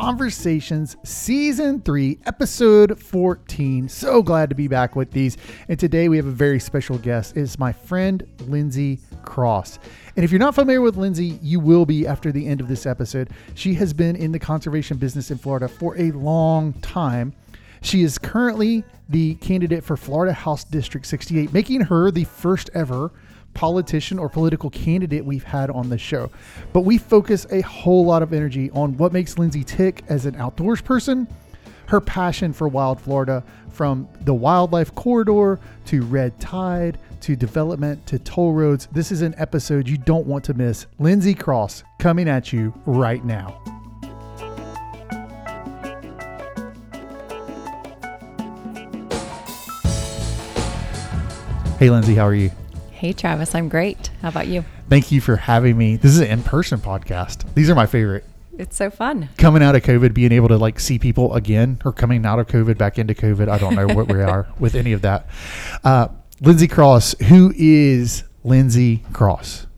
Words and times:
Conversations 0.00 0.96
Season 1.02 1.80
3, 1.80 2.20
Episode 2.24 3.02
14. 3.02 3.88
So 3.88 4.22
glad 4.22 4.48
to 4.48 4.54
be 4.54 4.68
back 4.68 4.94
with 4.94 5.10
these. 5.10 5.36
And 5.68 5.76
today 5.76 6.08
we 6.08 6.16
have 6.18 6.26
a 6.26 6.30
very 6.30 6.60
special 6.60 6.98
guest. 6.98 7.36
It's 7.36 7.58
my 7.58 7.72
friend 7.72 8.24
Lindsay 8.46 9.00
Cross. 9.24 9.80
And 10.14 10.24
if 10.24 10.30
you're 10.30 10.38
not 10.38 10.54
familiar 10.54 10.82
with 10.82 10.96
Lindsay, 10.96 11.40
you 11.42 11.58
will 11.58 11.84
be 11.84 12.06
after 12.06 12.30
the 12.30 12.46
end 12.46 12.60
of 12.60 12.68
this 12.68 12.86
episode. 12.86 13.30
She 13.54 13.74
has 13.74 13.92
been 13.92 14.14
in 14.14 14.30
the 14.30 14.38
conservation 14.38 14.98
business 14.98 15.32
in 15.32 15.38
Florida 15.38 15.66
for 15.66 15.98
a 15.98 16.12
long 16.12 16.74
time. 16.74 17.34
She 17.82 18.04
is 18.04 18.18
currently 18.18 18.84
the 19.08 19.34
candidate 19.36 19.82
for 19.82 19.96
Florida 19.96 20.32
House 20.32 20.62
District 20.62 21.06
68, 21.06 21.52
making 21.52 21.80
her 21.80 22.12
the 22.12 22.22
first 22.22 22.70
ever 22.72 23.10
politician 23.58 24.20
or 24.20 24.28
political 24.28 24.70
candidate 24.70 25.24
we've 25.24 25.42
had 25.42 25.68
on 25.68 25.88
the 25.88 25.98
show. 25.98 26.30
But 26.72 26.82
we 26.82 26.96
focus 26.96 27.44
a 27.50 27.60
whole 27.62 28.04
lot 28.04 28.22
of 28.22 28.32
energy 28.32 28.70
on 28.70 28.96
what 28.96 29.12
makes 29.12 29.36
Lindsay 29.36 29.64
tick 29.64 30.04
as 30.08 30.26
an 30.26 30.36
outdoors 30.36 30.80
person, 30.80 31.26
her 31.86 32.00
passion 32.00 32.52
for 32.52 32.68
wild 32.68 33.00
Florida, 33.00 33.42
from 33.68 34.08
the 34.20 34.32
wildlife 34.32 34.94
corridor 34.94 35.58
to 35.86 36.02
red 36.02 36.38
tide 36.38 36.98
to 37.22 37.34
development 37.34 38.06
to 38.06 38.20
toll 38.20 38.52
roads. 38.52 38.86
This 38.92 39.10
is 39.10 39.22
an 39.22 39.34
episode 39.38 39.88
you 39.88 39.98
don't 39.98 40.28
want 40.28 40.44
to 40.44 40.54
miss. 40.54 40.86
Lindsay 41.00 41.34
Cross 41.34 41.82
coming 41.98 42.28
at 42.28 42.52
you 42.52 42.72
right 42.86 43.24
now. 43.24 43.60
Hey, 51.80 51.90
Lindsay, 51.90 52.14
how 52.14 52.24
are 52.24 52.34
you? 52.34 52.52
Hey, 52.98 53.12
Travis, 53.12 53.54
I'm 53.54 53.68
great. 53.68 54.10
How 54.22 54.28
about 54.28 54.48
you? 54.48 54.64
Thank 54.88 55.12
you 55.12 55.20
for 55.20 55.36
having 55.36 55.78
me. 55.78 55.94
This 55.94 56.10
is 56.10 56.18
an 56.18 56.26
in-person 56.26 56.80
podcast. 56.80 57.44
These 57.54 57.70
are 57.70 57.76
my 57.76 57.86
favorite. 57.86 58.24
It's 58.58 58.74
so 58.74 58.90
fun. 58.90 59.28
Coming 59.38 59.62
out 59.62 59.76
of 59.76 59.84
COVID, 59.84 60.12
being 60.12 60.32
able 60.32 60.48
to 60.48 60.56
like 60.56 60.80
see 60.80 60.98
people 60.98 61.32
again, 61.34 61.80
or 61.84 61.92
coming 61.92 62.26
out 62.26 62.40
of 62.40 62.48
COVID 62.48 62.76
back 62.76 62.98
into 62.98 63.14
COVID. 63.14 63.48
I 63.48 63.56
don't 63.56 63.76
know 63.76 63.86
what 63.86 64.12
we 64.12 64.20
are 64.20 64.48
with 64.58 64.74
any 64.74 64.92
of 64.92 65.02
that. 65.02 65.28
Uh, 65.84 66.08
Lindsay 66.40 66.66
Cross, 66.66 67.14
who 67.28 67.52
is 67.56 68.24
Lindsay 68.42 69.04
Cross? 69.12 69.68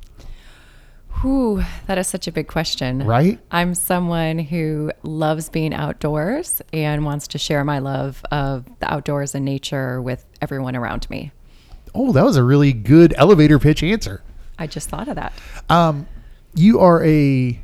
Whew, 1.21 1.63
that 1.89 1.99
is 1.99 2.09
such 2.09 2.27
a 2.27 2.33
big 2.33 2.49
question. 2.49 3.05
Right? 3.05 3.39
I'm 3.51 3.75
someone 3.75 4.39
who 4.39 4.93
loves 5.03 5.51
being 5.51 5.75
outdoors 5.75 6.63
and 6.73 7.05
wants 7.05 7.29
to 7.29 7.39
share 7.39 7.65
my 7.65 7.81
love 7.81 8.25
of 8.31 8.65
the 8.79 8.91
outdoors 8.91 9.35
and 9.35 9.45
nature 9.45 10.01
with 10.01 10.25
everyone 10.41 10.75
around 10.75 11.11
me. 11.11 11.33
Oh, 11.95 12.13
that 12.13 12.25
was 12.25 12.37
a 12.37 12.43
really 12.43 12.73
good 12.73 13.15
elevator 13.17 13.59
pitch 13.59 13.83
answer. 13.83 14.23
I 14.59 14.67
just 14.67 14.89
thought 14.89 15.09
of 15.09 15.17
that. 15.17 15.33
Um, 15.69 16.07
you 16.55 16.81
are 16.81 17.05
a 17.05 17.61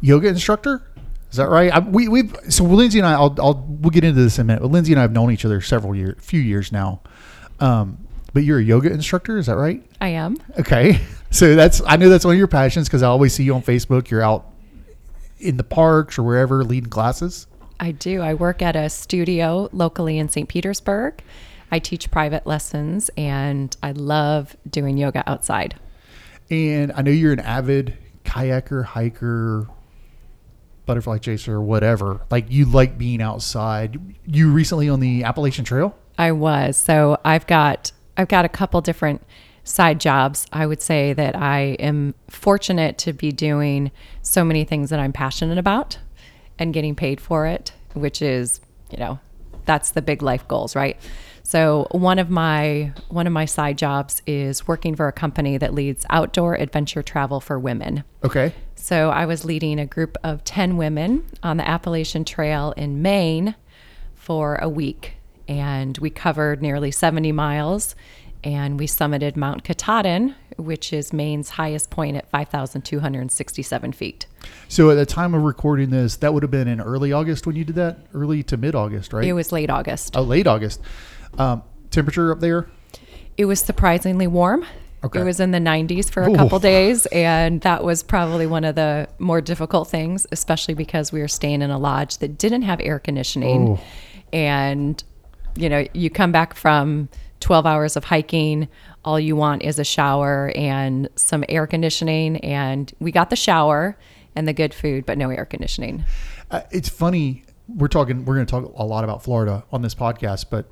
yoga 0.00 0.28
instructor. 0.28 0.82
Is 1.30 1.36
that 1.36 1.48
right? 1.48 1.72
I, 1.72 1.78
we 1.78 2.08
we 2.08 2.30
so 2.48 2.64
Lindsay 2.64 2.98
and 2.98 3.06
I. 3.06 3.12
I'll, 3.12 3.34
I'll 3.40 3.64
we'll 3.68 3.90
get 3.90 4.02
into 4.02 4.20
this 4.20 4.38
in 4.38 4.42
a 4.42 4.44
minute. 4.44 4.62
But 4.62 4.72
Lindsay 4.72 4.92
and 4.92 4.98
I 4.98 5.02
have 5.02 5.12
known 5.12 5.30
each 5.30 5.44
other 5.44 5.60
several 5.60 5.94
years, 5.94 6.16
few 6.20 6.40
years 6.40 6.72
now. 6.72 7.02
Um, 7.60 7.98
but 8.32 8.42
you're 8.42 8.58
a 8.58 8.62
yoga 8.62 8.90
instructor. 8.90 9.38
Is 9.38 9.46
that 9.46 9.56
right? 9.56 9.84
I 10.00 10.08
am. 10.08 10.36
Okay. 10.58 11.00
So 11.32 11.54
that's 11.54 11.80
I 11.86 11.94
know 11.94 12.08
that's 12.08 12.24
one 12.24 12.34
of 12.34 12.38
your 12.38 12.48
passions 12.48 12.88
because 12.88 13.04
I 13.04 13.06
always 13.06 13.32
see 13.32 13.44
you 13.44 13.54
on 13.54 13.62
Facebook. 13.62 14.10
You're 14.10 14.20
out 14.20 14.50
in 15.38 15.58
the 15.58 15.62
parks 15.62 16.18
or 16.18 16.24
wherever 16.24 16.64
leading 16.64 16.90
classes. 16.90 17.46
I 17.78 17.92
do. 17.92 18.20
I 18.20 18.34
work 18.34 18.62
at 18.62 18.74
a 18.74 18.90
studio 18.90 19.68
locally 19.72 20.18
in 20.18 20.28
St. 20.28 20.48
Petersburg. 20.48 21.22
I 21.70 21.78
teach 21.78 22.10
private 22.10 22.46
lessons 22.46 23.10
and 23.16 23.76
I 23.82 23.92
love 23.92 24.56
doing 24.68 24.98
yoga 24.98 25.28
outside. 25.28 25.76
And 26.50 26.92
I 26.92 27.02
know 27.02 27.10
you're 27.10 27.32
an 27.32 27.40
avid 27.40 27.96
kayaker, 28.24 28.84
hiker, 28.84 29.68
butterfly 30.86 31.18
chaser, 31.18 31.60
whatever. 31.60 32.20
Like 32.30 32.50
you 32.50 32.64
like 32.64 32.98
being 32.98 33.22
outside. 33.22 34.00
You 34.26 34.50
recently 34.50 34.88
on 34.88 35.00
the 35.00 35.24
Appalachian 35.24 35.64
Trail? 35.64 35.96
I 36.18 36.32
was. 36.32 36.76
So 36.76 37.18
I've 37.24 37.46
got 37.46 37.92
I've 38.16 38.28
got 38.28 38.44
a 38.44 38.48
couple 38.48 38.80
different 38.80 39.22
side 39.64 40.00
jobs. 40.00 40.46
I 40.52 40.66
would 40.66 40.82
say 40.82 41.12
that 41.12 41.36
I 41.36 41.76
am 41.78 42.14
fortunate 42.28 42.98
to 42.98 43.12
be 43.12 43.30
doing 43.30 43.90
so 44.22 44.44
many 44.44 44.64
things 44.64 44.90
that 44.90 44.98
I'm 44.98 45.12
passionate 45.12 45.58
about 45.58 45.98
and 46.58 46.74
getting 46.74 46.94
paid 46.94 47.20
for 47.20 47.46
it, 47.46 47.72
which 47.94 48.20
is, 48.20 48.60
you 48.90 48.98
know, 48.98 49.20
that's 49.64 49.92
the 49.92 50.02
big 50.02 50.22
life 50.22 50.46
goals, 50.48 50.74
right? 50.74 50.98
So 51.50 51.88
one 51.90 52.20
of 52.20 52.30
my 52.30 52.92
one 53.08 53.26
of 53.26 53.32
my 53.32 53.44
side 53.44 53.76
jobs 53.76 54.22
is 54.24 54.68
working 54.68 54.94
for 54.94 55.08
a 55.08 55.12
company 55.12 55.58
that 55.58 55.74
leads 55.74 56.06
outdoor 56.08 56.54
adventure 56.54 57.02
travel 57.02 57.40
for 57.40 57.58
women. 57.58 58.04
Okay. 58.22 58.54
So 58.76 59.10
I 59.10 59.26
was 59.26 59.44
leading 59.44 59.80
a 59.80 59.84
group 59.84 60.16
of 60.22 60.44
10 60.44 60.76
women 60.76 61.26
on 61.42 61.56
the 61.56 61.68
Appalachian 61.68 62.24
Trail 62.24 62.70
in 62.76 63.02
Maine 63.02 63.56
for 64.14 64.58
a 64.62 64.68
week 64.68 65.14
and 65.48 65.98
we 65.98 66.08
covered 66.08 66.62
nearly 66.62 66.92
70 66.92 67.32
miles 67.32 67.96
and 68.42 68.78
we 68.78 68.86
summited 68.86 69.36
Mount 69.36 69.64
Katahdin, 69.64 70.34
which 70.56 70.92
is 70.92 71.12
Maine's 71.12 71.50
highest 71.50 71.90
point 71.90 72.16
at 72.16 72.30
5,267 72.30 73.92
feet. 73.92 74.26
So 74.68 74.90
at 74.90 74.94
the 74.94 75.06
time 75.06 75.34
of 75.34 75.42
recording 75.42 75.90
this, 75.90 76.16
that 76.16 76.32
would 76.32 76.42
have 76.42 76.50
been 76.50 76.68
in 76.68 76.80
early 76.80 77.12
August 77.12 77.46
when 77.46 77.56
you 77.56 77.64
did 77.64 77.76
that, 77.76 77.98
early 78.14 78.42
to 78.44 78.56
mid 78.56 78.74
August, 78.74 79.12
right? 79.12 79.24
It 79.24 79.32
was 79.32 79.52
late 79.52 79.70
August. 79.70 80.16
Oh, 80.16 80.22
late 80.22 80.46
August. 80.46 80.80
Um, 81.38 81.62
temperature 81.90 82.32
up 82.32 82.40
there? 82.40 82.68
It 83.36 83.44
was 83.44 83.60
surprisingly 83.60 84.26
warm. 84.26 84.64
Okay. 85.02 85.20
It 85.20 85.24
was 85.24 85.40
in 85.40 85.50
the 85.50 85.58
90s 85.58 86.10
for 86.10 86.22
a 86.22 86.30
Ooh. 86.30 86.36
couple 86.36 86.58
days, 86.58 87.06
and 87.06 87.62
that 87.62 87.82
was 87.82 88.02
probably 88.02 88.46
one 88.46 88.64
of 88.64 88.74
the 88.74 89.08
more 89.18 89.40
difficult 89.40 89.88
things, 89.88 90.26
especially 90.30 90.74
because 90.74 91.10
we 91.10 91.20
were 91.20 91.28
staying 91.28 91.62
in 91.62 91.70
a 91.70 91.78
lodge 91.78 92.18
that 92.18 92.36
didn't 92.36 92.62
have 92.62 92.80
air 92.82 92.98
conditioning. 92.98 93.78
Oh. 93.78 93.80
And, 94.32 95.02
you 95.56 95.70
know, 95.70 95.86
you 95.94 96.10
come 96.10 96.32
back 96.32 96.54
from 96.54 97.08
12 97.40 97.66
hours 97.66 97.96
of 97.96 98.04
hiking, 98.04 98.68
all 99.04 99.18
you 99.18 99.34
want 99.34 99.62
is 99.62 99.78
a 99.78 99.84
shower 99.84 100.52
and 100.54 101.08
some 101.16 101.44
air 101.48 101.66
conditioning. 101.66 102.36
And 102.38 102.92
we 103.00 103.12
got 103.12 103.30
the 103.30 103.36
shower 103.36 103.96
and 104.36 104.46
the 104.46 104.52
good 104.52 104.72
food, 104.74 105.06
but 105.06 105.18
no 105.18 105.30
air 105.30 105.44
conditioning. 105.44 106.04
Uh, 106.50 106.62
it's 106.70 106.88
funny. 106.88 107.44
We're 107.68 107.88
talking. 107.88 108.24
We're 108.24 108.34
going 108.34 108.46
to 108.46 108.50
talk 108.50 108.72
a 108.76 108.84
lot 108.84 109.04
about 109.04 109.22
Florida 109.22 109.64
on 109.72 109.82
this 109.82 109.94
podcast, 109.94 110.46
but 110.50 110.66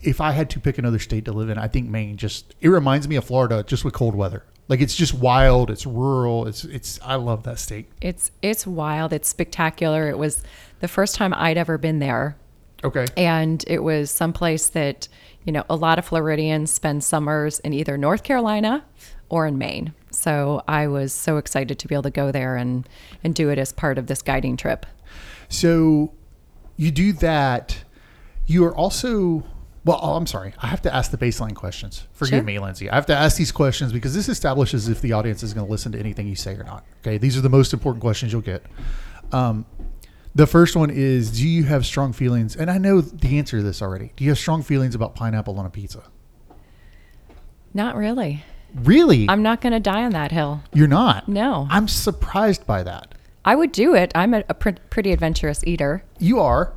if 0.00 0.20
I 0.20 0.32
had 0.32 0.50
to 0.50 0.60
pick 0.60 0.78
another 0.78 0.98
state 0.98 1.24
to 1.26 1.32
live 1.32 1.48
in, 1.48 1.58
I 1.58 1.68
think 1.68 1.88
Maine. 1.88 2.16
Just 2.16 2.54
it 2.60 2.68
reminds 2.68 3.06
me 3.08 3.16
of 3.16 3.24
Florida, 3.24 3.62
just 3.62 3.84
with 3.84 3.94
cold 3.94 4.14
weather. 4.14 4.44
Like 4.68 4.80
it's 4.80 4.96
just 4.96 5.14
wild. 5.14 5.70
It's 5.70 5.86
rural. 5.86 6.46
It's 6.46 6.64
it's. 6.64 6.98
I 7.02 7.16
love 7.16 7.44
that 7.44 7.58
state. 7.58 7.86
It's 8.00 8.30
it's 8.42 8.66
wild. 8.66 9.12
It's 9.12 9.28
spectacular. 9.28 10.08
It 10.08 10.18
was 10.18 10.42
the 10.80 10.88
first 10.88 11.14
time 11.14 11.32
I'd 11.34 11.58
ever 11.58 11.78
been 11.78 11.98
there. 11.98 12.36
Okay. 12.82 13.04
and 13.14 13.62
it 13.66 13.82
was 13.82 14.10
someplace 14.10 14.70
that 14.70 15.06
you 15.44 15.52
know 15.52 15.64
a 15.70 15.76
lot 15.76 15.98
of 15.98 16.04
Floridians 16.04 16.70
spend 16.70 17.02
summers 17.04 17.58
in 17.60 17.72
either 17.72 17.96
North 17.96 18.22
Carolina 18.22 18.84
or 19.28 19.46
in 19.46 19.58
Maine. 19.58 19.94
So 20.10 20.62
I 20.66 20.88
was 20.88 21.12
so 21.12 21.36
excited 21.36 21.78
to 21.78 21.88
be 21.88 21.94
able 21.94 22.02
to 22.04 22.10
go 22.10 22.32
there 22.32 22.56
and 22.56 22.88
and 23.24 23.34
do 23.34 23.48
it 23.48 23.58
as 23.58 23.72
part 23.72 23.98
of 23.98 24.06
this 24.06 24.22
guiding 24.22 24.56
trip. 24.56 24.86
So 25.48 26.12
you 26.76 26.90
do 26.90 27.12
that. 27.14 27.84
You 28.46 28.64
are 28.64 28.74
also. 28.74 29.44
Well, 29.82 29.98
oh, 30.02 30.12
I'm 30.12 30.26
sorry. 30.26 30.52
I 30.58 30.66
have 30.66 30.82
to 30.82 30.94
ask 30.94 31.10
the 31.10 31.16
baseline 31.16 31.54
questions. 31.54 32.06
Forgive 32.12 32.30
Sure. 32.40 32.42
me, 32.42 32.58
Lindsay. 32.58 32.90
I 32.90 32.96
have 32.96 33.06
to 33.06 33.16
ask 33.16 33.38
these 33.38 33.50
questions 33.50 33.94
because 33.94 34.14
this 34.14 34.28
establishes 34.28 34.88
if 34.88 35.00
the 35.00 35.12
audience 35.14 35.42
is 35.42 35.54
going 35.54 35.66
to 35.66 35.70
listen 35.70 35.92
to 35.92 35.98
anything 35.98 36.26
you 36.26 36.36
say 36.36 36.54
or 36.54 36.64
not. 36.64 36.84
Okay. 37.00 37.16
These 37.16 37.38
are 37.38 37.40
the 37.40 37.48
most 37.48 37.72
important 37.72 38.02
questions 38.02 38.30
you'll 38.30 38.42
get. 38.42 38.62
Um, 39.32 39.64
the 40.34 40.46
first 40.46 40.76
one 40.76 40.90
is 40.90 41.30
Do 41.38 41.46
you 41.48 41.64
have 41.64 41.84
strong 41.86 42.12
feelings? 42.12 42.56
And 42.56 42.70
I 42.70 42.78
know 42.78 43.00
the 43.00 43.38
answer 43.38 43.58
to 43.58 43.62
this 43.62 43.82
already. 43.82 44.12
Do 44.16 44.24
you 44.24 44.30
have 44.30 44.38
strong 44.38 44.62
feelings 44.62 44.94
about 44.94 45.14
pineapple 45.14 45.58
on 45.58 45.66
a 45.66 45.70
pizza? 45.70 46.04
Not 47.74 47.96
really. 47.96 48.44
Really? 48.74 49.26
I'm 49.28 49.42
not 49.42 49.60
going 49.60 49.72
to 49.72 49.80
die 49.80 50.04
on 50.04 50.12
that 50.12 50.30
hill. 50.32 50.62
You're 50.72 50.88
not? 50.88 51.28
No. 51.28 51.66
I'm 51.70 51.88
surprised 51.88 52.66
by 52.66 52.82
that. 52.84 53.14
I 53.44 53.56
would 53.56 53.72
do 53.72 53.94
it. 53.94 54.12
I'm 54.14 54.34
a, 54.34 54.44
a 54.48 54.54
pr- 54.54 54.70
pretty 54.90 55.12
adventurous 55.12 55.64
eater. 55.66 56.04
You 56.18 56.40
are. 56.40 56.72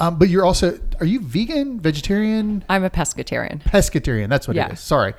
Um, 0.00 0.18
but 0.18 0.28
you're 0.28 0.44
also, 0.44 0.78
are 1.00 1.06
you 1.06 1.20
vegan, 1.20 1.80
vegetarian? 1.80 2.64
I'm 2.68 2.84
a 2.84 2.90
pescatarian. 2.90 3.62
pescatarian. 3.62 4.28
That's 4.28 4.46
what 4.46 4.56
Yeah. 4.56 4.66
it 4.68 4.72
is. 4.74 4.80
Sorry. 4.80 5.14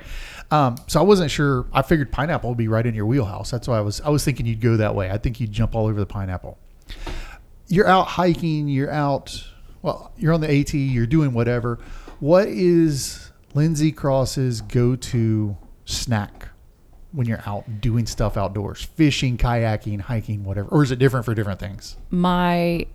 Um, 0.50 0.76
so 0.86 1.00
I 1.00 1.02
wasn't 1.02 1.30
sure. 1.30 1.66
I 1.72 1.82
figured 1.82 2.10
pineapple 2.10 2.50
would 2.50 2.58
be 2.58 2.68
right 2.68 2.84
in 2.86 2.94
your 2.94 3.06
wheelhouse. 3.06 3.50
That's 3.50 3.68
why 3.68 3.78
I 3.78 3.80
was. 3.82 4.00
I 4.00 4.08
was 4.08 4.24
thinking 4.24 4.46
you'd 4.46 4.60
go 4.60 4.76
that 4.78 4.94
way. 4.94 5.10
I 5.10 5.18
think 5.18 5.38
you'd 5.40 5.52
jump 5.52 5.74
all 5.74 5.86
over 5.86 6.00
the 6.00 6.06
pineapple. 6.06 6.58
You're 7.70 7.86
out 7.86 8.06
hiking. 8.08 8.68
You're 8.68 8.90
out. 8.90 9.46
Well, 9.82 10.12
you're 10.18 10.32
on 10.34 10.40
the 10.40 10.50
AT. 10.60 10.74
You're 10.74 11.06
doing 11.06 11.32
whatever. 11.32 11.78
What 12.18 12.48
is 12.48 13.30
Lindsay 13.54 13.92
Cross's 13.92 14.60
go-to 14.60 15.56
snack 15.84 16.48
when 17.12 17.26
you're 17.26 17.42
out 17.46 17.80
doing 17.80 18.06
stuff 18.06 18.36
outdoors, 18.36 18.82
fishing, 18.84 19.38
kayaking, 19.38 20.00
hiking, 20.00 20.44
whatever? 20.44 20.68
Or 20.68 20.82
is 20.82 20.90
it 20.90 20.98
different 20.98 21.24
for 21.24 21.34
different 21.34 21.60
things? 21.60 21.96
My 22.10 22.86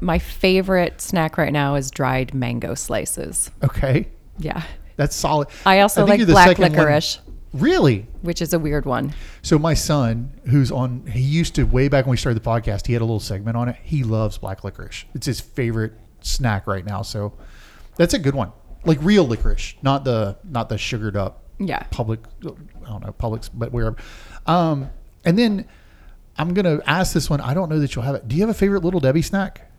my 0.00 0.20
favorite 0.20 1.00
snack 1.00 1.36
right 1.36 1.52
now 1.52 1.74
is 1.74 1.90
dried 1.90 2.32
mango 2.32 2.74
slices. 2.74 3.50
Okay, 3.64 4.06
Yeah. 4.38 4.62
that's 4.96 5.16
solid. 5.16 5.48
I 5.66 5.80
also 5.80 6.06
think 6.06 6.20
like 6.20 6.28
black 6.28 6.48
second 6.50 6.62
one- 6.62 6.72
licorice. 6.72 7.18
Really? 7.52 8.06
which 8.22 8.42
is 8.42 8.52
a 8.52 8.58
weird 8.58 8.84
one. 8.84 9.14
So 9.42 9.58
my 9.58 9.72
son, 9.74 10.32
who's 10.50 10.70
on, 10.70 11.06
he 11.06 11.20
used 11.20 11.54
to 11.54 11.62
way 11.64 11.88
back 11.88 12.04
when 12.04 12.10
we 12.10 12.16
started 12.18 12.42
the 12.42 12.46
podcast. 12.48 12.86
He 12.86 12.92
had 12.92 13.00
a 13.00 13.04
little 13.06 13.20
segment 13.20 13.56
on 13.56 13.68
it. 13.68 13.76
He 13.82 14.02
loves 14.04 14.36
black 14.38 14.64
licorice. 14.64 15.04
It's 15.14 15.26
his 15.26 15.40
favorite 15.40 15.92
snack 16.20 16.66
right 16.66 16.84
now. 16.84 17.02
So 17.02 17.32
that's 17.96 18.12
a 18.14 18.18
good 18.18 18.34
one. 18.34 18.52
Like 18.84 18.98
real 19.02 19.26
licorice, 19.26 19.74
not 19.82 20.04
the 20.04 20.36
not 20.44 20.68
the 20.68 20.76
sugared 20.78 21.16
up 21.16 21.42
Yeah. 21.58 21.82
public. 21.90 22.20
I 22.44 22.88
don't 22.90 23.04
know 23.04 23.14
Publix, 23.18 23.48
but 23.52 23.72
wherever. 23.72 23.96
Um, 24.46 24.90
and 25.24 25.38
then 25.38 25.64
I'm 26.36 26.54
gonna 26.54 26.80
ask 26.86 27.12
this 27.14 27.28
one. 27.30 27.40
I 27.40 27.54
don't 27.54 27.68
know 27.70 27.78
that 27.80 27.94
you'll 27.94 28.04
have 28.04 28.14
it. 28.14 28.28
Do 28.28 28.36
you 28.36 28.42
have 28.42 28.50
a 28.50 28.54
favorite 28.54 28.84
Little 28.84 29.00
Debbie 29.00 29.22
snack? 29.22 29.70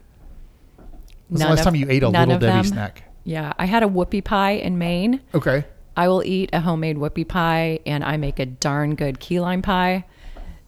When's 1.30 1.42
the 1.42 1.48
last 1.50 1.60
of- 1.60 1.66
time 1.66 1.76
you 1.76 1.88
ate 1.90 2.04
a 2.04 2.10
Little 2.10 2.40
Debbie 2.40 2.46
them. 2.54 2.64
snack? 2.66 3.04
Yeah. 3.24 3.54
I 3.60 3.66
had 3.66 3.84
a 3.84 3.88
whoopie 3.88 4.24
pie 4.24 4.52
in 4.54 4.78
Maine. 4.78 5.22
Okay. 5.36 5.66
I 6.00 6.08
will 6.08 6.24
eat 6.24 6.52
a 6.54 6.62
homemade 6.62 6.96
whoopie 6.96 7.28
pie 7.28 7.80
and 7.86 8.06
I 8.06 8.16
make 8.16 8.40
a 8.40 8.46
darn 8.46 8.96
good 8.96 9.20
key 9.20 9.42
lime 9.42 9.62
pie. 9.62 10.06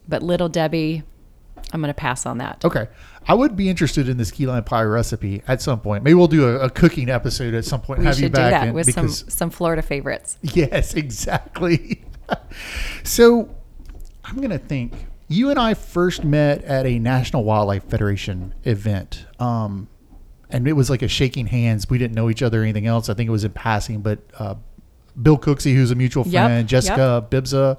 But 0.06 0.22
Little 0.22 0.50
Debbie, 0.50 1.04
I'm 1.72 1.80
going 1.80 1.88
to 1.88 1.94
pass 1.94 2.26
on 2.26 2.40
that. 2.40 2.66
Okay. 2.66 2.90
I 3.26 3.34
would 3.34 3.56
be 3.56 3.70
interested 3.70 4.10
in 4.10 4.18
this 4.18 4.30
key 4.30 4.46
lime 4.46 4.66
pie 4.66 4.84
recipe 4.84 5.42
at 5.48 5.62
some 5.62 5.80
point. 5.80 6.04
Maybe 6.04 6.16
we'll 6.16 6.28
do 6.28 6.50
a, 6.50 6.66
a 6.66 6.70
cooking 6.70 7.10
episode 7.10 7.54
at 7.54 7.64
some 7.64 7.80
point. 7.80 8.00
We 8.00 8.08
have 8.08 8.20
you 8.20 8.26
should 8.26 8.34
do 8.34 8.42
that 8.42 8.74
with 8.74 8.94
some, 8.94 9.08
some 9.08 9.50
Florida 9.52 9.82
favorites. 9.82 10.38
Yes, 10.54 10.96
exactly. 10.96 12.04
so 13.06 13.56
I'm 14.26 14.36
going 14.36 14.50
to 14.50 14.60
think 14.60 14.92
you 15.30 15.50
and 15.50 15.58
I 15.58 15.76
first 15.76 16.26
met 16.26 16.62
at 16.66 16.86
a 16.86 17.00
National 17.00 17.46
Wildlife 17.46 17.86
Federation 17.86 18.54
event. 18.66 19.28
Um, 19.40 19.88
and 20.50 20.68
it 20.68 20.74
was 20.74 20.90
like 20.90 21.02
a 21.02 21.08
shaking 21.08 21.48
hands. 21.48 21.90
We 21.90 21.98
didn't 21.98 22.16
know 22.16 22.30
each 22.30 22.42
other 22.42 22.60
or 22.60 22.64
anything 22.64 22.86
else. 22.86 23.08
I 23.08 23.14
think 23.14 23.30
it 23.30 23.32
was 23.32 23.46
in 23.46 23.54
passing, 23.54 24.02
but 24.02 24.20
uh, 24.38 24.56
Bill 25.22 25.38
Cooksey, 25.38 25.74
who's 25.74 25.92
a 25.92 25.96
mutual 25.96 26.26
Yep, 26.28 26.46
friend, 26.48 26.68
Jessica 26.68 27.26
Bibza, 27.30 27.78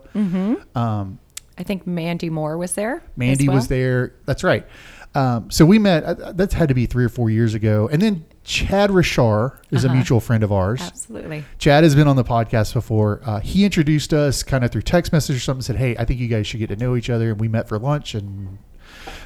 um, 0.77 1.19
I 1.59 1.63
think 1.63 1.87
Mandy 1.87 2.31
Moore 2.31 2.57
was 2.57 2.75
there. 2.75 3.03
Mandy 3.17 3.49
was 3.49 3.69
there. 3.69 4.15
That's 4.27 4.43
right. 4.43 4.67
Um, 5.15 5.51
so 5.51 5.67
we 5.67 5.79
met. 5.79 6.05
Uh, 6.05 6.33
that's 6.33 6.55
had 6.55 6.69
to 6.71 6.75
be 6.75 6.87
three 6.87 7.05
or 7.05 7.11
four 7.11 7.29
years 7.29 7.53
ago. 7.53 7.87
And 7.93 8.01
then 8.01 8.25
Chad 8.45 8.89
Rashar 8.89 9.59
is 9.71 9.85
a 9.85 9.89
Uh-huh. 9.89 9.95
mutual 9.97 10.21
friend 10.21 10.43
of 10.43 10.51
ours. 10.51 10.81
Absolutely. 10.81 11.45
Chad 11.59 11.85
has 11.85 11.95
been 11.95 12.09
on 12.09 12.17
the 12.17 12.25
podcast 12.25 12.73
before. 12.73 13.21
Uh, 13.25 13.41
he 13.41 13.67
introduced 13.67 14.15
us 14.15 14.43
kind 14.43 14.65
of 14.65 14.71
through 14.71 14.83
text 14.83 15.13
message 15.13 15.37
or 15.37 15.41
something. 15.41 15.61
Said, 15.63 15.77
"Hey, 15.77 15.95
I 15.99 16.07
think 16.07 16.19
you 16.19 16.29
guys 16.29 16.47
should 16.47 16.61
get 16.61 16.69
to 16.69 16.77
know 16.77 16.97
each 16.97 17.11
other." 17.11 17.31
And 17.33 17.39
we 17.41 17.47
met 17.47 17.69
for 17.69 17.79
lunch, 17.79 18.15
and 18.15 18.57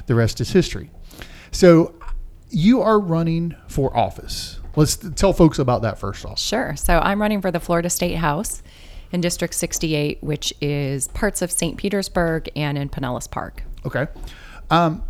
the 0.07 0.13
rest 0.15 0.41
is 0.41 0.51
history. 0.51 0.91
So, 1.51 1.95
you 2.49 2.81
are 2.81 2.99
running 2.99 3.55
for 3.69 3.95
office. 3.95 4.56
Let's 4.77 4.95
tell 4.95 5.33
folks 5.33 5.57
about 5.57 5.81
that 5.81 5.97
first 5.97 6.23
off. 6.23 6.37
Sure. 6.37 6.75
So 6.75 6.99
I'm 6.99 7.19
running 7.19 7.41
for 7.41 7.49
the 7.49 7.59
Florida 7.59 7.89
State 7.89 8.17
House 8.17 8.61
in 9.11 9.21
District 9.21 9.55
68, 9.55 10.21
which 10.21 10.53
is 10.61 11.07
parts 11.09 11.41
of 11.41 11.51
St. 11.51 11.77
Petersburg 11.77 12.47
and 12.55 12.77
in 12.77 12.87
Pinellas 12.87 13.29
Park. 13.29 13.63
Okay, 13.87 14.05
um, 14.69 15.03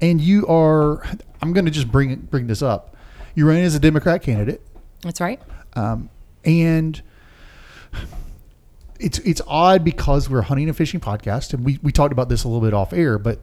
and 0.00 0.20
you 0.20 0.44
are. 0.48 1.06
I'm 1.40 1.52
going 1.52 1.66
to 1.66 1.70
just 1.70 1.90
bring 1.90 2.16
bring 2.16 2.48
this 2.48 2.62
up. 2.62 2.96
You're 3.36 3.46
running 3.46 3.62
as 3.62 3.76
a 3.76 3.80
Democrat 3.80 4.22
candidate. 4.22 4.60
That's 5.02 5.20
right. 5.20 5.40
Um, 5.74 6.10
and 6.44 7.00
it's 8.98 9.20
it's 9.20 9.40
odd 9.46 9.84
because 9.84 10.28
we're 10.28 10.40
a 10.40 10.44
hunting 10.44 10.66
and 10.66 10.76
fishing 10.76 10.98
podcast, 10.98 11.54
and 11.54 11.64
we, 11.64 11.78
we 11.80 11.92
talked 11.92 12.12
about 12.12 12.28
this 12.28 12.42
a 12.42 12.48
little 12.48 12.62
bit 12.62 12.74
off 12.74 12.92
air, 12.92 13.18
but 13.18 13.38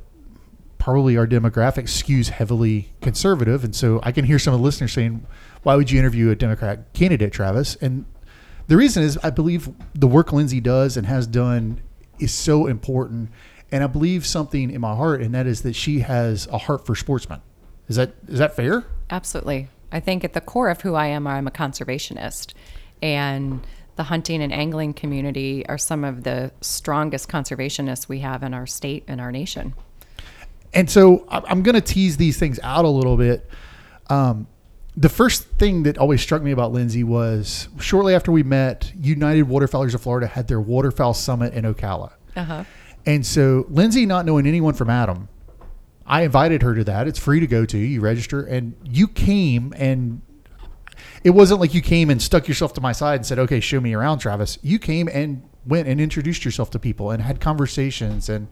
probably 0.77 1.17
our 1.17 1.27
demographic 1.27 1.83
skews 1.83 2.29
heavily 2.29 2.91
conservative, 3.01 3.63
and 3.63 3.73
so 3.73 4.01
I 4.03 4.11
can 4.11 4.25
hear 4.25 4.39
some 4.39 4.53
of 4.53 4.59
the 4.59 4.63
listeners 4.63 4.91
saying, 4.91 5.25
"Why 5.63 5.75
would 5.75 5.91
you 5.91 5.99
interview 5.99 6.29
a 6.29 6.35
Democrat 6.35 6.93
candidate, 6.93 7.31
Travis?" 7.31 7.75
And 7.81 8.05
the 8.67 8.77
reason 8.77 9.03
is, 9.03 9.17
I 9.23 9.29
believe 9.29 9.69
the 9.93 10.07
work 10.07 10.31
Lindsay 10.31 10.61
does 10.61 10.95
and 10.95 11.07
has 11.07 11.27
done 11.27 11.81
is 12.19 12.33
so 12.33 12.67
important, 12.67 13.29
and 13.71 13.83
I 13.83 13.87
believe 13.87 14.25
something 14.25 14.71
in 14.71 14.81
my 14.81 14.95
heart, 14.95 15.21
and 15.21 15.33
that 15.33 15.47
is 15.47 15.61
that 15.61 15.75
she 15.75 15.99
has 16.01 16.47
a 16.47 16.57
heart 16.57 16.85
for 16.85 16.95
sportsmen. 16.95 17.41
Is 17.87 17.95
that 17.95 18.13
is 18.27 18.39
that 18.39 18.55
fair? 18.55 18.85
Absolutely. 19.09 19.69
I 19.91 19.99
think 19.99 20.23
at 20.23 20.33
the 20.33 20.41
core 20.41 20.69
of 20.69 20.81
who 20.81 20.93
I 20.95 21.07
am, 21.07 21.25
I'm 21.25 21.47
a 21.47 21.51
conservationist. 21.51 22.53
And 23.01 23.65
the 23.95 24.03
hunting 24.03 24.41
and 24.41 24.53
angling 24.53 24.93
community 24.93 25.65
are 25.67 25.77
some 25.77 26.03
of 26.03 26.23
the 26.23 26.51
strongest 26.61 27.27
conservationists 27.27 28.07
we 28.07 28.19
have 28.19 28.43
in 28.43 28.53
our 28.53 28.67
state 28.67 29.03
and 29.07 29.19
our 29.19 29.31
nation. 29.31 29.73
And 30.73 30.89
so 30.89 31.25
I'm 31.29 31.63
going 31.63 31.75
to 31.75 31.81
tease 31.81 32.17
these 32.17 32.37
things 32.37 32.59
out 32.61 32.85
a 32.85 32.89
little 32.89 33.17
bit. 33.17 33.49
Um, 34.09 34.47
the 34.99 35.07
first 35.07 35.45
thing 35.57 35.83
that 35.83 35.97
always 35.97 36.21
struck 36.21 36.41
me 36.41 36.51
about 36.51 36.73
Lindsay 36.73 37.05
was 37.05 37.69
shortly 37.79 38.13
after 38.13 38.33
we 38.33 38.43
met, 38.43 38.91
United 38.99 39.45
Waterfowlers 39.47 39.95
of 39.95 40.01
Florida 40.01 40.27
had 40.27 40.49
their 40.49 40.59
waterfowl 40.59 41.13
summit 41.13 41.53
in 41.53 41.63
Ocala. 41.63 42.11
Uh-huh. 42.35 42.65
And 43.05 43.25
so 43.25 43.65
Lindsay, 43.69 44.05
not 44.05 44.25
knowing 44.25 44.45
anyone 44.45 44.73
from 44.73 44.89
Adam, 44.89 45.29
I 46.05 46.23
invited 46.23 46.63
her 46.63 46.75
to 46.75 46.83
that. 46.83 47.07
It's 47.07 47.17
free 47.17 47.39
to 47.39 47.47
go 47.47 47.65
to. 47.65 47.77
You 47.77 48.01
register, 48.01 48.43
and 48.43 48.75
you 48.83 49.07
came, 49.07 49.73
and 49.77 50.21
it 51.23 51.29
wasn't 51.29 51.61
like 51.61 51.73
you 51.73 51.81
came 51.81 52.09
and 52.09 52.21
stuck 52.21 52.49
yourself 52.49 52.73
to 52.73 52.81
my 52.81 52.91
side 52.91 53.15
and 53.15 53.25
said, 53.25 53.39
"Okay, 53.39 53.61
show 53.61 53.79
me 53.79 53.93
around, 53.93 54.19
Travis." 54.19 54.59
You 54.61 54.79
came 54.79 55.07
and 55.07 55.43
went 55.65 55.87
and 55.87 56.01
introduced 56.01 56.43
yourself 56.43 56.71
to 56.71 56.79
people 56.79 57.11
and 57.11 57.23
had 57.23 57.39
conversations. 57.39 58.27
And 58.27 58.49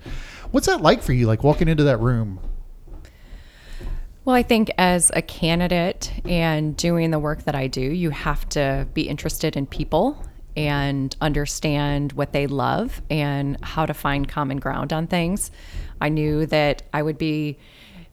what's 0.51 0.67
that 0.67 0.81
like 0.81 1.01
for 1.01 1.11
you? 1.11 1.27
Like 1.27 1.44
walking 1.44 1.67
into 1.67 1.83
that 1.83 1.99
room 1.99 2.39
Well, 4.27 4.35
I 4.35 4.44
think 4.44 4.69
as 4.77 5.09
a 5.15 5.21
candidate 5.21 6.12
and 6.25 6.75
doing 6.75 7.12
the 7.12 7.18
work 7.18 7.44
that 7.44 7.56
I 7.56 7.68
do, 7.68 7.79
you 7.79 8.09
have 8.09 8.50
to 8.50 8.85
be 8.94 9.07
interested 9.07 9.56
in 9.56 9.65
people 9.65 10.21
and 10.57 11.15
understand 11.21 12.12
what 12.12 12.33
they 12.33 12.45
love 12.45 13.01
and 13.09 13.57
how 13.63 13.85
to 13.85 13.94
find 13.94 14.27
common 14.27 14.57
ground 14.57 14.91
on 14.91 15.07
things. 15.07 15.50
I 16.01 16.09
knew 16.09 16.45
that 16.47 16.83
I 16.94 17.03
would 17.03 17.18
be 17.18 17.57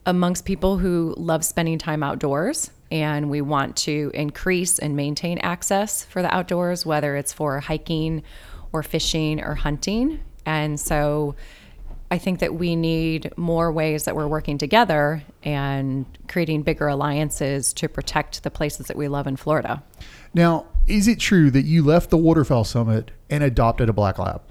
amongst 0.05 0.45
people 0.45 0.77
who 0.77 1.15
love 1.17 1.43
spending 1.43 1.77
time 1.77 2.01
outdoors 2.01 2.71
and 2.89 3.29
we 3.29 3.41
want 3.41 3.75
to 3.75 4.09
increase 4.13 4.79
and 4.79 4.95
maintain 4.95 5.37
access 5.39 6.05
for 6.05 6.21
the 6.21 6.33
outdoors, 6.33 6.85
whether 6.85 7.17
it's 7.17 7.33
for 7.33 7.59
hiking 7.59 8.23
or 8.71 8.83
fishing 8.83 9.43
or 9.43 9.55
hunting. 9.55 10.21
And 10.45 10.79
so 10.79 11.35
I 12.11 12.17
think 12.17 12.39
that 12.39 12.53
we 12.53 12.75
need 12.75 13.35
more 13.35 13.71
ways 13.71 14.05
that 14.05 14.15
we're 14.15 14.27
working 14.27 14.57
together 14.57 15.23
and 15.43 16.05
creating 16.27 16.61
bigger 16.61 16.87
alliances 16.87 17.73
to 17.73 17.89
protect 17.89 18.43
the 18.43 18.51
places 18.51 18.87
that 18.87 18.95
we 18.95 19.07
love 19.07 19.25
in 19.25 19.35
Florida. 19.35 19.83
Now, 20.33 20.67
is 20.87 21.07
it 21.07 21.19
true 21.19 21.49
that 21.51 21.63
you 21.63 21.83
left 21.83 22.11
the 22.11 22.17
Waterfowl 22.17 22.63
Summit 22.63 23.11
and 23.29 23.43
adopted 23.43 23.89
a 23.89 23.93
black 23.93 24.19
lab? 24.19 24.41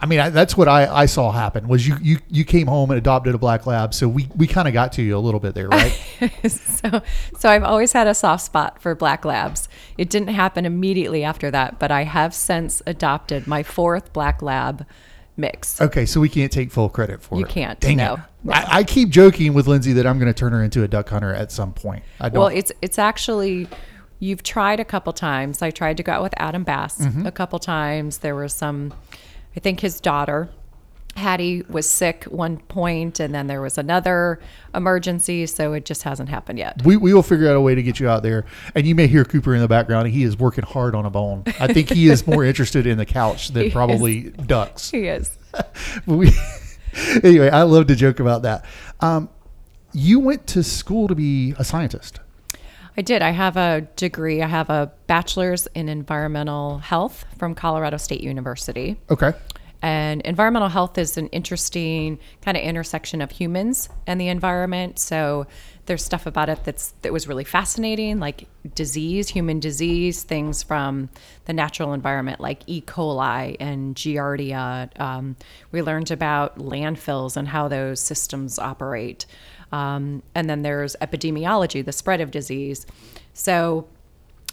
I 0.00 0.06
mean, 0.06 0.20
I, 0.20 0.30
that's 0.30 0.56
what 0.56 0.68
I, 0.68 0.86
I 0.86 1.06
saw 1.06 1.32
happen. 1.32 1.66
Was 1.66 1.86
you, 1.88 1.96
you 2.00 2.18
you 2.28 2.44
came 2.44 2.68
home 2.68 2.90
and 2.92 2.98
adopted 2.98 3.34
a 3.34 3.38
black 3.38 3.66
lab, 3.66 3.92
so 3.92 4.06
we 4.06 4.28
we 4.36 4.46
kind 4.46 4.68
of 4.68 4.74
got 4.74 4.92
to 4.92 5.02
you 5.02 5.16
a 5.16 5.18
little 5.18 5.40
bit 5.40 5.54
there, 5.54 5.68
right? 5.68 5.90
so, 6.48 7.02
so 7.36 7.48
I've 7.48 7.64
always 7.64 7.92
had 7.92 8.06
a 8.06 8.14
soft 8.14 8.44
spot 8.44 8.80
for 8.80 8.94
black 8.94 9.24
labs. 9.24 9.68
It 9.96 10.08
didn't 10.08 10.28
happen 10.28 10.64
immediately 10.64 11.24
after 11.24 11.50
that, 11.50 11.80
but 11.80 11.90
I 11.90 12.04
have 12.04 12.32
since 12.32 12.80
adopted 12.86 13.48
my 13.48 13.64
fourth 13.64 14.12
black 14.12 14.40
lab 14.40 14.86
mix. 15.38 15.80
okay, 15.80 16.04
so 16.04 16.20
we 16.20 16.28
can't 16.28 16.52
take 16.52 16.70
full 16.70 16.88
credit 16.88 17.22
for 17.22 17.38
You 17.38 17.44
it. 17.44 17.48
can't, 17.50 17.78
Dang 17.80 17.96
no, 17.96 18.14
it. 18.14 18.20
no. 18.44 18.52
I, 18.52 18.78
I 18.78 18.84
keep 18.84 19.08
joking 19.08 19.54
with 19.54 19.66
Lindsay 19.66 19.92
that 19.94 20.06
I'm 20.06 20.18
going 20.18 20.32
to 20.32 20.38
turn 20.38 20.52
her 20.52 20.62
into 20.62 20.82
a 20.82 20.88
duck 20.88 21.08
hunter 21.08 21.32
at 21.34 21.50
some 21.52 21.72
point. 21.72 22.02
I 22.20 22.28
don't. 22.28 22.38
Well, 22.40 22.48
it's 22.48 22.72
it's 22.82 22.98
actually 22.98 23.68
you've 24.18 24.42
tried 24.42 24.80
a 24.80 24.84
couple 24.84 25.12
times. 25.12 25.62
I 25.62 25.70
tried 25.70 25.96
to 25.98 26.02
go 26.02 26.12
out 26.12 26.22
with 26.22 26.34
Adam 26.36 26.64
Bass 26.64 26.98
Mm-hmm. 26.98 27.26
a 27.26 27.30
couple 27.32 27.58
times. 27.58 28.18
There 28.18 28.34
was 28.34 28.52
some 28.52 28.92
I 29.56 29.60
think 29.60 29.80
his 29.80 30.00
daughter 30.00 30.48
Hattie 31.18 31.62
was 31.68 31.88
sick 31.88 32.24
one 32.24 32.58
point 32.58 33.20
and 33.20 33.34
then 33.34 33.46
there 33.46 33.60
was 33.60 33.76
another 33.76 34.40
emergency, 34.74 35.46
so 35.46 35.72
it 35.72 35.84
just 35.84 36.02
hasn't 36.02 36.28
happened 36.28 36.58
yet. 36.58 36.82
we, 36.84 36.96
we 36.96 37.12
will 37.12 37.22
figure 37.22 37.48
out 37.48 37.56
a 37.56 37.60
way 37.60 37.74
to 37.74 37.82
get 37.82 38.00
you 38.00 38.08
out 38.08 38.22
there. 38.22 38.46
And 38.74 38.86
you 38.86 38.94
may 38.94 39.06
hear 39.06 39.24
Cooper 39.24 39.54
in 39.54 39.60
the 39.60 39.68
background. 39.68 40.08
He 40.08 40.22
is 40.22 40.38
working 40.38 40.64
hard 40.64 40.94
on 40.94 41.04
a 41.04 41.10
bone. 41.10 41.44
I 41.60 41.72
think 41.72 41.90
he 41.90 42.08
is 42.08 42.26
more 42.26 42.44
interested 42.46 42.86
in 42.86 42.98
the 42.98 43.06
couch 43.06 43.48
than 43.48 43.64
He 43.64 43.70
probably 43.70 44.30
ducks. 44.30 44.90
He 44.90 45.06
is. 45.06 45.36
we, 46.06 46.32
anyway, 47.22 47.50
I 47.50 47.62
love 47.62 47.86
to 47.88 47.96
joke 47.96 48.20
about 48.20 48.42
that. 48.42 48.64
Um, 49.00 49.28
you 49.92 50.20
went 50.20 50.46
to 50.48 50.62
school 50.62 51.08
to 51.08 51.14
be 51.14 51.54
a 51.58 51.64
scientist. 51.64 52.20
I 52.96 53.02
did. 53.02 53.22
I 53.22 53.30
have 53.30 53.56
a 53.56 53.82
degree. 53.94 54.42
I 54.42 54.48
have 54.48 54.70
a 54.70 54.90
bachelor's 55.06 55.68
in 55.68 55.88
environmental 55.88 56.78
health 56.78 57.24
from 57.38 57.54
Colorado 57.54 57.96
State 57.96 58.22
University. 58.22 58.96
Okay. 59.08 59.32
And 59.80 60.20
environmental 60.22 60.68
health 60.68 60.98
is 60.98 61.16
an 61.16 61.28
interesting 61.28 62.18
kind 62.42 62.56
of 62.56 62.62
intersection 62.64 63.20
of 63.20 63.30
humans 63.30 63.88
and 64.06 64.20
the 64.20 64.28
environment. 64.28 64.98
So 64.98 65.46
there's 65.86 66.04
stuff 66.04 66.26
about 66.26 66.48
it 66.48 66.64
that's 66.64 66.94
that 67.02 67.12
was 67.12 67.28
really 67.28 67.44
fascinating, 67.44 68.18
like 68.18 68.48
disease, 68.74 69.28
human 69.28 69.60
disease, 69.60 70.22
things 70.24 70.62
from 70.62 71.08
the 71.44 71.52
natural 71.52 71.92
environment, 71.92 72.40
like 72.40 72.62
E. 72.66 72.82
coli 72.82 73.56
and 73.60 73.94
Giardia. 73.94 75.00
Um, 75.00 75.36
we 75.70 75.80
learned 75.80 76.10
about 76.10 76.58
landfills 76.58 77.36
and 77.36 77.48
how 77.48 77.68
those 77.68 78.00
systems 78.00 78.58
operate. 78.58 79.26
Um, 79.70 80.22
and 80.34 80.50
then 80.50 80.62
there's 80.62 80.96
epidemiology, 81.00 81.84
the 81.84 81.92
spread 81.92 82.20
of 82.20 82.30
disease. 82.30 82.84
So 83.32 83.86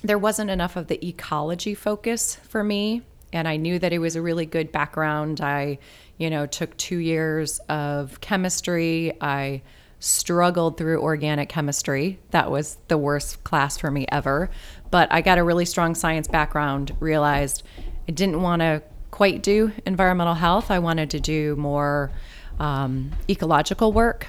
there 0.03 0.19
wasn't 0.19 0.51
enough 0.51 0.75
of 0.75 0.87
the 0.87 1.05
ecology 1.05 1.73
focus 1.73 2.35
for 2.47 2.63
me 2.63 3.01
and 3.33 3.47
I 3.47 3.57
knew 3.57 3.79
that 3.79 3.93
it 3.93 3.99
was 3.99 4.15
a 4.15 4.21
really 4.21 4.45
good 4.45 4.71
background. 4.71 5.41
I, 5.41 5.79
you 6.17 6.29
know, 6.29 6.45
took 6.45 6.75
two 6.77 6.97
years 6.97 7.59
of 7.69 8.21
chemistry. 8.21 9.13
I 9.19 9.61
struggled 9.99 10.77
through 10.77 11.01
organic 11.01 11.49
chemistry. 11.49 12.19
That 12.31 12.51
was 12.51 12.77
the 12.87 12.97
worst 12.97 13.43
class 13.43 13.77
for 13.77 13.89
me 13.89 14.05
ever. 14.09 14.49
But 14.91 15.11
I 15.11 15.21
got 15.21 15.37
a 15.37 15.43
really 15.43 15.65
strong 15.65 15.95
science 15.95 16.27
background, 16.27 16.95
realized 16.99 17.63
I 18.07 18.11
didn't 18.11 18.41
want 18.41 18.61
to 18.61 18.83
quite 19.11 19.41
do 19.41 19.71
environmental 19.85 20.35
health. 20.35 20.69
I 20.69 20.79
wanted 20.79 21.09
to 21.11 21.19
do 21.19 21.55
more 21.55 22.11
um, 22.59 23.11
ecological 23.29 23.91
work. 23.91 24.27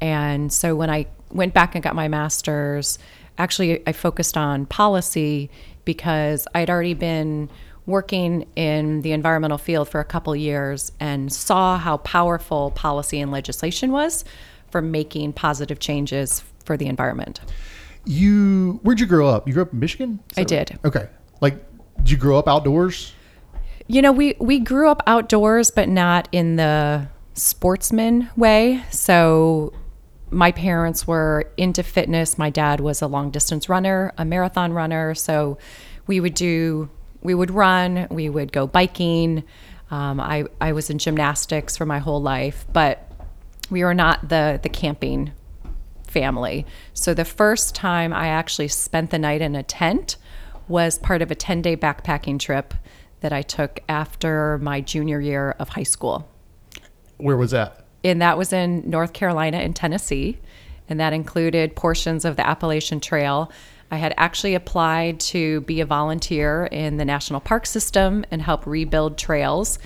And 0.00 0.52
so 0.52 0.76
when 0.76 0.90
I 0.90 1.06
went 1.30 1.54
back 1.54 1.74
and 1.74 1.82
got 1.82 1.94
my 1.94 2.08
master's, 2.08 2.98
actually, 3.36 3.86
I 3.86 3.92
focused 3.92 4.36
on 4.36 4.66
policy 4.66 5.50
because 5.84 6.46
I'd 6.54 6.70
already 6.70 6.94
been 6.94 7.50
working 7.88 8.46
in 8.54 9.00
the 9.00 9.12
environmental 9.12 9.58
field 9.58 9.88
for 9.88 9.98
a 9.98 10.04
couple 10.04 10.36
years 10.36 10.92
and 11.00 11.32
saw 11.32 11.78
how 11.78 11.96
powerful 11.96 12.70
policy 12.72 13.18
and 13.18 13.32
legislation 13.32 13.90
was 13.90 14.24
for 14.70 14.82
making 14.82 15.32
positive 15.32 15.80
changes 15.80 16.44
for 16.64 16.76
the 16.76 16.86
environment. 16.86 17.40
You, 18.04 18.78
where'd 18.82 19.00
you 19.00 19.06
grow 19.06 19.26
up? 19.26 19.48
You 19.48 19.54
grew 19.54 19.62
up 19.62 19.72
in 19.72 19.80
Michigan? 19.80 20.20
I 20.36 20.42
right? 20.42 20.46
did. 20.46 20.78
Okay. 20.84 21.08
Like, 21.40 21.64
did 21.96 22.10
you 22.10 22.18
grow 22.18 22.38
up 22.38 22.46
outdoors? 22.46 23.14
You 23.86 24.02
know, 24.02 24.12
we 24.12 24.36
we 24.38 24.58
grew 24.58 24.90
up 24.90 25.02
outdoors, 25.06 25.70
but 25.70 25.88
not 25.88 26.28
in 26.30 26.56
the 26.56 27.08
sportsman 27.32 28.28
way. 28.36 28.84
So 28.90 29.72
my 30.30 30.52
parents 30.52 31.06
were 31.06 31.50
into 31.56 31.82
fitness. 31.82 32.36
My 32.36 32.50
dad 32.50 32.80
was 32.80 33.00
a 33.00 33.06
long 33.06 33.30
distance 33.30 33.70
runner, 33.70 34.12
a 34.18 34.26
marathon 34.26 34.74
runner. 34.74 35.14
So 35.14 35.56
we 36.06 36.20
would 36.20 36.34
do, 36.34 36.90
we 37.22 37.34
would 37.34 37.50
run, 37.50 38.06
we 38.10 38.28
would 38.28 38.52
go 38.52 38.66
biking. 38.66 39.44
Um, 39.90 40.20
I, 40.20 40.44
I 40.60 40.72
was 40.72 40.90
in 40.90 40.98
gymnastics 40.98 41.76
for 41.76 41.86
my 41.86 41.98
whole 41.98 42.20
life, 42.20 42.66
but 42.72 43.10
we 43.70 43.82
were 43.84 43.94
not 43.94 44.28
the, 44.28 44.60
the 44.62 44.68
camping 44.68 45.32
family. 46.06 46.66
So 46.94 47.14
the 47.14 47.24
first 47.24 47.74
time 47.74 48.12
I 48.12 48.28
actually 48.28 48.68
spent 48.68 49.10
the 49.10 49.18
night 49.18 49.40
in 49.42 49.54
a 49.54 49.62
tent 49.62 50.16
was 50.66 50.98
part 50.98 51.22
of 51.22 51.30
a 51.30 51.34
10 51.34 51.62
day 51.62 51.76
backpacking 51.76 52.38
trip 52.38 52.74
that 53.20 53.32
I 53.32 53.42
took 53.42 53.80
after 53.88 54.58
my 54.58 54.80
junior 54.80 55.20
year 55.20 55.56
of 55.58 55.70
high 55.70 55.82
school 55.82 56.28
Where 57.16 57.36
was 57.36 57.50
that? 57.50 57.84
and 58.04 58.22
that 58.22 58.38
was 58.38 58.52
in 58.52 58.88
North 58.88 59.12
Carolina 59.12 59.56
and 59.58 59.74
Tennessee, 59.74 60.38
and 60.88 61.00
that 61.00 61.12
included 61.12 61.74
portions 61.74 62.24
of 62.24 62.36
the 62.36 62.46
Appalachian 62.46 63.00
Trail. 63.00 63.50
I 63.90 63.96
had 63.96 64.14
actually 64.16 64.54
applied 64.54 65.20
to 65.20 65.62
be 65.62 65.80
a 65.80 65.86
volunteer 65.86 66.66
in 66.66 66.96
the 66.96 67.04
National 67.04 67.40
Park 67.40 67.66
System 67.66 68.24
and 68.30 68.42
help 68.42 68.66
rebuild 68.66 69.16
trails. 69.16 69.78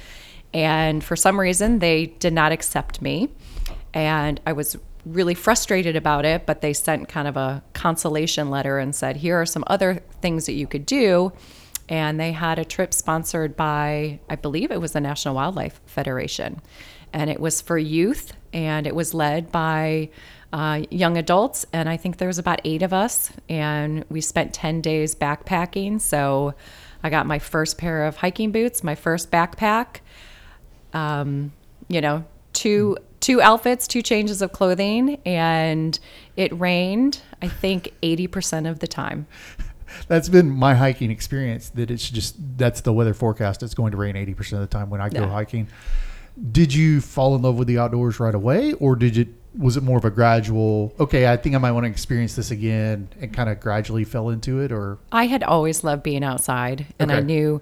And 0.52 1.02
for 1.02 1.16
some 1.16 1.38
reason, 1.38 1.78
they 1.78 2.06
did 2.06 2.32
not 2.32 2.52
accept 2.52 3.00
me. 3.00 3.30
And 3.94 4.40
I 4.47 4.52
was 4.52 4.76
really 5.04 5.35
frustrated 5.35 5.97
about 5.97 6.25
it, 6.25 6.47
but 6.47 6.61
they 6.61 6.73
sent 6.73 7.09
kind 7.09 7.26
of 7.26 7.37
a 7.37 7.62
consolation 7.73 8.50
letter 8.50 8.78
and 8.78 8.94
said, 8.94 9.16
here 9.16 9.40
are 9.40 9.47
some 9.47 9.64
other 9.66 10.02
things 10.21 10.47
that 10.47 10.52
you 10.52 10.66
could 10.66 10.87
do. 10.87 11.32
And 11.88 12.18
they 12.18 12.32
had 12.32 12.59
a 12.59 12.64
trip 12.64 12.94
sponsored 12.94 13.56
by, 13.56 14.21
I 14.28 14.37
believe 14.37 14.71
it 14.71 14.80
was 14.80 14.92
the 14.92 15.00
National 15.00 15.35
Wildlife 15.35 15.80
Federation 15.87 16.61
and 17.12 17.30
it 17.30 17.40
was 17.40 17.61
for 17.61 17.78
youth 17.78 18.32
and 18.52 18.87
it 18.87 18.94
was 18.94 19.14
led 19.14 19.52
by 19.52 20.11
uh, 20.52 20.82
young 20.90 21.16
adults 21.16 21.64
and 21.73 21.88
i 21.88 21.97
think 21.97 22.18
there 22.18 22.28
was 22.28 22.38
about 22.38 22.61
eight 22.64 22.82
of 22.82 22.92
us 22.92 23.32
and 23.49 24.04
we 24.11 24.21
spent 24.21 24.52
10 24.52 24.80
days 24.80 25.14
backpacking 25.14 26.00
so 26.00 26.54
i 27.02 27.09
got 27.11 27.26
my 27.26 27.38
first 27.38 27.78
pair 27.78 28.04
of 28.04 28.16
hiking 28.16 28.52
boots 28.52 28.85
my 28.85 28.94
first 28.94 29.30
backpack 29.30 30.00
um, 30.92 31.52
you 31.88 32.00
know 32.00 32.25
two 32.52 32.97
two 33.21 33.40
outfits 33.40 33.87
two 33.87 34.02
changes 34.02 34.42
of 34.42 34.52
clothing 34.52 35.18
and 35.25 35.99
it 36.37 36.52
rained 36.59 37.21
i 37.40 37.49
think 37.49 37.92
80% 38.02 38.68
of 38.68 38.80
the 38.80 38.87
time 38.87 39.26
That's 40.09 40.30
been 40.30 40.49
my 40.49 40.75
hiking 40.75 41.11
experience. 41.11 41.68
That 41.68 41.90
it's 41.90 42.09
just 42.09 42.37
that's 42.56 42.80
the 42.80 42.94
weather 42.94 43.12
forecast. 43.12 43.62
It's 43.62 43.75
going 43.75 43.90
to 43.92 43.99
rain 43.99 44.16
eighty 44.16 44.32
percent 44.32 44.62
of 44.62 44.71
the 44.71 44.75
time 44.75 44.88
when 44.88 45.02
I 45.02 45.11
go 45.11 45.21
Yeah. 45.25 45.28
hiking. 45.28 45.68
Did 46.50 46.73
you 46.73 47.02
fall 47.02 47.37
in 47.37 47.42
love 47.42 47.59
with 47.59 47.68
the 47.68 47.76
outdoors 47.78 48.18
right 48.18 48.35
away, 48.35 48.73
or 48.73 48.97
did 48.97 49.18
it 49.18 49.28
was 49.56 49.76
it 49.76 49.82
more 49.82 49.99
of 49.99 50.04
a 50.04 50.11
gradual? 50.11 50.94
Okay, 50.99 51.30
I 51.30 51.37
think 51.37 51.54
I 51.54 51.59
might 51.59 51.73
want 51.73 51.85
to 51.85 51.90
experience 51.90 52.35
this 52.37 52.50
again, 52.50 53.09
and 53.21 53.32
kind 53.32 53.49
of 53.49 53.61
gradually 53.61 54.04
fell 54.04 54.30
into 54.30 54.61
it, 54.61 54.73
or 54.73 54.99
I 55.11 55.26
had 55.26 55.42
always 55.42 55.85
loved 55.85 56.02
being 56.02 56.25
outside, 56.25 56.87
and 56.99 57.12
I 57.12 57.21
knew 57.21 57.61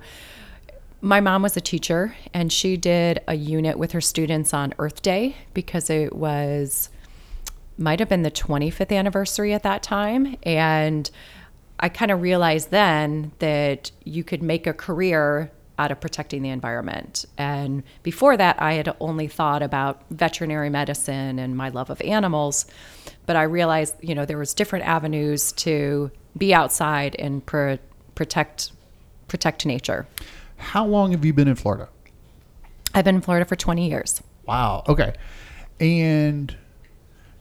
my 1.00 1.20
mom 1.20 1.42
was 1.42 1.56
a 1.56 1.60
teacher, 1.60 2.14
and 2.34 2.52
she 2.52 2.76
did 2.76 3.20
a 3.26 3.34
unit 3.34 3.78
with 3.78 3.92
her 3.92 4.00
students 4.00 4.52
on 4.52 4.74
Earth 4.78 5.02
Day 5.02 5.36
because 5.54 5.90
it 5.90 6.14
was 6.14 6.90
might 7.78 7.98
have 7.98 8.10
been 8.10 8.22
the 8.22 8.30
25th 8.30 8.94
anniversary 8.94 9.54
at 9.54 9.62
that 9.62 9.82
time, 9.82 10.36
and 10.42 11.10
I 11.78 11.88
kind 11.88 12.10
of 12.10 12.20
realized 12.20 12.70
then 12.70 13.32
that 13.38 13.90
you 14.04 14.22
could 14.22 14.42
make 14.42 14.66
a 14.66 14.74
career 14.74 15.50
out 15.80 15.90
of 15.90 15.98
protecting 15.98 16.42
the 16.42 16.50
environment. 16.50 17.24
And 17.38 17.82
before 18.02 18.36
that, 18.36 18.60
I 18.60 18.74
had 18.74 18.94
only 19.00 19.28
thought 19.28 19.62
about 19.62 20.02
veterinary 20.10 20.68
medicine 20.68 21.38
and 21.38 21.56
my 21.56 21.70
love 21.70 21.88
of 21.88 22.00
animals. 22.02 22.66
But 23.24 23.36
I 23.36 23.44
realized, 23.44 23.96
you 24.02 24.14
know, 24.14 24.26
there 24.26 24.36
was 24.36 24.52
different 24.52 24.84
avenues 24.84 25.52
to 25.52 26.10
be 26.36 26.52
outside 26.52 27.16
and 27.18 27.44
pro- 27.44 27.78
protect 28.14 28.72
protect 29.26 29.64
nature. 29.64 30.06
how 30.56 30.84
long 30.84 31.12
have 31.12 31.24
you 31.24 31.32
been 31.32 31.48
in 31.48 31.54
Florida? 31.54 31.88
I've 32.92 33.04
been 33.04 33.14
in 33.14 33.20
Florida 33.22 33.46
for 33.46 33.56
20 33.56 33.88
years. 33.88 34.20
Wow. 34.44 34.82
Okay. 34.88 35.14
And 35.78 36.54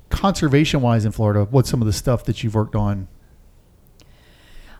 conservation 0.09 0.81
wise 0.81 1.03
in 1.03 1.11
Florida, 1.11 1.45
what's 1.49 1.69
some 1.69 1.81
of 1.81 1.87
the 1.87 1.93
stuff 1.93 2.23
that 2.25 2.43
you've 2.43 2.53
worked 2.55 2.75
on? 2.75 3.07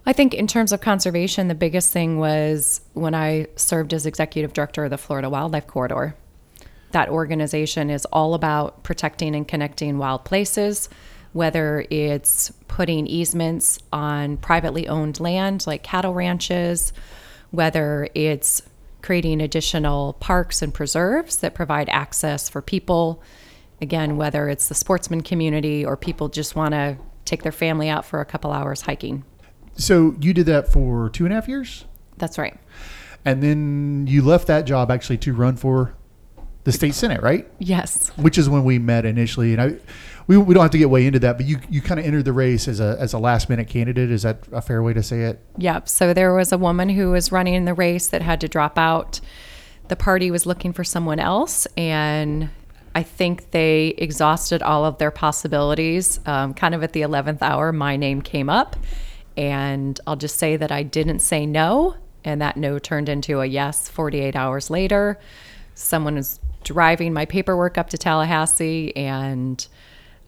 I 0.05 0.13
think 0.13 0.33
in 0.33 0.47
terms 0.47 0.71
of 0.71 0.81
conservation, 0.81 1.47
the 1.47 1.55
biggest 1.55 1.91
thing 1.91 2.17
was 2.19 2.81
when 2.93 3.13
I 3.13 3.47
served 3.55 3.93
as 3.93 4.05
executive 4.05 4.53
director 4.53 4.85
of 4.85 4.89
the 4.89 4.97
Florida 4.97 5.29
Wildlife 5.29 5.67
Corridor. 5.67 6.15
That 6.91 7.09
organization 7.09 7.89
is 7.89 8.05
all 8.05 8.33
about 8.33 8.83
protecting 8.83 9.35
and 9.35 9.47
connecting 9.47 9.97
wild 9.97 10.25
places, 10.25 10.89
whether 11.33 11.85
it's 11.89 12.51
putting 12.67 13.05
easements 13.05 13.77
on 13.93 14.37
privately 14.37 14.87
owned 14.87 15.19
land 15.19 15.67
like 15.67 15.83
cattle 15.83 16.13
ranches, 16.13 16.91
whether 17.51 18.07
it's 18.15 18.61
creating 19.01 19.41
additional 19.41 20.13
parks 20.13 20.61
and 20.61 20.73
preserves 20.73 21.37
that 21.37 21.53
provide 21.53 21.89
access 21.89 22.49
for 22.49 22.61
people. 22.61 23.21
Again, 23.81 24.17
whether 24.17 24.49
it's 24.49 24.67
the 24.67 24.75
sportsman 24.75 25.21
community 25.21 25.85
or 25.85 25.95
people 25.95 26.29
just 26.29 26.55
want 26.55 26.71
to 26.71 26.97
take 27.25 27.43
their 27.43 27.51
family 27.51 27.89
out 27.89 28.05
for 28.05 28.19
a 28.19 28.25
couple 28.25 28.51
hours 28.51 28.81
hiking. 28.81 29.23
So 29.79 30.15
you 30.19 30.33
did 30.33 30.45
that 30.48 30.71
for 30.71 31.09
two 31.09 31.24
and 31.25 31.33
a 31.33 31.36
half 31.36 31.48
years, 31.48 31.86
That's 32.17 32.38
right. 32.38 32.57
and 33.25 33.41
then 33.41 34.05
you 34.07 34.21
left 34.21 34.48
that 34.48 34.65
job 34.65 34.91
actually 34.91 35.17
to 35.19 35.33
run 35.33 35.55
for 35.55 35.93
the 36.65 36.71
state 36.71 36.93
senate, 36.93 37.21
right? 37.21 37.50
Yes. 37.59 38.09
Which 38.17 38.38
is 38.38 38.50
when 38.50 38.65
we 38.65 38.77
met 38.77 39.05
initially, 39.05 39.53
and 39.53 39.62
I. 39.62 39.75
We, 40.27 40.38
we 40.38 40.53
don't 40.53 40.62
have 40.62 40.69
to 40.71 40.77
get 40.77 40.91
way 40.91 41.07
into 41.07 41.17
that, 41.19 41.38
but 41.38 41.48
you, 41.48 41.57
you 41.71 41.81
kind 41.81 42.00
of 42.00 42.05
entered 42.05 42.24
the 42.25 42.33
race 42.33 42.67
as 42.67 42.79
a, 42.79 42.95
as 43.00 43.13
a 43.13 43.17
last 43.17 43.50
minute 43.50 43.67
candidate. 43.67 44.12
Is 44.12 44.21
that 44.21 44.38
a 44.51 44.62
fair 44.62 44.83
way 44.83 44.93
to 44.93 45.01
say 45.01 45.21
it? 45.24 45.39
Yep. 45.57 45.89
So 45.89 46.13
there 46.13 46.36
was 46.36 46.51
a 46.51 46.57
woman 46.59 46.88
who 46.89 47.09
was 47.09 47.31
running 47.31 47.55
in 47.55 47.65
the 47.65 47.74
race 47.74 48.05
that 48.09 48.21
had 48.21 48.39
to 48.41 48.48
drop 48.48 48.77
out. 48.77 49.19
The 49.88 49.95
party 49.95 50.29
was 50.29 50.45
looking 50.45 50.71
for 50.71 50.83
someone 50.83 51.17
else, 51.19 51.65
and 51.75 52.51
I 52.93 53.01
think 53.01 53.50
they 53.50 53.88
exhausted 53.98 54.62
all 54.62 54.86
of 54.86 55.00
their 55.00 55.09
possibilities. 55.09 56.19
Um, 56.27 56.53
kind 56.53 56.75
of 56.75 56.83
at 56.83 56.93
the 56.93 57.01
11th 57.01 57.41
hour, 57.41 57.71
my 57.71 57.95
name 57.95 58.21
came 58.21 58.51
up, 58.51 58.75
and 59.39 60.00
I'll 60.05 60.17
just 60.17 60.38
say 60.38 60.58
that 60.58 60.72
I 60.72 60.84
didn't 60.84 61.19
say 61.19 61.46
no, 61.46 61.96
and 62.25 62.41
that 62.41 62.58
no 62.58 62.77
turned 62.77 63.08
into 63.10 63.39
a 63.39 63.46
yes 63.46 63.88
48 63.89 64.36
hours 64.36 64.69
later. 64.69 65.17
Someone 65.75 66.15
was 66.15 66.39
driving 66.65 67.13
my 67.13 67.25
paperwork 67.25 67.77
up 67.77 67.89
to 67.91 67.98
Tallahassee, 67.98 68.93
and 68.98 69.65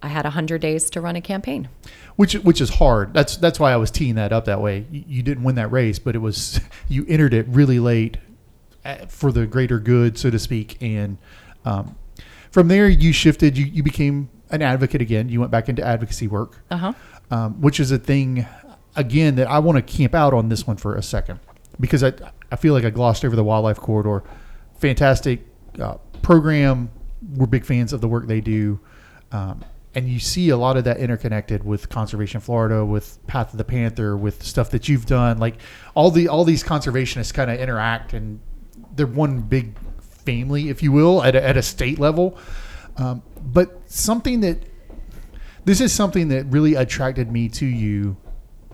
I 0.02 0.08
had 0.08 0.24
100 0.24 0.62
days 0.62 0.90
to 0.92 1.02
run 1.02 1.16
a 1.18 1.22
campaign. 1.22 1.68
which 2.16 2.34
which 2.36 2.62
is 2.62 2.70
hard. 2.76 3.14
That's 3.14 3.36
that's 3.38 3.60
why 3.60 3.74
I 3.74 3.76
was 3.76 3.92
teeing 3.92 4.16
that 4.16 4.32
up 4.32 4.46
that 4.46 4.62
way. 4.62 4.86
You, 4.90 5.04
you 5.08 5.24
didn't 5.24 5.44
win 5.44 5.56
that 5.56 5.72
race, 5.72 6.00
but 6.00 6.16
it 6.16 6.20
was 6.20 6.62
you 6.88 7.06
entered 7.10 7.34
it 7.34 7.46
really 7.50 7.80
late 7.80 8.18
uh, 8.86 9.06
for 9.08 9.32
the 9.34 9.46
greater 9.46 9.78
good, 9.78 10.18
so 10.18 10.30
to 10.30 10.40
speak. 10.40 10.78
And 10.82 11.18
um, 11.66 11.96
from 12.50 12.70
there, 12.70 12.88
you 12.88 13.12
shifted. 13.12 13.58
You 13.58 13.66
you 13.66 13.84
became 13.84 14.30
an 14.52 14.62
advocate 14.62 15.02
again. 15.02 15.28
You 15.30 15.40
went 15.42 15.52
back 15.52 15.68
into 15.70 15.84
advocacy 15.86 16.28
work, 16.28 16.62
Uh 16.72 16.78
huh. 16.78 16.94
um, 17.30 17.62
which 17.62 17.80
is 17.80 17.92
a 17.92 17.98
thing 17.98 18.46
again 18.96 19.36
that 19.36 19.48
I 19.48 19.60
want 19.60 19.76
to 19.78 19.82
camp 19.82 20.14
out 20.16 20.34
on 20.34 20.50
this 20.50 20.68
one 20.68 20.78
for 20.78 20.96
a 20.96 21.04
second 21.04 21.40
because 21.80 22.04
I 22.04 22.14
I 22.52 22.56
feel 22.56 22.74
like 22.74 22.84
I 22.84 22.90
glossed 22.90 23.24
over 23.24 23.36
the 23.36 23.44
wildlife 23.44 23.78
corridor. 23.78 24.24
Fantastic 24.76 25.42
uh, 25.80 25.96
program. 26.22 26.90
We're 27.36 27.46
big 27.46 27.66
fans 27.66 27.94
of 27.94 28.02
the 28.02 28.08
work 28.08 28.28
they 28.28 28.42
do. 28.42 28.80
Um, 29.32 29.64
and 29.94 30.08
you 30.08 30.20
see 30.20 30.50
a 30.50 30.58
lot 30.58 30.78
of 30.78 30.86
that 30.86 30.98
interconnected 30.98 31.64
with 31.64 31.90
Conservation 31.90 32.40
Florida, 32.40 32.86
with 32.86 33.26
Path 33.28 33.52
of 33.52 33.58
the 33.58 33.64
Panther, 33.64 34.16
with 34.16 34.44
stuff 34.44 34.70
that 34.72 34.88
you've 34.88 35.06
done. 35.06 35.38
Like 35.38 35.56
all 35.96 36.12
the 36.12 36.28
all 36.28 36.44
these 36.44 36.64
conservationists 36.64 37.34
kind 37.34 37.52
of 37.52 37.60
interact 37.60 38.14
and 38.14 38.40
they're 38.96 39.08
one 39.08 39.42
big 39.42 39.76
family, 40.00 40.70
if 40.70 40.84
you 40.84 40.92
will, 40.92 41.24
at 41.24 41.36
a, 41.36 41.44
at 41.44 41.58
a 41.58 41.62
state 41.62 42.00
level. 42.00 42.38
Um, 42.98 43.24
but 43.42 43.82
something 43.90 44.42
that 44.42 44.60
this 45.66 45.82
is 45.82 45.94
something 45.94 46.30
that 46.30 46.46
really 46.46 46.76
attracted 46.76 47.32
me 47.32 47.48
to 47.50 47.66
you 47.66 48.18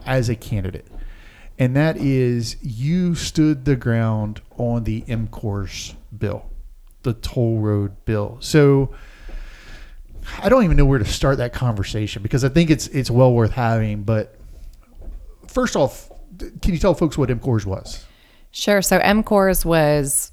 as 0.07 0.29
a 0.29 0.35
candidate, 0.35 0.87
and 1.59 1.75
that 1.75 1.97
is 1.97 2.57
you 2.61 3.13
stood 3.13 3.65
the 3.65 3.75
ground 3.75 4.41
on 4.57 4.83
the 4.85 5.03
M-CORES 5.07 5.95
bill, 6.17 6.49
the 7.03 7.13
toll 7.13 7.59
road 7.59 7.93
bill. 8.05 8.37
So 8.39 8.95
I 10.41 10.49
don't 10.49 10.63
even 10.63 10.77
know 10.77 10.85
where 10.85 10.99
to 10.99 11.05
start 11.05 11.37
that 11.37 11.53
conversation 11.53 12.21
because 12.21 12.43
I 12.43 12.49
think 12.49 12.69
it's 12.69 12.87
it's 12.87 13.09
well 13.09 13.33
worth 13.33 13.51
having. 13.51 14.03
But 14.03 14.35
first 15.47 15.75
off, 15.75 16.09
can 16.61 16.73
you 16.73 16.79
tell 16.79 16.93
folks 16.93 17.17
what 17.17 17.29
M-CORES 17.29 17.65
was? 17.65 18.05
Sure. 18.51 18.81
So 18.81 18.97
M-CORES 18.97 19.65
was, 19.65 20.31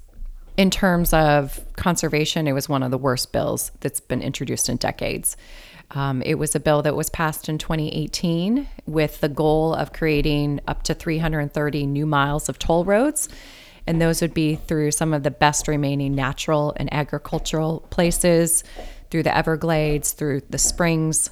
in 0.57 0.71
terms 0.71 1.13
of 1.13 1.61
conservation, 1.77 2.47
it 2.47 2.53
was 2.53 2.69
one 2.69 2.83
of 2.83 2.91
the 2.91 2.99
worst 2.99 3.33
bills 3.33 3.71
that's 3.81 4.01
been 4.01 4.23
introduced 4.23 4.69
in 4.69 4.77
decades. 4.77 5.37
Um, 5.95 6.23
it 6.23 6.35
was 6.35 6.55
a 6.55 6.61
bill 6.61 6.83
that 6.83 6.97
was 6.97 7.09
passed 7.09 7.49
in 7.49 7.59
2018 7.59 8.69
with 8.87 9.21
the 9.21 9.29
goal 9.29 9.75
of 9.75 9.93
creating 9.93 10.61
up 10.67 10.83
to 10.85 10.95
330 10.95 11.87
new 11.87 12.05
miles 12.05 12.49
of 12.49 12.59
toll 12.59 12.85
roads. 12.85 13.29
And 13.87 14.01
those 14.01 14.21
would 14.21 14.35
be 14.35 14.57
through 14.57 14.91
some 14.91 15.15
of 15.15 15.23
the 15.23 15.31
best 15.31 15.69
remaining 15.69 16.15
natural 16.15 16.73
and 16.77 16.93
agricultural 16.93 17.81
places, 17.91 18.65
through 19.11 19.23
the 19.23 19.37
Everglades, 19.37 20.13
through 20.13 20.43
the 20.51 20.59
springs 20.59 21.31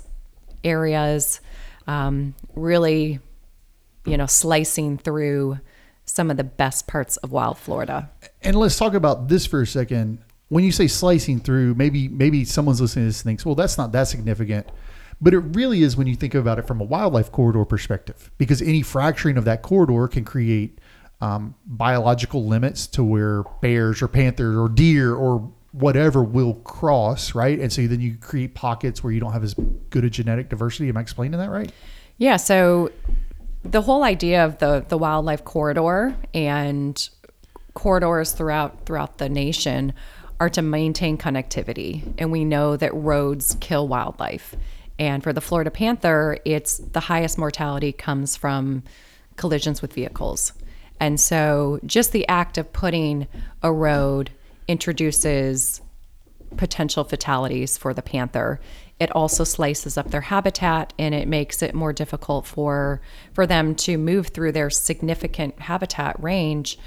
areas, 0.63 1.41
um, 1.89 2.35
really, 2.55 3.19
you 4.07 4.17
know, 4.17 4.27
slicing 4.27 4.99
through 4.99 5.59
some 6.05 6.31
of 6.31 6.37
the 6.37 6.45
best 6.45 6.87
parts 6.87 7.17
of 7.19 7.33
wild 7.33 7.59
Florida. 7.59 8.11
And 8.43 8.55
let's 8.55 8.77
talk 8.77 8.95
about 8.95 9.29
this 9.29 9.47
for 9.47 9.63
a 9.63 9.67
second. 9.67 10.19
When 10.53 10.65
you 10.65 10.71
say 10.71 10.87
slicing 10.87 11.41
through, 11.41 11.77
maybe 11.77 12.09
maybe 12.09 12.45
someone's 12.45 12.79
listening 12.79 13.05
to 13.05 13.09
this 13.09 13.21
and 13.21 13.25
thinks, 13.25 13.47
well, 13.47 13.55
that's 13.55 13.79
not 13.79 13.93
that 13.93 14.05
significant. 14.05 14.69
But 15.19 15.33
it 15.33 15.39
really 15.39 15.83
is 15.83 15.97
when 15.97 16.07
you 16.07 16.15
think 16.15 16.35
about 16.35 16.59
it 16.59 16.67
from 16.67 16.79
a 16.79 16.85
wildlife 16.85 17.33
corridor 17.33 17.65
perspective, 17.65 18.31
because 18.37 18.61
any 18.61 18.83
fracturing 18.83 19.39
of 19.39 19.47
that 19.47 19.63
corridor 19.63 20.09
can 20.09 20.27
create 20.27 20.79
um, 21.23 21.55
biological 21.65 22.45
limits 22.45 22.87
to 22.89 23.03
where 23.03 23.45
bears 23.63 24.03
or 24.03 24.09
panthers 24.09 24.55
or 24.55 24.69
deer 24.69 25.15
or 25.15 25.51
whatever 25.71 26.23
will 26.23 26.55
cross, 26.57 27.35
right? 27.35 27.59
And 27.59 27.73
so 27.73 27.87
then 27.87 28.03
you 28.03 28.17
create 28.17 28.55
pockets 28.55 29.03
where 29.03 29.11
you 29.11 29.21
don't 29.21 29.33
have 29.33 29.45
as 29.45 29.55
good 29.89 30.05
a 30.05 30.11
genetic 30.11 30.51
diversity. 30.51 30.91
Am 30.91 30.99
I 30.99 31.01
explaining 31.01 31.39
that 31.39 31.49
right? 31.49 31.73
Yeah. 32.19 32.37
So 32.37 32.91
the 33.63 33.81
whole 33.81 34.03
idea 34.03 34.45
of 34.45 34.59
the 34.59 34.85
the 34.87 34.99
wildlife 34.99 35.45
corridor 35.45 36.15
and 36.35 37.09
corridors 37.73 38.33
throughout 38.33 38.85
throughout 38.85 39.17
the 39.17 39.31
nation 39.31 39.95
are 40.43 40.51
to 40.51 40.61
maintain 40.61 41.17
connectivity. 41.17 42.03
And 42.19 42.33
we 42.33 42.45
know 42.45 42.77
that 42.77 42.93
roads 42.93 43.57
kill 43.61 43.87
wildlife. 43.87 44.57
And 44.99 45.23
for 45.23 45.33
the 45.33 45.41
Florida 45.41 45.71
panther 45.71 46.37
it's 46.45 46.79
the 46.79 46.99
highest 46.99 47.39
mortality 47.39 47.93
comes 47.93 48.37
from 48.37 48.83
collisions 49.37 49.81
with 49.81 49.93
vehicles. 49.93 50.53
And 50.99 51.21
so 51.21 51.79
just 51.87 52.11
the 52.11 52.27
act 52.27 52.59
of 52.59 52.73
putting 52.73 53.29
a 53.63 53.73
road 53.73 54.33
introduces 54.67 55.81
potential 56.57 57.05
fatalities 57.05 57.79
for 57.79 57.95
the 57.95 58.03
panther. 58.03 58.61
It 58.99 59.13
also 59.13 59.45
slices 59.45 59.97
up 59.97 60.11
their 60.11 60.23
habitat 60.23 60.93
and 60.99 61.15
it 61.15 61.29
makes 61.29 61.63
it 61.63 61.73
more 61.73 61.93
difficult 61.93 62.47
for 62.49 63.01
for 63.33 63.47
them 63.47 63.77
to 63.77 63.97
move 63.97 64.29
through 64.29 64.53
their 64.53 64.71
significant 64.71 65.61
habitat 65.61 66.21
range. 66.21 66.81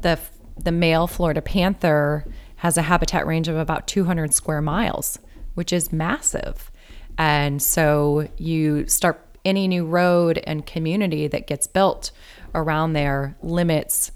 The 0.00 0.20
the 0.56 0.72
male 0.72 1.08
Florida 1.08 1.42
panther 1.42 2.24
has 2.60 2.76
a 2.76 2.82
habitat 2.82 3.26
range 3.26 3.48
of 3.48 3.56
about 3.56 3.86
200 3.86 4.34
square 4.34 4.60
miles, 4.60 5.18
which 5.54 5.72
is 5.72 5.94
massive. 5.94 6.70
And 7.16 7.62
so 7.62 8.28
you 8.36 8.86
start 8.86 9.26
any 9.46 9.66
new 9.66 9.86
road 9.86 10.38
and 10.44 10.66
community 10.66 11.26
that 11.26 11.46
gets 11.46 11.66
built 11.66 12.10
around 12.54 12.92
there 12.92 13.34
limits 13.42 14.12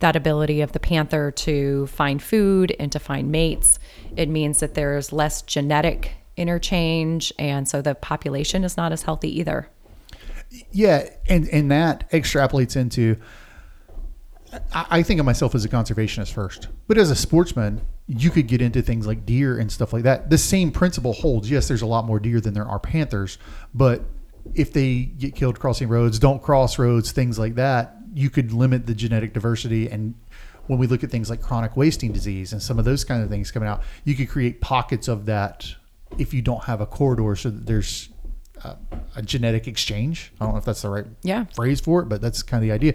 that 0.00 0.14
ability 0.14 0.60
of 0.60 0.72
the 0.72 0.78
panther 0.78 1.30
to 1.30 1.86
find 1.86 2.22
food 2.22 2.76
and 2.78 2.92
to 2.92 2.98
find 2.98 3.32
mates. 3.32 3.78
It 4.14 4.28
means 4.28 4.60
that 4.60 4.74
there's 4.74 5.10
less 5.10 5.40
genetic 5.40 6.16
interchange, 6.36 7.32
and 7.38 7.66
so 7.66 7.80
the 7.80 7.94
population 7.94 8.62
is 8.62 8.76
not 8.76 8.92
as 8.92 9.04
healthy 9.04 9.38
either. 9.38 9.70
Yeah, 10.70 11.08
and 11.30 11.48
and 11.48 11.70
that 11.70 12.10
extrapolates 12.10 12.76
into. 12.76 13.16
I, 14.72 15.02
think 15.02 15.20
of 15.20 15.26
myself 15.26 15.54
as 15.54 15.64
a 15.64 15.68
conservationist 15.68 16.32
first, 16.32 16.68
but 16.86 16.98
as 16.98 17.10
a 17.10 17.16
sportsman, 17.16 17.80
you 18.06 18.30
could 18.30 18.46
get 18.46 18.62
into 18.62 18.82
things 18.82 19.06
like 19.06 19.26
deer 19.26 19.58
and 19.58 19.70
stuff 19.70 19.92
like 19.92 20.04
that. 20.04 20.30
The 20.30 20.38
same 20.38 20.70
principle 20.70 21.12
holds. 21.12 21.50
Yes, 21.50 21.68
there's 21.68 21.82
a 21.82 21.86
lot 21.86 22.04
more 22.04 22.20
deer 22.20 22.40
than 22.40 22.54
there 22.54 22.66
are 22.66 22.78
panthers, 22.78 23.38
but 23.74 24.04
if 24.54 24.72
they 24.72 25.00
get 25.04 25.34
killed 25.34 25.58
crossing 25.58 25.88
roads, 25.88 26.18
don't 26.18 26.42
cross 26.42 26.78
roads, 26.78 27.12
things 27.12 27.38
like 27.38 27.56
that, 27.56 27.96
you 28.14 28.30
could 28.30 28.52
limit 28.52 28.86
the 28.86 28.94
genetic 28.94 29.32
diversity. 29.32 29.88
And 29.88 30.14
when 30.66 30.78
we 30.78 30.86
look 30.86 31.04
at 31.04 31.10
things 31.10 31.30
like 31.30 31.42
chronic 31.42 31.76
wasting 31.76 32.12
disease 32.12 32.52
and 32.52 32.62
some 32.62 32.78
of 32.78 32.84
those 32.84 33.04
kind 33.04 33.22
of 33.22 33.28
things 33.28 33.50
coming 33.50 33.68
out, 33.68 33.82
you 34.04 34.14
could 34.14 34.28
create 34.28 34.60
pockets 34.60 35.08
of 35.08 35.26
that 35.26 35.66
if 36.18 36.32
you 36.32 36.42
don't 36.42 36.64
have 36.64 36.80
a 36.80 36.86
corridor 36.86 37.34
so 37.36 37.50
that 37.50 37.66
there's 37.66 38.08
a, 38.64 38.76
a 39.16 39.22
genetic 39.22 39.66
exchange. 39.68 40.32
I 40.40 40.44
don't 40.44 40.54
know 40.54 40.58
if 40.58 40.64
that's 40.64 40.82
the 40.82 40.90
right 40.90 41.06
yeah. 41.22 41.44
phrase 41.54 41.80
for 41.80 42.00
it, 42.00 42.08
but 42.08 42.20
that's 42.20 42.42
kind 42.42 42.62
of 42.62 42.68
the 42.68 42.72
idea. 42.72 42.94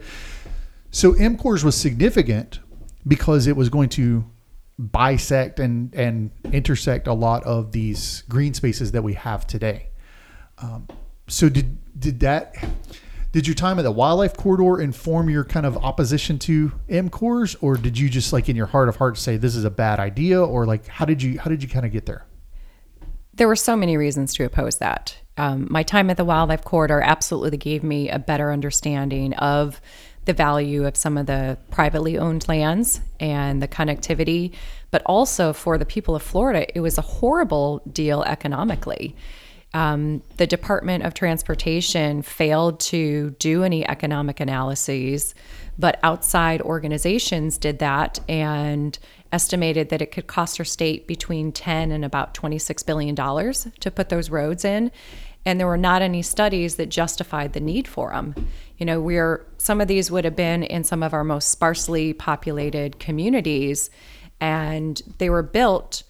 So 0.92 1.14
M-CORES 1.14 1.64
was 1.64 1.76
significant 1.76 2.60
because 3.08 3.48
it 3.48 3.56
was 3.56 3.70
going 3.70 3.90
to 3.90 4.26
bisect 4.78 5.60
and, 5.60 5.94
and 5.96 6.32
intersect 6.52 7.08
a 7.08 7.14
lot 7.14 7.44
of 7.44 7.72
these 7.72 8.24
green 8.28 8.54
spaces 8.54 8.92
that 8.92 9.02
we 9.02 9.14
have 9.14 9.48
today. 9.48 9.90
Um, 10.58 10.88
so 11.28 11.50
did 11.50 11.78
did 12.00 12.20
that 12.20 12.56
did 13.32 13.48
your 13.48 13.56
time 13.56 13.80
at 13.80 13.84
the 13.84 13.92
wildlife 13.92 14.36
corridor 14.36 14.82
inform 14.82 15.30
your 15.30 15.46
kind 15.46 15.66
of 15.66 15.78
opposition 15.78 16.38
to 16.40 16.74
M-CORES, 16.90 17.56
or 17.62 17.78
did 17.78 17.98
you 17.98 18.10
just 18.10 18.34
like 18.34 18.50
in 18.50 18.56
your 18.58 18.66
heart 18.66 18.90
of 18.90 18.98
hearts 18.98 19.22
say 19.22 19.38
this 19.38 19.56
is 19.56 19.64
a 19.64 19.70
bad 19.70 20.00
idea, 20.00 20.44
or 20.44 20.66
like 20.66 20.88
how 20.88 21.06
did 21.06 21.24
you 21.24 21.40
how 21.40 21.50
did 21.50 21.64
you 21.64 21.70
kind 21.70 21.86
of 21.86 21.92
get 21.92 22.06
there? 22.06 22.26
there 23.34 23.48
were 23.48 23.56
so 23.56 23.76
many 23.76 23.98
reasons 23.98 24.34
to 24.36 24.44
oppose 24.44 24.78
that. 24.78 25.18
Um, 25.38 25.68
my 25.70 25.84
time 25.84 26.10
at 26.10 26.18
the 26.18 26.26
wildlife 26.26 26.64
corridor 26.64 27.02
absolutely 27.02 27.58
gave 27.58 27.84
me 27.84 28.10
a 28.10 28.20
better 28.20 28.52
understanding 28.52 29.34
of 29.36 29.82
the 30.32 30.38
value 30.38 30.88
of 30.88 30.96
some 30.96 31.18
of 31.18 31.26
the 31.26 31.58
privately 31.72 32.18
owned 32.18 32.48
lands 32.48 33.02
and 33.20 33.62
the 33.62 33.68
connectivity, 33.68 34.54
but 34.90 35.02
also 35.06 35.52
for 35.52 35.78
the 35.78 35.86
people 35.86 36.16
of 36.16 36.24
Florida, 36.24 36.66
it 36.74 36.80
was 36.80 36.98
a 36.98 37.02
horrible 37.02 37.82
deal 37.92 38.24
economically. 38.24 39.14
Um, 39.74 40.22
the 40.38 40.48
Department 40.48 41.04
of 41.04 41.14
Transportation 41.14 42.22
failed 42.22 42.80
to 42.92 43.32
do 43.40 43.64
any 43.64 43.86
economic 43.86 44.40
analyses, 44.40 45.36
but 45.78 46.00
outside 46.02 46.62
organizations 46.62 47.58
did 47.58 47.80
that 47.80 48.20
and 48.30 48.98
estimated 49.34 49.90
that 49.90 50.02
it 50.02 50.14
could 50.14 50.28
cost 50.28 50.60
our 50.60 50.66
state 50.66 51.08
between 51.08 51.52
10 51.52 51.92
and 51.92 52.06
about 52.06 52.34
26 52.34 52.84
billion 52.84 53.16
dollars 53.16 53.68
to 53.82 53.92
put 53.92 54.08
those 54.08 54.30
roads 54.30 54.64
in 54.64 54.92
and 55.46 55.60
there 55.60 55.68
were 55.68 55.78
not 55.78 56.02
any 56.02 56.22
studies 56.22 56.76
that 56.76 56.90
justified 56.90 57.54
the 57.54 57.60
need 57.60 57.88
for 57.88 58.12
them 58.12 58.36
you 58.78 58.86
know 58.86 59.00
we're 59.02 59.46
some 59.58 59.82
of 59.82 59.88
these 59.88 60.12
would 60.12 60.26
have 60.26 60.36
been 60.36 60.64
in 60.64 60.84
some 60.84 61.04
of 61.04 61.14
our 61.14 61.24
most 61.24 61.50
sparsely 61.50 62.14
populated 62.14 63.00
communities 63.00 63.90
and 64.40 65.02
they 65.18 65.30
were 65.30 65.44
built 65.44 66.04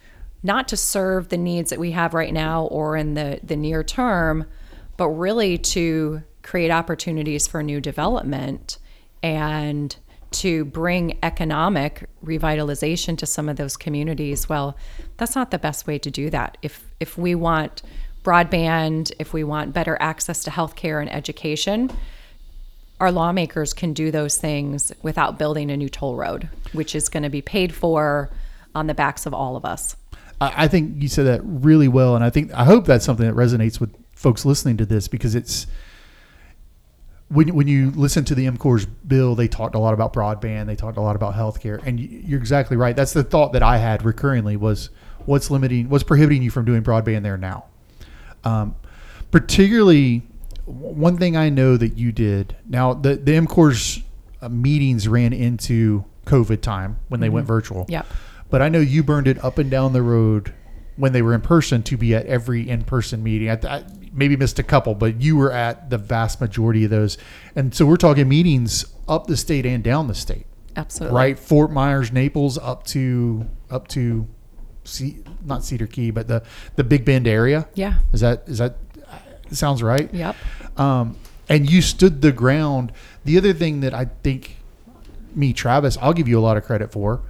not 0.43 0.67
to 0.67 0.77
serve 0.77 1.29
the 1.29 1.37
needs 1.37 1.69
that 1.69 1.79
we 1.79 1.91
have 1.91 2.13
right 2.13 2.33
now 2.33 2.63
or 2.65 2.95
in 2.95 3.13
the 3.13 3.39
the 3.43 3.55
near 3.55 3.83
term 3.83 4.45
but 4.97 5.07
really 5.09 5.57
to 5.57 6.21
create 6.43 6.71
opportunities 6.71 7.47
for 7.47 7.63
new 7.63 7.79
development 7.79 8.77
and 9.23 9.95
to 10.31 10.63
bring 10.65 11.17
economic 11.23 12.07
revitalization 12.23 13.17
to 13.17 13.25
some 13.25 13.49
of 13.49 13.57
those 13.57 13.75
communities. 13.75 14.47
Well 14.47 14.77
that's 15.17 15.35
not 15.35 15.51
the 15.51 15.59
best 15.59 15.87
way 15.87 15.99
to 15.99 16.09
do 16.09 16.29
that. 16.29 16.57
If 16.61 16.85
if 16.99 17.17
we 17.17 17.35
want 17.35 17.83
broadband 18.23 19.11
if 19.19 19.33
we 19.33 19.43
want 19.43 19.73
better 19.73 19.97
access 19.99 20.43
to 20.43 20.51
healthcare 20.51 21.01
and 21.01 21.11
education 21.11 21.91
our 22.99 23.11
lawmakers 23.11 23.73
can 23.73 23.93
do 23.93 24.11
those 24.11 24.37
things 24.37 24.91
without 25.01 25.39
building 25.39 25.71
a 25.71 25.77
new 25.77 25.89
toll 25.89 26.15
road 26.15 26.49
which 26.73 26.93
is 26.95 27.09
going 27.09 27.23
to 27.23 27.29
be 27.29 27.41
paid 27.41 27.73
for 27.73 28.29
on 28.75 28.87
the 28.87 28.93
backs 28.93 29.25
of 29.25 29.33
all 29.33 29.55
of 29.55 29.65
us 29.65 29.95
I 30.41 30.67
think 30.67 30.99
you 31.01 31.07
said 31.07 31.27
that 31.27 31.41
really 31.43 31.87
well, 31.87 32.15
and 32.15 32.23
I 32.23 32.31
think 32.31 32.51
I 32.51 32.63
hope 32.63 32.85
that's 32.85 33.05
something 33.05 33.27
that 33.27 33.35
resonates 33.35 33.79
with 33.79 33.93
folks 34.15 34.43
listening 34.43 34.75
to 34.77 34.87
this 34.87 35.07
because 35.07 35.35
it's 35.35 35.67
when 37.29 37.53
when 37.53 37.67
you 37.67 37.91
listen 37.91 38.25
to 38.25 38.33
the 38.33 38.47
M-CORES 38.47 38.87
bill, 38.87 39.35
they 39.35 39.47
talked 39.47 39.75
a 39.75 39.79
lot 39.79 39.93
about 39.93 40.13
broadband, 40.13 40.65
they 40.65 40.75
talked 40.75 40.97
a 40.97 41.01
lot 41.01 41.15
about 41.15 41.35
healthcare, 41.35 41.85
and 41.85 41.99
you're 41.99 42.39
exactly 42.39 42.75
right. 42.75 42.95
That's 42.95 43.13
the 43.13 43.23
thought 43.23 43.53
that 43.53 43.61
I 43.61 43.77
had 43.77 44.01
recurringly 44.01 44.57
was 44.57 44.89
what's 45.27 45.51
limiting, 45.51 45.89
what's 45.89 46.03
prohibiting 46.03 46.41
you 46.41 46.49
from 46.49 46.65
doing 46.65 46.81
broadband 46.81 47.21
there 47.21 47.37
now. 47.37 47.65
Um, 48.43 48.75
particularly, 49.29 50.23
one 50.65 51.17
thing 51.17 51.35
I 51.35 51.49
know 51.49 51.77
that 51.77 51.97
you 51.97 52.11
did 52.11 52.55
now 52.67 52.93
the 52.93 53.15
the 53.15 53.35
M-CORES 53.35 54.01
uh, 54.41 54.49
meetings 54.49 55.07
ran 55.07 55.33
into 55.33 56.05
COVID 56.25 56.61
time 56.61 56.99
when 57.09 57.19
they 57.19 57.29
went 57.29 57.47
virtual. 57.47 57.85
Yep. 57.89 58.05
But 58.49 58.61
I 58.61 58.69
know 58.69 58.79
you 58.79 59.03
burned 59.03 59.27
it 59.27 59.43
up 59.43 59.57
and 59.57 59.71
down 59.71 59.93
the 59.93 60.01
road 60.01 60.53
when 60.97 61.13
they 61.13 61.21
were 61.21 61.33
in 61.33 61.41
person 61.41 61.83
to 61.83 61.97
be 61.97 62.13
at 62.13 62.25
every 62.25 62.69
in 62.69 62.83
person 62.83 63.23
meeting. 63.23 63.49
I, 63.49 63.59
I 63.63 63.83
maybe 64.13 64.35
missed 64.35 64.59
a 64.59 64.63
couple, 64.63 64.93
but 64.93 65.21
you 65.21 65.37
were 65.37 65.51
at 65.51 65.89
the 65.89 65.97
vast 65.97 66.41
majority 66.41 66.83
of 66.83 66.91
those. 66.91 67.17
And 67.55 67.73
so 67.73 67.85
we're 67.85 67.97
talking 67.97 68.27
meetings 68.27 68.85
up 69.07 69.27
the 69.27 69.37
state 69.37 69.65
and 69.65 69.83
down 69.83 70.07
the 70.07 70.15
state, 70.15 70.45
Absolutely. 70.75 71.15
right? 71.15 71.39
Fort 71.39 71.71
Myers, 71.71 72.11
Naples, 72.11 72.57
up 72.57 72.85
to 72.87 73.47
up 73.69 73.87
to, 73.89 74.27
C, 74.83 75.19
not 75.45 75.63
Cedar 75.63 75.87
Key, 75.87 76.11
but 76.11 76.27
the 76.27 76.43
the 76.75 76.83
Big 76.83 77.05
Bend 77.05 77.27
area. 77.27 77.67
Yeah. 77.73 77.99
Is 78.13 78.21
that 78.21 78.43
is 78.47 78.57
that 78.57 78.77
sounds 79.51 79.83
right? 79.83 80.13
Yep. 80.13 80.35
Um, 80.77 81.17
and 81.49 81.69
you 81.69 81.81
stood 81.81 82.21
the 82.21 82.31
ground. 82.31 82.91
The 83.25 83.37
other 83.37 83.53
thing 83.53 83.81
that 83.81 83.93
I 83.93 84.05
think 84.05 84.57
me, 85.35 85.53
Travis, 85.53 85.97
I'll 86.01 86.13
give 86.13 86.27
you 86.27 86.39
a 86.39 86.41
lot 86.41 86.57
of 86.57 86.63
credit 86.63 86.91
for 86.91 87.21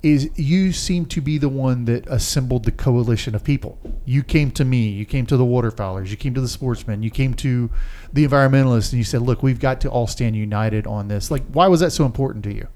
is 0.00 0.30
you 0.38 0.72
seem 0.72 1.04
to 1.04 1.20
be 1.20 1.38
the 1.38 1.48
one 1.48 1.84
that 1.86 2.06
assembled 2.06 2.64
the 2.64 2.70
coalition 2.70 3.34
of 3.34 3.42
people. 3.42 3.78
You 4.04 4.22
came 4.22 4.52
to 4.52 4.64
me, 4.64 4.88
you 4.88 5.04
came 5.04 5.26
to 5.26 5.36
the 5.36 5.44
waterfowlers, 5.44 6.08
you 6.08 6.16
came 6.16 6.34
to 6.34 6.40
the 6.40 6.48
sportsmen, 6.48 7.02
you 7.02 7.10
came 7.10 7.34
to 7.34 7.68
the 8.12 8.24
environmentalists, 8.24 8.92
and 8.92 8.98
you 8.98 9.04
said, 9.04 9.22
"Look, 9.22 9.42
we've 9.42 9.58
got 9.58 9.80
to 9.80 9.90
all 9.90 10.06
stand 10.06 10.36
united 10.36 10.86
on 10.86 11.08
this." 11.08 11.30
Like, 11.30 11.44
why 11.52 11.66
was 11.66 11.80
that 11.80 11.90
so 11.90 12.06
important 12.06 12.44
to 12.44 12.54
you? 12.54 12.68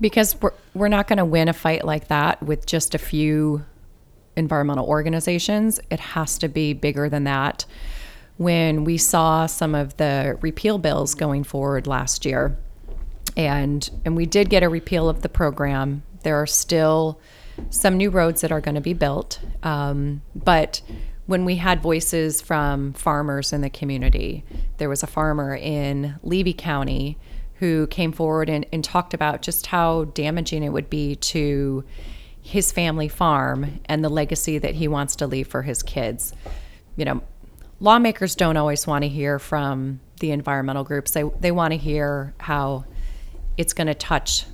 Because 0.00 0.40
we're, 0.40 0.52
we're 0.74 0.88
not 0.88 1.06
going 1.08 1.18
to 1.18 1.24
win 1.24 1.48
a 1.48 1.52
fight 1.52 1.84
like 1.84 2.08
that 2.08 2.42
with 2.42 2.66
just 2.66 2.94
a 2.94 2.98
few 2.98 3.64
environmental 4.36 4.86
organizations. 4.86 5.80
It 5.90 6.00
has 6.00 6.38
to 6.38 6.48
be 6.48 6.72
bigger 6.72 7.08
than 7.08 7.24
that. 7.24 7.64
When 8.36 8.84
we 8.84 8.98
saw 8.98 9.46
some 9.46 9.74
of 9.74 9.96
the 9.96 10.36
repeal 10.40 10.78
bills 10.78 11.14
going 11.14 11.44
forward 11.44 11.86
last 11.86 12.24
year, 12.24 12.56
and 13.36 13.88
and 14.04 14.16
we 14.16 14.26
did 14.26 14.50
get 14.50 14.62
a 14.62 14.68
repeal 14.68 15.08
of 15.08 15.22
the 15.22 15.28
program, 15.28 16.02
there 16.22 16.36
are 16.36 16.46
still 16.46 17.20
some 17.70 17.96
new 17.96 18.10
roads 18.10 18.40
that 18.40 18.50
are 18.50 18.60
going 18.60 18.74
to 18.74 18.80
be 18.80 18.92
built. 18.92 19.38
Um, 19.62 20.22
but 20.34 20.82
when 21.26 21.44
we 21.44 21.56
had 21.56 21.80
voices 21.80 22.42
from 22.42 22.92
farmers 22.92 23.52
in 23.52 23.60
the 23.60 23.70
community, 23.70 24.44
there 24.78 24.88
was 24.88 25.02
a 25.02 25.06
farmer 25.06 25.54
in 25.54 26.16
Levy 26.22 26.52
County 26.52 27.18
who 27.64 27.86
came 27.86 28.12
forward 28.12 28.50
and, 28.50 28.66
and 28.74 28.84
talked 28.84 29.14
about 29.14 29.40
just 29.40 29.66
how 29.66 30.04
damaging 30.04 30.62
it 30.62 30.68
would 30.68 30.90
be 30.90 31.16
to 31.16 31.82
his 32.42 32.70
family 32.70 33.08
farm 33.08 33.80
and 33.86 34.04
the 34.04 34.10
legacy 34.10 34.58
that 34.58 34.74
he 34.74 34.86
wants 34.86 35.16
to 35.16 35.26
leave 35.26 35.48
for 35.48 35.62
his 35.62 35.82
kids. 35.82 36.34
You 36.96 37.06
know, 37.06 37.22
lawmakers 37.80 38.34
don't 38.36 38.58
always 38.58 38.86
want 38.86 39.02
to 39.02 39.08
hear 39.08 39.38
from 39.38 40.00
the 40.20 40.30
environmental 40.30 40.84
groups. 40.84 41.12
They 41.12 41.22
they 41.40 41.52
want 41.52 41.72
to 41.72 41.78
hear 41.78 42.34
how 42.38 42.84
it's 43.56 43.72
going 43.72 43.86
to 43.86 43.94
touch 43.94 44.44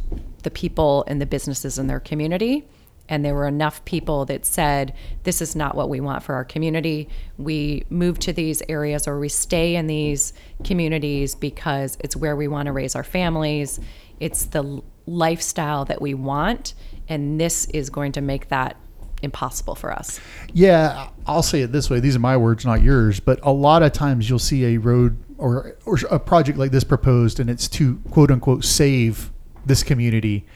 the 0.45 0.51
people 0.53 1.03
and 1.09 1.21
the 1.21 1.27
businesses 1.27 1.81
in 1.81 1.89
their 1.89 1.99
community. 1.99 2.65
And 3.11 3.25
there 3.25 3.35
were 3.35 3.49
enough 3.49 3.85
people 3.85 4.25
that 4.27 4.47
said, 4.47 4.95
This 5.25 5.43
is 5.43 5.57
not 5.57 5.75
what 5.75 5.91
we 5.91 6.01
want 6.01 6.23
for 6.23 6.35
our 6.37 6.45
community. 6.45 7.09
We 7.37 7.85
move 7.91 8.21
to 8.21 8.33
these 8.33 8.63
areas 8.69 9.07
or 9.09 9.19
we 9.19 9.29
stay 9.29 9.75
in 9.75 9.89
these 9.89 10.33
communities 10.63 11.35
because 11.35 11.99
it's 12.01 12.17
where 12.17 12.37
we 12.37 12.47
want 12.47 12.67
to 12.67 12.73
raise 12.73 12.95
our 12.95 13.03
families. 13.03 13.81
It's 14.21 14.45
the 14.45 14.81
lifestyle 15.07 15.85
that 15.87 16.01
we 16.01 16.15
want. 16.15 16.75
And 17.09 17.41
this 17.41 17.67
is 17.67 17.91
going 17.91 18.13
to 18.13 18.21
make 18.21 18.49
that 18.49 18.77
impossible 19.23 19.75
for 19.75 19.93
us. 19.93 20.21
Yeah, 20.53 21.09
I'll 21.27 21.43
say 21.43 21.63
it 21.63 21.73
this 21.73 21.91
way. 21.91 21.99
These 21.99 22.15
are 22.15 22.21
my 22.21 22.37
words, 22.37 22.65
not 22.65 22.81
yours. 22.81 23.19
But 23.19 23.41
a 23.43 23.53
lot 23.53 23.83
of 23.83 23.93
times 23.93 24.31
you'll 24.31 24.39
see 24.39 24.77
a 24.77 24.79
road 24.79 25.19
or, 25.37 25.77
or 25.85 25.99
a 26.11 26.21
project 26.21 26.59
like 26.59 26.71
this 26.71 26.85
proposed, 26.85 27.41
and 27.41 27.51
it's 27.51 27.67
to 27.69 27.97
quote 28.11 28.31
unquote 28.31 28.65
save 28.65 29.33
this 29.67 29.83
community 29.83 30.47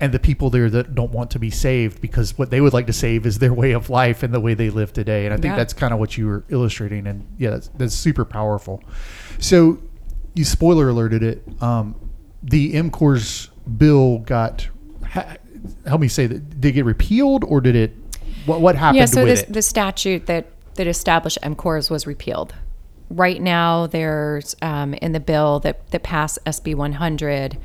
and 0.00 0.12
the 0.12 0.18
people 0.18 0.50
there 0.50 0.68
that 0.70 0.94
don't 0.94 1.12
want 1.12 1.30
to 1.32 1.38
be 1.38 1.50
saved 1.50 2.00
because 2.00 2.36
what 2.36 2.50
they 2.50 2.60
would 2.60 2.72
like 2.72 2.86
to 2.88 2.92
save 2.92 3.26
is 3.26 3.38
their 3.38 3.52
way 3.54 3.72
of 3.72 3.90
life 3.90 4.22
and 4.22 4.34
the 4.34 4.40
way 4.40 4.54
they 4.54 4.70
live 4.70 4.92
today. 4.92 5.24
And 5.24 5.32
I 5.32 5.36
think 5.36 5.52
Yeah. 5.52 5.56
that's 5.56 5.72
kind 5.72 5.92
of 5.92 6.00
what 6.00 6.18
you 6.18 6.26
were 6.26 6.44
illustrating. 6.48 7.06
And 7.06 7.26
yeah, 7.38 7.50
that's, 7.50 7.68
that's 7.68 7.94
super 7.94 8.24
powerful. 8.24 8.82
So 9.38 9.78
you 10.34 10.44
spoiler 10.44 10.88
alerted 10.88 11.22
it. 11.22 11.42
Um, 11.62 11.94
the 12.42 12.74
M-CORES 12.74 13.50
bill 13.78 14.18
got, 14.18 14.68
ha, 15.06 15.36
help 15.86 16.00
me 16.00 16.08
say 16.08 16.26
that, 16.26 16.60
did 16.60 16.70
it 16.70 16.72
get 16.72 16.84
repealed 16.84 17.44
or 17.44 17.60
did 17.60 17.76
it, 17.76 17.92
what, 18.46 18.60
what 18.60 18.74
happened 18.76 18.98
Yeah, 18.98 19.06
so 19.06 19.24
this, 19.24 19.42
it? 19.42 19.52
the 19.52 19.62
statute 19.62 20.26
that, 20.26 20.46
that 20.74 20.86
established 20.88 21.38
M-CORES 21.42 21.88
was 21.88 22.06
repealed. 22.06 22.52
Right 23.10 23.40
now, 23.40 23.86
there's 23.86 24.56
um, 24.60 24.94
in 24.94 25.12
the 25.12 25.20
bill 25.20 25.60
that, 25.60 25.88
that 25.92 26.02
passed 26.02 26.38
SB 26.46 26.74
100, 26.74 27.58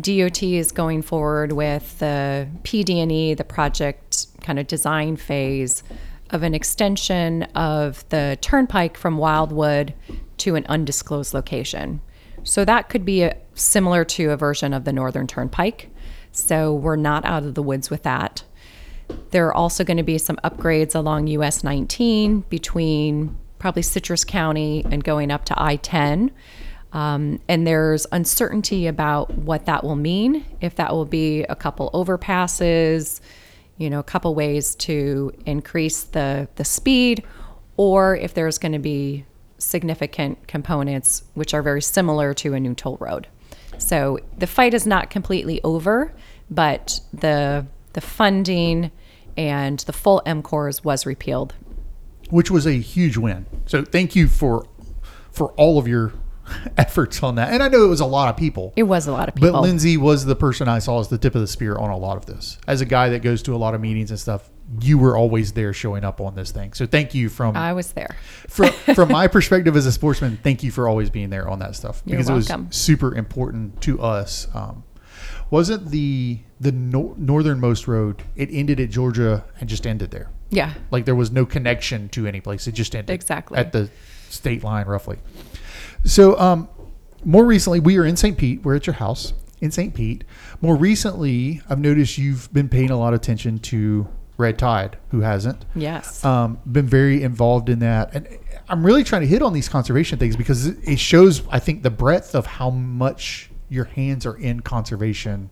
DOT 0.00 0.42
is 0.42 0.72
going 0.72 1.02
forward 1.02 1.52
with 1.52 1.98
the 2.00 2.48
PD&E, 2.62 3.34
the 3.34 3.44
project 3.44 4.26
kind 4.40 4.58
of 4.58 4.66
design 4.66 5.16
phase 5.16 5.82
of 6.30 6.42
an 6.42 6.54
extension 6.54 7.44
of 7.54 8.08
the 8.08 8.36
turnpike 8.40 8.96
from 8.96 9.18
Wildwood 9.18 9.94
to 10.38 10.56
an 10.56 10.66
undisclosed 10.68 11.32
location. 11.32 12.00
So 12.42 12.64
that 12.64 12.88
could 12.88 13.04
be 13.04 13.22
a, 13.22 13.36
similar 13.54 14.04
to 14.04 14.30
a 14.30 14.36
version 14.36 14.72
of 14.72 14.84
the 14.84 14.92
Northern 14.92 15.26
Turnpike. 15.26 15.90
So 16.32 16.74
we're 16.74 16.96
not 16.96 17.24
out 17.24 17.44
of 17.44 17.54
the 17.54 17.62
woods 17.62 17.88
with 17.88 18.02
that. 18.02 18.42
There 19.30 19.46
are 19.46 19.54
also 19.54 19.84
going 19.84 19.96
to 19.98 20.02
be 20.02 20.18
some 20.18 20.36
upgrades 20.44 20.94
along 20.94 21.28
US 21.28 21.62
19 21.62 22.40
between 22.48 23.36
probably 23.58 23.82
Citrus 23.82 24.24
County 24.24 24.84
and 24.90 25.04
going 25.04 25.30
up 25.30 25.44
to 25.46 25.54
I 25.56 25.76
10. 25.76 26.30
Um, 26.94 27.40
and 27.48 27.66
there's 27.66 28.06
uncertainty 28.12 28.86
about 28.86 29.34
what 29.34 29.66
that 29.66 29.84
will 29.84 29.96
mean, 29.96 30.44
if 30.60 30.76
that 30.76 30.92
will 30.92 31.04
be 31.04 31.42
a 31.42 31.56
couple 31.56 31.90
overpasses, 31.92 33.20
you 33.78 33.90
know, 33.90 33.98
a 33.98 34.04
couple 34.04 34.34
ways 34.34 34.74
to 34.76 35.32
increase 35.44 36.04
the, 36.04 36.48
the 36.54 36.64
speed, 36.64 37.24
or 37.76 38.16
if 38.16 38.32
there's 38.34 38.58
going 38.58 38.72
to 38.72 38.78
be 38.78 39.26
significant 39.58 40.46
components 40.46 41.24
which 41.34 41.52
are 41.52 41.62
very 41.62 41.82
similar 41.82 42.32
to 42.34 42.54
a 42.54 42.60
new 42.60 42.74
toll 42.74 42.96
road. 43.00 43.26
So 43.78 44.20
the 44.38 44.46
fight 44.46 44.72
is 44.72 44.86
not 44.86 45.10
completely 45.10 45.60
over, 45.64 46.12
but 46.48 47.00
the 47.12 47.66
the 47.94 48.00
funding 48.00 48.90
and 49.36 49.78
the 49.80 49.92
full 49.92 50.22
M-CORES 50.26 50.84
was 50.84 51.06
repealed. 51.06 51.54
which 52.30 52.50
was 52.50 52.66
a 52.66 52.72
huge 52.72 53.16
win. 53.16 53.46
So 53.66 53.82
thank 53.84 54.16
you 54.16 54.28
for 54.28 54.66
for 55.30 55.52
all 55.52 55.78
of 55.78 55.88
your 55.88 56.12
efforts 56.78 57.22
on 57.22 57.36
that. 57.36 57.52
And 57.52 57.62
I 57.62 57.68
know 57.68 57.84
it 57.84 57.88
was 57.88 58.00
a 58.00 58.06
lot 58.06 58.28
of 58.28 58.36
people. 58.36 58.72
It 58.76 58.84
was 58.84 59.06
a 59.06 59.12
lot 59.12 59.28
of 59.28 59.34
people. 59.34 59.52
But 59.52 59.60
Lindsay 59.62 59.96
was 59.96 60.24
the 60.24 60.36
person 60.36 60.68
I 60.68 60.78
saw 60.78 61.00
as 61.00 61.08
the 61.08 61.18
tip 61.18 61.34
of 61.34 61.40
the 61.40 61.46
spear 61.46 61.76
on 61.76 61.90
a 61.90 61.96
lot 61.96 62.16
of 62.16 62.26
this. 62.26 62.58
As 62.66 62.80
a 62.80 62.84
guy 62.86 63.08
that 63.10 63.20
goes 63.22 63.42
to 63.44 63.54
a 63.54 63.58
lot 63.58 63.74
of 63.74 63.80
meetings 63.80 64.10
and 64.10 64.18
stuff, 64.18 64.50
you 64.80 64.96
were 64.98 65.16
always 65.16 65.52
there 65.52 65.72
showing 65.72 66.04
up 66.04 66.20
on 66.20 66.34
this 66.34 66.50
thing. 66.50 66.72
So 66.72 66.86
thank 66.86 67.14
you 67.14 67.28
from 67.28 67.56
I 67.56 67.72
was 67.74 67.92
there. 67.92 68.16
from, 68.48 68.72
from 68.94 69.08
my 69.12 69.28
perspective 69.28 69.76
as 69.76 69.86
a 69.86 69.92
sportsman, 69.92 70.38
thank 70.42 70.62
you 70.62 70.70
for 70.70 70.88
always 70.88 71.10
being 71.10 71.30
there 71.30 71.48
on 71.48 71.58
that 71.60 71.76
stuff 71.76 72.02
because 72.04 72.28
it 72.28 72.34
was 72.34 72.50
super 72.70 73.14
important 73.14 73.80
to 73.82 74.00
us. 74.00 74.48
Um, 74.54 74.84
wasn't 75.50 75.90
the 75.90 76.40
the 76.60 76.72
nor- 76.72 77.14
northernmost 77.18 77.86
road? 77.86 78.22
It 78.36 78.48
ended 78.50 78.80
at 78.80 78.88
Georgia 78.90 79.44
and 79.60 79.68
just 79.68 79.86
ended 79.86 80.10
there. 80.10 80.30
Yeah. 80.50 80.72
Like 80.90 81.04
there 81.04 81.14
was 81.14 81.30
no 81.30 81.44
connection 81.44 82.08
to 82.10 82.26
any 82.26 82.40
place. 82.40 82.66
It 82.66 82.72
just 82.72 82.94
ended 82.96 83.12
Exactly. 83.14 83.58
at 83.58 83.72
the 83.72 83.90
state 84.30 84.64
line, 84.64 84.86
roughly. 84.86 85.18
So, 86.04 86.38
um, 86.38 86.68
more 87.24 87.44
recently, 87.44 87.80
we 87.80 87.96
are 87.98 88.04
in 88.04 88.16
St. 88.16 88.36
Pete. 88.36 88.62
We're 88.62 88.76
at 88.76 88.86
your 88.86 88.94
house 88.94 89.32
in 89.60 89.70
St. 89.70 89.94
Pete. 89.94 90.24
More 90.60 90.76
recently, 90.76 91.62
I've 91.68 91.78
noticed 91.78 92.18
you've 92.18 92.52
been 92.52 92.68
paying 92.68 92.90
a 92.90 92.98
lot 92.98 93.14
of 93.14 93.20
attention 93.20 93.58
to 93.60 94.06
Red 94.36 94.58
Tide. 94.58 94.98
Who 95.10 95.20
hasn't? 95.20 95.64
Yes. 95.74 96.22
um, 96.24 96.58
been 96.70 96.86
very 96.86 97.22
involved 97.22 97.68
in 97.70 97.78
that. 97.78 98.14
And 98.14 98.28
I'm 98.68 98.84
really 98.84 99.04
trying 99.04 99.22
to 99.22 99.26
hit 99.26 99.40
on 99.42 99.52
these 99.54 99.68
conservation 99.68 100.18
things 100.18 100.36
because 100.36 100.66
it 100.66 100.76
it 100.82 100.98
shows, 100.98 101.42
I 101.50 101.58
think, 101.58 101.82
the 101.82 101.90
breadth 101.90 102.34
of 102.34 102.44
how 102.46 102.70
much 102.70 103.50
your 103.70 103.84
hands 103.84 104.26
are 104.26 104.36
in 104.36 104.60
conservation, 104.60 105.48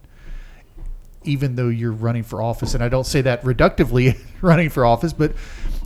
even 1.24 1.56
though 1.56 1.68
you're 1.68 1.92
running 1.92 2.22
for 2.22 2.42
office. 2.42 2.74
And 2.74 2.84
I 2.84 2.88
don't 2.88 3.06
say 3.06 3.22
that 3.22 3.42
reductively, 3.44 4.18
running 4.42 4.68
for 4.68 4.84
office, 4.84 5.12
but 5.14 5.32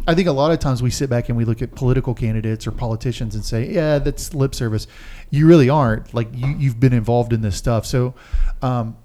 I 0.07 0.15
think 0.15 0.29
a 0.29 0.33
lot 0.33 0.53
of 0.53 0.59
times 0.61 0.83
we 0.83 0.91
sit 0.91 1.11
back 1.11 1.29
and 1.29 1.37
we 1.37 1.45
look 1.45 1.63
at 1.63 1.75
political 1.75 2.15
candidates 2.15 2.67
or 2.67 2.73
politicians 2.73 3.35
and 3.35 3.45
say, 3.45 3.69
yeah, 3.69 3.99
that's 3.99 4.35
lip 4.35 4.55
service. 4.55 4.87
You 5.31 5.47
really 5.47 5.69
aren't. 5.69 6.15
Like, 6.15 6.29
you, 6.33 6.49
you've 6.59 6.79
been 6.79 6.93
involved 6.93 7.33
in 7.33 7.41
this 7.41 7.57
stuff. 7.57 7.85
So, 7.85 8.15
um, 8.63 8.97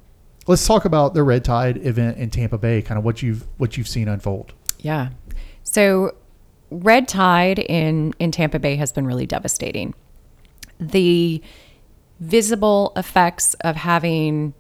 let's 0.48 0.66
talk 0.66 0.86
about 0.86 1.14
the 1.14 1.24
Red 1.24 1.44
Tide 1.44 1.78
event 1.86 2.18
in 2.18 2.30
Tampa 2.30 2.58
Bay, 2.58 2.82
kind 2.82 2.98
of 2.98 3.04
what 3.04 3.22
you've 3.22 3.48
what 3.58 3.78
you've 3.78 3.88
seen 3.88 4.08
unfold. 4.08 4.54
Yeah. 4.80 5.10
So 5.64 6.16
red 6.70 7.08
tide 7.08 7.60
in 7.60 8.14
in 8.20 8.32
Tampa 8.32 8.60
Bay 8.60 8.76
has 8.76 8.92
been 8.92 9.06
really 9.06 9.26
devastating. 9.26 9.94
The 10.80 11.42
visible 12.20 12.94
effects 12.96 13.54
of 13.56 13.76
having 13.76 14.54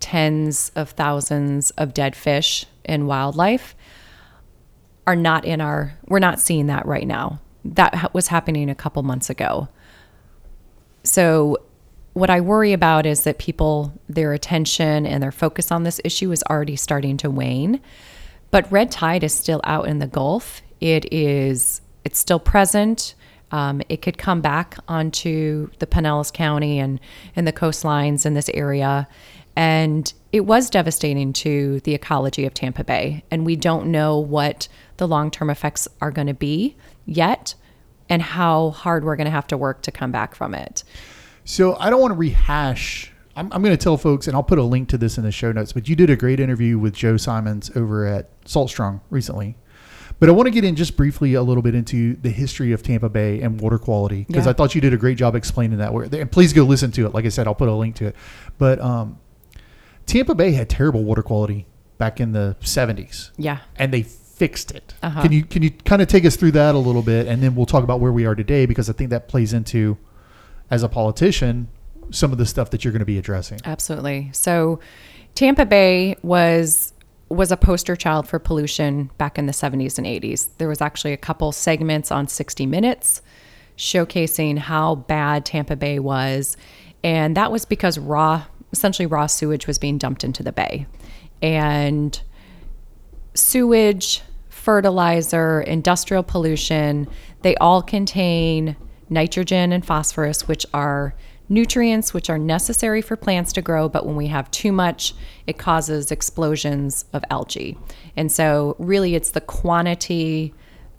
tens 0.00 0.70
of 0.76 0.90
thousands 0.90 1.70
of 1.72 1.92
dead 1.92 2.14
fish 2.14 2.66
and 2.84 3.06
wildlife 3.06 3.74
are 5.08 5.16
not 5.16 5.46
in 5.46 5.58
our 5.62 5.94
we're 6.06 6.18
not 6.18 6.38
seeing 6.38 6.66
that 6.66 6.84
right 6.84 7.06
now. 7.06 7.40
That 7.64 8.12
was 8.12 8.28
happening 8.28 8.68
a 8.68 8.74
couple 8.74 9.02
months 9.02 9.30
ago. 9.30 9.68
So 11.02 11.56
what 12.12 12.28
I 12.28 12.42
worry 12.42 12.74
about 12.74 13.06
is 13.06 13.24
that 13.24 13.38
people, 13.38 13.98
their 14.06 14.34
attention 14.34 15.06
and 15.06 15.22
their 15.22 15.32
focus 15.32 15.72
on 15.72 15.84
this 15.84 15.98
issue 16.04 16.30
is 16.30 16.44
already 16.50 16.76
starting 16.76 17.16
to 17.18 17.30
wane. 17.30 17.80
But 18.50 18.70
red 18.70 18.90
tide 18.90 19.24
is 19.24 19.32
still 19.32 19.62
out 19.64 19.88
in 19.88 19.98
the 19.98 20.06
Gulf. 20.06 20.60
It 20.78 21.10
is, 21.10 21.80
it's 22.04 22.18
still 22.18 22.40
present. 22.40 23.14
Um, 23.50 23.80
it 23.88 24.02
could 24.02 24.18
come 24.18 24.42
back 24.42 24.76
onto 24.88 25.70
the 25.78 25.86
Pinellas 25.86 26.30
County 26.30 26.78
and, 26.78 27.00
and 27.34 27.46
the 27.46 27.52
coastlines 27.52 28.26
in 28.26 28.34
this 28.34 28.50
area. 28.50 29.08
And 29.56 30.12
it 30.32 30.42
was 30.42 30.68
devastating 30.68 31.32
to 31.34 31.80
the 31.80 31.94
ecology 31.94 32.44
of 32.44 32.52
Tampa 32.52 32.84
Bay. 32.84 33.24
And 33.30 33.46
we 33.46 33.56
don't 33.56 33.90
know 33.90 34.18
what 34.18 34.68
the 34.98 35.08
long 35.08 35.30
term 35.30 35.48
effects 35.50 35.88
are 36.00 36.10
going 36.10 36.26
to 36.28 36.34
be 36.34 36.76
yet 37.06 37.54
and 38.08 38.22
how 38.22 38.70
hard 38.70 39.04
we're 39.04 39.16
going 39.16 39.24
to 39.26 39.30
have 39.30 39.46
to 39.48 39.56
work 39.56 39.82
to 39.82 39.90
come 39.90 40.12
back 40.12 40.34
from 40.34 40.54
it. 40.54 40.84
So 41.44 41.76
I 41.76 41.90
don't 41.90 42.00
want 42.00 42.12
to 42.12 42.18
rehash. 42.18 43.10
I'm, 43.36 43.52
I'm 43.52 43.62
going 43.62 43.76
to 43.76 43.82
tell 43.82 43.96
folks, 43.96 44.26
and 44.26 44.34
I'll 44.36 44.42
put 44.42 44.58
a 44.58 44.62
link 44.62 44.88
to 44.90 44.98
this 44.98 45.16
in 45.18 45.24
the 45.24 45.30
show 45.32 45.52
notes. 45.52 45.72
But 45.72 45.88
you 45.88 45.96
did 45.96 46.10
a 46.10 46.16
great 46.16 46.40
interview 46.40 46.78
with 46.78 46.94
Joe 46.94 47.16
Simonds 47.16 47.70
over 47.76 48.06
at 48.06 48.28
Salt 48.44 48.70
Strong 48.70 49.00
recently. 49.10 49.56
But 50.20 50.28
I 50.28 50.32
want 50.32 50.46
to 50.48 50.50
get 50.50 50.64
in 50.64 50.74
just 50.74 50.96
briefly 50.96 51.34
a 51.34 51.42
little 51.42 51.62
bit 51.62 51.76
into 51.76 52.14
the 52.16 52.30
history 52.30 52.72
of 52.72 52.82
Tampa 52.82 53.08
Bay 53.08 53.40
and 53.40 53.60
water 53.60 53.78
quality 53.78 54.24
because 54.26 54.46
Yeah. 54.46 54.50
I 54.50 54.54
thought 54.54 54.74
you 54.74 54.80
did 54.80 54.92
a 54.92 54.96
great 54.96 55.16
job 55.16 55.36
explaining 55.36 55.78
that. 55.78 55.92
And 55.92 56.32
please 56.32 56.52
go 56.52 56.64
listen 56.64 56.90
to 56.92 57.06
it. 57.06 57.14
Like 57.14 57.24
I 57.24 57.28
said, 57.28 57.46
I'll 57.46 57.54
put 57.54 57.68
a 57.68 57.74
link 57.74 57.94
to 57.96 58.06
it. 58.06 58.16
But 58.58 58.80
um, 58.80 59.20
Tampa 60.06 60.34
Bay 60.34 60.52
had 60.52 60.68
terrible 60.68 61.04
water 61.04 61.22
quality 61.22 61.66
back 61.98 62.20
in 62.20 62.32
the 62.32 62.56
70s, 62.62 63.30
Yeah. 63.36 63.58
and 63.76 63.92
they 63.92 64.02
fixed 64.38 64.70
it. 64.70 64.94
Uh-huh. 65.02 65.22
Can 65.22 65.32
you 65.32 65.44
can 65.44 65.62
you 65.62 65.70
kind 65.70 66.00
of 66.00 66.08
take 66.08 66.24
us 66.24 66.36
through 66.36 66.52
that 66.52 66.74
a 66.74 66.78
little 66.78 67.02
bit, 67.02 67.26
and 67.26 67.42
then 67.42 67.54
we'll 67.54 67.66
talk 67.66 67.84
about 67.84 68.00
where 68.00 68.12
we 68.12 68.24
are 68.24 68.34
today 68.34 68.66
because 68.66 68.88
I 68.88 68.92
think 68.92 69.10
that 69.10 69.28
plays 69.28 69.52
into, 69.52 69.98
as 70.70 70.82
a 70.82 70.88
politician, 70.88 71.68
some 72.10 72.32
of 72.32 72.38
the 72.38 72.46
stuff 72.46 72.70
that 72.70 72.84
you're 72.84 72.92
going 72.92 73.00
to 73.00 73.06
be 73.06 73.18
addressing. 73.18 73.60
Absolutely. 73.64 74.30
So 74.32 74.78
Tampa 75.34 75.66
Bay 75.66 76.16
was 76.22 76.92
was 77.28 77.52
a 77.52 77.56
poster 77.56 77.94
child 77.94 78.26
for 78.26 78.38
pollution 78.38 79.10
back 79.18 79.38
in 79.38 79.44
the 79.44 79.52
70s 79.52 79.98
and 79.98 80.06
80s. 80.06 80.48
There 80.56 80.68
was 80.68 80.80
actually 80.80 81.12
a 81.12 81.18
couple 81.18 81.52
segments 81.52 82.10
on 82.10 82.26
60 82.26 82.64
Minutes 82.64 83.20
showcasing 83.76 84.58
how 84.58 84.94
bad 84.94 85.44
Tampa 85.44 85.76
Bay 85.76 85.98
was, 85.98 86.56
and 87.04 87.36
that 87.36 87.52
was 87.52 87.64
because 87.64 87.98
raw 87.98 88.44
essentially 88.72 89.06
raw 89.06 89.26
sewage 89.26 89.66
was 89.66 89.78
being 89.78 89.98
dumped 89.98 90.24
into 90.24 90.42
the 90.42 90.52
bay. 90.52 90.86
And 91.40 92.20
sewage, 93.34 94.22
fertilizer, 94.68 95.62
industrial 95.62 96.22
pollution, 96.22 97.08
they 97.40 97.56
all 97.56 97.80
contain 97.80 98.76
nitrogen 99.08 99.72
and 99.72 99.82
phosphorus, 99.82 100.46
which 100.46 100.66
are 100.74 101.14
nutrients 101.48 102.12
which 102.12 102.28
are 102.28 102.36
necessary 102.36 103.00
for 103.00 103.16
plants 103.16 103.50
to 103.50 103.62
grow, 103.62 103.88
but 103.88 104.04
when 104.04 104.14
we 104.14 104.26
have 104.26 104.50
too 104.50 104.70
much, 104.70 105.14
it 105.46 105.56
causes 105.56 106.10
explosions 106.10 107.06
of 107.14 107.24
algae. 107.30 107.78
And 108.14 108.30
so, 108.30 108.76
really, 108.78 109.14
it's 109.14 109.30
the 109.30 109.40
quantity 109.40 110.52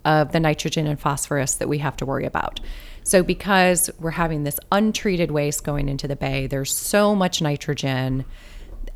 of 0.04 0.32
the 0.32 0.40
nitrogen 0.40 0.88
and 0.88 0.98
phosphorus 0.98 1.54
that 1.54 1.68
we 1.68 1.78
have 1.78 1.96
to 1.98 2.04
worry 2.04 2.26
about. 2.26 2.58
So, 3.04 3.22
because 3.22 3.88
we're 4.00 4.10
having 4.10 4.42
this 4.42 4.58
untreated 4.72 5.30
waste 5.30 5.62
going 5.62 5.88
into 5.88 6.08
the 6.08 6.16
bay, 6.16 6.48
there's 6.48 6.76
so 6.76 7.14
much 7.14 7.40
nitrogen 7.40 8.24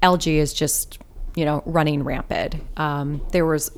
algae 0.03 0.39
is 0.39 0.53
just 0.53 0.99
you 1.37 1.45
know 1.45 1.63
running 1.65 2.03
rampant 2.03 2.57
um, 2.77 3.23
there 3.31 3.47
was 3.47 3.71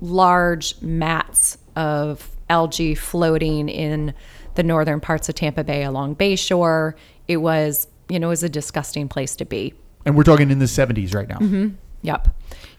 large 0.00 0.80
mats 0.80 1.58
of 1.76 2.30
algae 2.48 2.94
floating 2.94 3.68
in 3.68 4.12
the 4.54 4.62
northern 4.62 5.00
parts 5.00 5.28
of 5.28 5.34
tampa 5.34 5.62
bay 5.62 5.84
along 5.84 6.16
bayshore 6.16 6.94
it 7.28 7.36
was 7.38 7.86
you 8.08 8.18
know 8.18 8.26
it 8.26 8.30
was 8.30 8.42
a 8.42 8.48
disgusting 8.48 9.08
place 9.08 9.36
to 9.36 9.44
be 9.44 9.72
And 10.04 10.16
we're 10.16 10.24
talking 10.24 10.50
in 10.50 10.58
the 10.58 10.64
70s 10.66 11.14
right 11.14 11.28
now. 11.28 11.38
Mm-hmm. 11.38 11.68
Yep. 12.02 12.28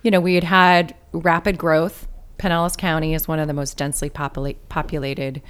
You 0.02 0.12
know, 0.12 0.20
we 0.20 0.36
had 0.36 0.44
had 0.44 0.96
rapid 1.14 1.58
growth. 1.58 2.08
Pinellas 2.40 2.76
County 2.76 3.14
is 3.14 3.28
one 3.28 3.40
of 3.40 3.48
the 3.48 3.54
most 3.54 3.78
densely 3.78 4.10
popula- 4.10 4.56
populated 4.70 5.42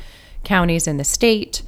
counties 0.44 0.88
in 0.88 0.98
the 0.98 1.04
state. 1.06 1.64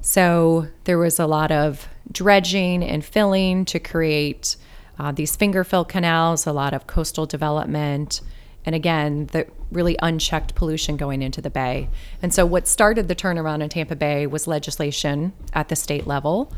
So 0.00 0.68
there 0.84 0.98
was 0.98 1.20
a 1.20 1.26
lot 1.26 1.52
of 1.52 1.88
dredging 2.10 2.82
and 2.82 3.04
filling 3.04 3.64
to 3.66 3.78
create 3.78 4.56
uh, 4.98 5.12
these 5.12 5.36
finger 5.36 5.64
fill 5.64 5.84
canals, 5.84 6.46
a 6.46 6.52
lot 6.52 6.74
of 6.74 6.86
coastal 6.86 7.26
development, 7.26 8.20
and 8.64 8.74
again, 8.74 9.26
the 9.32 9.46
really 9.70 9.96
unchecked 10.00 10.54
pollution 10.54 10.96
going 10.96 11.22
into 11.22 11.40
the 11.40 11.50
bay. 11.50 11.88
And 12.22 12.32
so, 12.32 12.46
what 12.46 12.66
started 12.66 13.08
the 13.08 13.14
turnaround 13.14 13.62
in 13.62 13.68
Tampa 13.68 13.96
Bay 13.96 14.26
was 14.26 14.46
legislation 14.46 15.32
at 15.52 15.68
the 15.68 15.76
state 15.76 16.06
level 16.06 16.52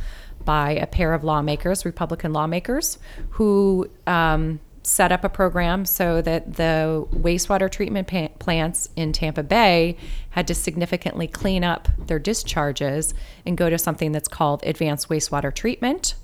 by 0.45 0.73
a 0.73 0.87
pair 0.87 1.12
of 1.12 1.25
lawmakers, 1.25 1.85
Republican 1.85 2.33
lawmakers, 2.33 2.99
who 3.31 3.90
um, 4.07 4.61
set 4.87 5.11
up 5.11 5.25
a 5.25 5.29
program 5.29 5.85
so 5.85 6.23
that 6.23 6.55
the 6.55 7.05
wastewater 7.11 7.69
treatment 7.69 8.07
pa- 8.07 8.29
plants 8.38 8.88
in 8.95 9.12
Tampa 9.12 9.42
Bay 9.42 9.97
had 10.31 10.47
to 10.47 10.55
significantly 10.55 11.27
clean 11.27 11.64
up 11.64 11.88
their 12.07 12.21
discharges 12.21 13.12
and 13.45 13.57
go 13.57 13.69
to 13.69 13.79
something 13.79 14.12
that's 14.12 14.29
called 14.29 14.62
advanced 14.64 15.09
wastewater 15.09 15.53
treatment, 15.53 16.14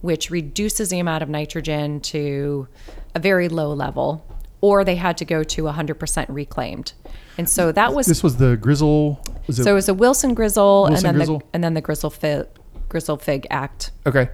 which 0.00 0.30
reduces 0.30 0.88
the 0.88 0.98
amount 0.98 1.22
of 1.22 1.28
nitrogen 1.28 2.00
to 2.00 2.66
a 3.14 3.18
very 3.18 3.50
low 3.50 3.72
level, 3.74 4.24
or 4.60 4.84
they 4.84 4.96
had 4.96 5.16
to 5.18 5.24
go 5.24 5.42
to 5.44 5.62
100% 5.64 6.26
reclaimed. 6.28 6.92
And 7.38 7.48
so 7.48 7.72
that 7.72 7.92
was 7.94 8.06
This 8.06 8.22
was 8.22 8.36
the 8.36 8.56
Grizzle. 8.56 9.20
Was 9.46 9.58
it? 9.60 9.64
so 9.64 9.72
it 9.72 9.74
was 9.74 9.88
a 9.88 9.94
Wilson 9.94 10.34
Grizzle, 10.34 10.84
Wilson 10.88 10.96
and 10.96 11.04
then 11.04 11.14
Grizzle? 11.14 11.38
the 11.38 11.44
and 11.52 11.64
then 11.64 11.74
the 11.74 11.80
Grizzle 11.80 12.10
Figg, 12.10 12.46
Grizzle 12.88 13.16
Figg 13.18 13.46
Act. 13.50 13.90
okay. 14.06 14.30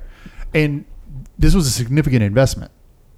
And 0.54 0.84
this 1.38 1.54
was 1.54 1.66
a 1.66 1.70
significant 1.70 2.22
investment. 2.22 2.70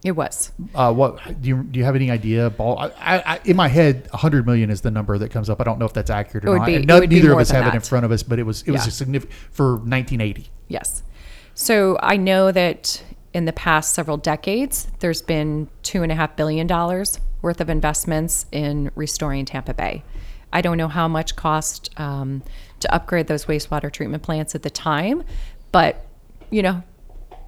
It 0.04 0.12
was. 0.12 0.52
Uh, 0.74 0.92
what 0.92 1.40
do 1.40 1.48
you 1.48 1.62
do? 1.62 1.78
You 1.78 1.84
have 1.84 1.96
any 1.96 2.10
idea? 2.10 2.50
Ball. 2.50 2.78
I, 2.78 2.90
I, 3.00 3.40
in 3.46 3.56
my 3.56 3.68
head, 3.68 4.06
100 4.10 4.44
million 4.46 4.68
is 4.68 4.82
the 4.82 4.90
number 4.90 5.16
that 5.16 5.30
comes 5.30 5.48
up. 5.48 5.62
I 5.62 5.64
don't 5.64 5.78
know 5.78 5.86
if 5.86 5.94
that's 5.94 6.10
accurate 6.10 6.44
or 6.46 6.58
not. 6.58 6.66
be- 6.66 6.78
no- 6.80 6.98
neither 7.00 7.32
of 7.32 7.38
us 7.38 7.50
have 7.50 7.66
it 7.66 7.74
in 7.74 7.80
front 7.80 8.04
of 8.04 8.12
us, 8.12 8.22
but 8.22 8.38
it 8.38 8.42
was 8.44 8.62
it 8.62 8.70
was 8.70 8.86
a 8.86 8.90
significant 8.90 9.34
for 9.50 9.72
1980. 9.76 10.50
Yes. 10.68 11.02
So 11.54 11.98
I 12.02 12.16
know 12.18 12.52
that 12.52 13.02
in 13.34 13.44
the 13.44 13.52
past 13.52 13.92
several 13.92 14.16
decades, 14.16 14.86
there's 15.00 15.20
been 15.20 15.68
two 15.82 16.04
and 16.04 16.12
a 16.12 16.14
half 16.14 16.36
billion 16.36 16.68
dollars 16.68 17.20
worth 17.42 17.60
of 17.60 17.68
investments 17.68 18.46
in 18.52 18.90
restoring 18.94 19.44
Tampa 19.44 19.74
Bay. 19.74 20.04
I 20.52 20.60
don't 20.60 20.78
know 20.78 20.88
how 20.88 21.08
much 21.08 21.34
cost 21.34 21.90
um, 21.98 22.44
to 22.78 22.94
upgrade 22.94 23.26
those 23.26 23.46
wastewater 23.46 23.92
treatment 23.92 24.22
plants 24.22 24.54
at 24.54 24.62
the 24.62 24.70
time, 24.70 25.24
but 25.72 26.06
you 26.50 26.62
know, 26.62 26.84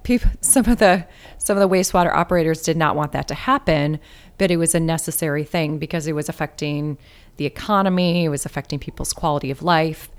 people, 0.03 0.29
some 0.41 0.65
of 0.65 0.77
the 0.77 1.07
some 1.37 1.57
of 1.57 1.61
the 1.61 1.73
wastewater 1.73 2.13
operators 2.13 2.61
did 2.61 2.75
not 2.75 2.97
want 2.97 3.13
that 3.13 3.29
to 3.29 3.33
happen, 3.33 3.99
but 4.37 4.51
it 4.51 4.57
was 4.57 4.75
a 4.75 4.81
necessary 4.81 5.45
thing 5.45 5.77
because 5.79 6.05
it 6.05 6.13
was 6.13 6.27
affecting 6.27 6.97
the 7.37 7.45
economy, 7.45 8.25
it 8.25 8.29
was 8.29 8.45
affecting 8.45 8.77
people's 8.77 9.13
quality 9.13 9.51
of 9.51 9.63
life, 9.63 10.09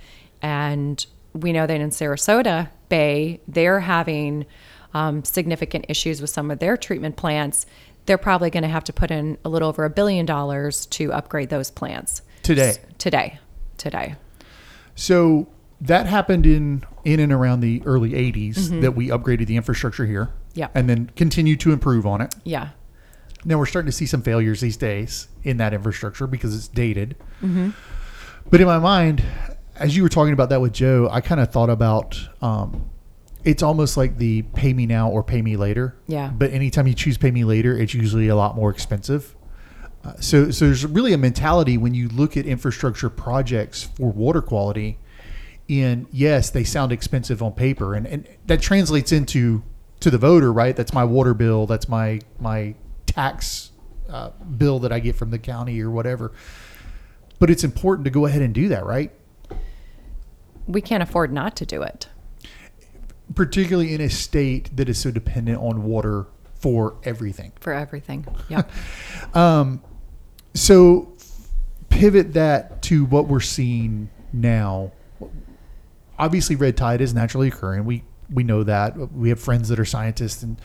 and 0.41 1.05
we 1.35 1.53
know 1.53 1.67
that 1.67 1.79
in 1.79 1.91
Sarasota 1.91 2.71
Bay, 2.89 3.41
they're 3.47 3.81
having 3.81 4.47
um, 4.95 5.25
significant 5.25 5.87
issues 5.89 6.21
with 6.21 6.31
some 6.31 6.51
of 6.51 6.59
their 6.59 6.77
treatment 6.77 7.17
plants. 7.17 7.67
They're 8.07 8.19
probably 8.19 8.51
going 8.51 8.63
to 8.63 8.69
have 8.69 8.85
to 8.85 8.93
put 8.93 9.11
in 9.11 9.39
a 9.45 9.49
little 9.49 9.69
over 9.69 9.85
a 9.85 9.91
billion 9.91 10.25
dollars 10.25 10.87
to 10.87 11.13
upgrade 11.13 11.51
those 11.51 11.71
plants 11.71 12.23
Today. 12.43 12.75
today. 12.97 13.39
Today. 13.77 14.17
So 14.95 15.49
that 15.81 16.07
happened 16.07 16.47
in 16.47 16.85
in 17.05 17.21
and 17.21 17.33
around 17.33 17.61
the 17.61 17.83
early 17.85 18.11
80s 18.11 18.81
that 18.81 18.93
we 18.93 19.09
upgraded 19.09 19.47
the 19.47 19.57
infrastructure 19.57 20.07
here. 20.07 20.25
Mm-hmm. 20.25 20.59
Yeah. 20.59 20.69
And 20.75 20.89
then 20.89 21.11
continued 21.17 21.61
to 21.61 21.73
improve 21.73 22.07
on 22.07 22.21
it. 22.21 22.35
Yeah. 22.45 22.71
Now 23.45 23.59
we're 23.59 23.67
starting 23.67 23.87
to 23.87 23.97
see 23.97 24.07
some 24.07 24.23
failures 24.23 24.61
these 24.61 24.77
days 24.77 25.29
in 25.45 25.59
that 25.59 25.73
infrastructure 25.73 26.27
because 26.27 26.57
it's 26.57 26.69
dated. 26.69 27.17
Mm-hmm. 27.43 27.71
But 28.51 28.61
in 28.61 28.67
my 28.67 28.79
mind, 28.79 29.23
as 29.77 29.97
you 29.97 30.03
were 30.03 30.09
talking 30.09 30.33
about 30.33 30.49
that 30.49 30.61
with 30.61 30.73
Joe, 30.73 31.09
I 31.11 31.21
kind 31.21 31.41
of 31.41 31.53
thought 31.53 31.71
about 31.71 32.19
um, 32.43 32.91
it's 33.45 33.63
almost 33.63 33.97
like 33.97 34.19
the 34.19 34.43
pay 34.43 34.73
me 34.73 34.87
now 34.87 35.11
or 35.11 35.23
pay 35.23 35.43
me 35.43 35.57
later. 35.57 35.97
Yeah. 36.07 36.31
But 36.31 36.53
anytime 36.53 36.87
you 36.87 36.95
choose 36.95 37.17
pay 37.17 37.31
me 37.31 37.45
later, 37.45 37.77
it's 37.79 37.95
usually 37.95 38.29
a 38.29 38.37
lot 38.37 38.57
more 38.57 38.71
expensive. 38.71 39.35
Uh, 40.05 40.15
so, 40.21 40.51
so 40.51 40.67
there's 40.67 40.87
really 40.87 41.13
a 41.13 41.19
mentality 41.19 41.77
when 41.77 41.95
you 41.95 42.09
look 42.09 42.37
at 42.37 42.47
infrastructure 42.47 43.11
projects 43.11 43.85
for 43.85 44.11
water 44.11 44.43
quality. 44.43 44.99
In 45.67 46.07
yes, 46.11 46.49
they 46.49 46.65
sound 46.65 46.93
expensive 46.93 47.43
on 47.43 47.53
paper, 47.53 47.95
and, 47.95 48.07
and 48.07 48.27
that 48.47 48.63
translates 48.63 49.13
into 49.13 49.63
to 50.01 50.11
the 50.11 50.17
voter, 50.17 50.51
right? 50.51 50.75
That's 50.75 50.95
my 50.95 51.05
water 51.05 51.35
bill. 51.35 51.67
That's 51.67 51.91
my 51.91 52.21
my 52.41 52.75
tax 53.05 53.73
uh, 54.09 54.31
bill 54.31 54.79
that 54.79 54.93
I 54.93 55.01
get 55.01 55.15
from 55.15 55.31
the 55.31 55.39
county 55.39 55.79
or 55.83 55.91
whatever. 55.91 56.33
But 57.39 57.51
it's 57.51 57.65
important 57.65 58.07
to 58.07 58.11
go 58.11 58.25
ahead 58.25 58.41
and 58.41 58.55
do 58.55 58.69
that, 58.69 58.87
right? 58.87 59.13
We 60.67 60.81
can't 60.81 61.03
afford 61.03 61.33
not 61.33 61.55
to 61.57 61.67
do 61.67 61.83
it. 61.83 62.09
Particularly 63.35 63.95
in 63.95 64.01
a 64.01 64.09
state 64.11 64.75
that 64.77 64.89
is 64.89 64.99
so 64.99 65.11
dependent 65.11 65.59
on 65.59 65.85
water 65.85 66.27
for 66.55 66.97
everything. 67.05 67.53
for 67.61 67.73
everything. 67.73 68.27
Yep. 68.49 68.71
So 70.55 71.13
pivot 71.91 72.33
that 72.35 72.83
to 72.83 73.05
what 73.05 73.29
we're 73.29 73.41
seeing 73.41 74.09
now. 74.33 74.93
Obviously, 76.19 76.57
red 76.57 76.77
tide 76.77 77.01
is 77.01 77.15
naturally 77.15 77.49
occurring. 77.49 77.85
We 77.85 78.03
we 78.31 78.43
know 78.43 78.63
that. 78.65 78.97
We 79.13 79.29
have 79.29 79.41
friends 79.41 79.69
that 79.69 79.79
are 79.79 79.85
scientists, 79.85 80.43
and 80.43 80.61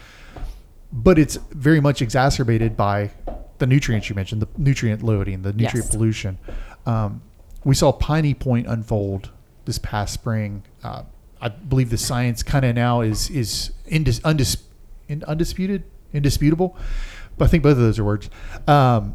but 0.92 1.18
it's 1.18 1.36
very 1.50 1.80
much 1.80 2.02
exacerbated 2.02 2.76
by 2.76 3.10
the 3.58 3.66
nutrients 3.66 4.08
you 4.08 4.16
mentioned, 4.16 4.42
the 4.42 4.48
nutrient 4.58 5.02
loading, 5.02 5.42
the 5.42 5.52
nutrient 5.52 5.86
Yes. 5.86 5.90
pollution. 5.90 6.38
Um, 6.86 7.22
we 7.62 7.74
saw 7.74 7.92
Piney 7.92 8.34
Point 8.34 8.66
unfold 8.66 9.30
this 9.64 9.78
past 9.78 10.12
spring. 10.14 10.64
Uh, 10.82 11.02
I 11.44 11.50
believe 11.50 11.90
the 11.90 11.98
science 11.98 12.42
kind 12.42 12.64
of 12.64 12.74
now 12.74 13.02
is 13.02 13.28
is 13.28 13.72
indis, 13.86 14.18
undis, 14.22 14.62
undisputed, 15.28 15.84
indisputable. 16.14 16.74
But 17.36 17.44
I 17.44 17.48
think 17.48 17.62
both 17.62 17.72
of 17.72 17.78
those 17.78 17.98
are 17.98 18.04
words. 18.04 18.30
Um, 18.66 19.14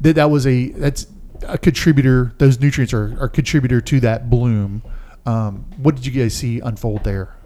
that 0.00 0.16
that 0.16 0.30
was 0.30 0.48
a 0.48 0.70
that's 0.70 1.06
a 1.46 1.56
contributor. 1.56 2.34
Those 2.38 2.58
nutrients 2.58 2.92
are, 2.92 3.16
are 3.20 3.28
contributor 3.28 3.80
to 3.82 4.00
that 4.00 4.28
bloom. 4.28 4.82
Um, 5.24 5.66
what 5.76 5.94
did 5.94 6.04
you 6.04 6.22
guys 6.22 6.34
see 6.34 6.58
unfold 6.58 7.04
there? 7.04 7.36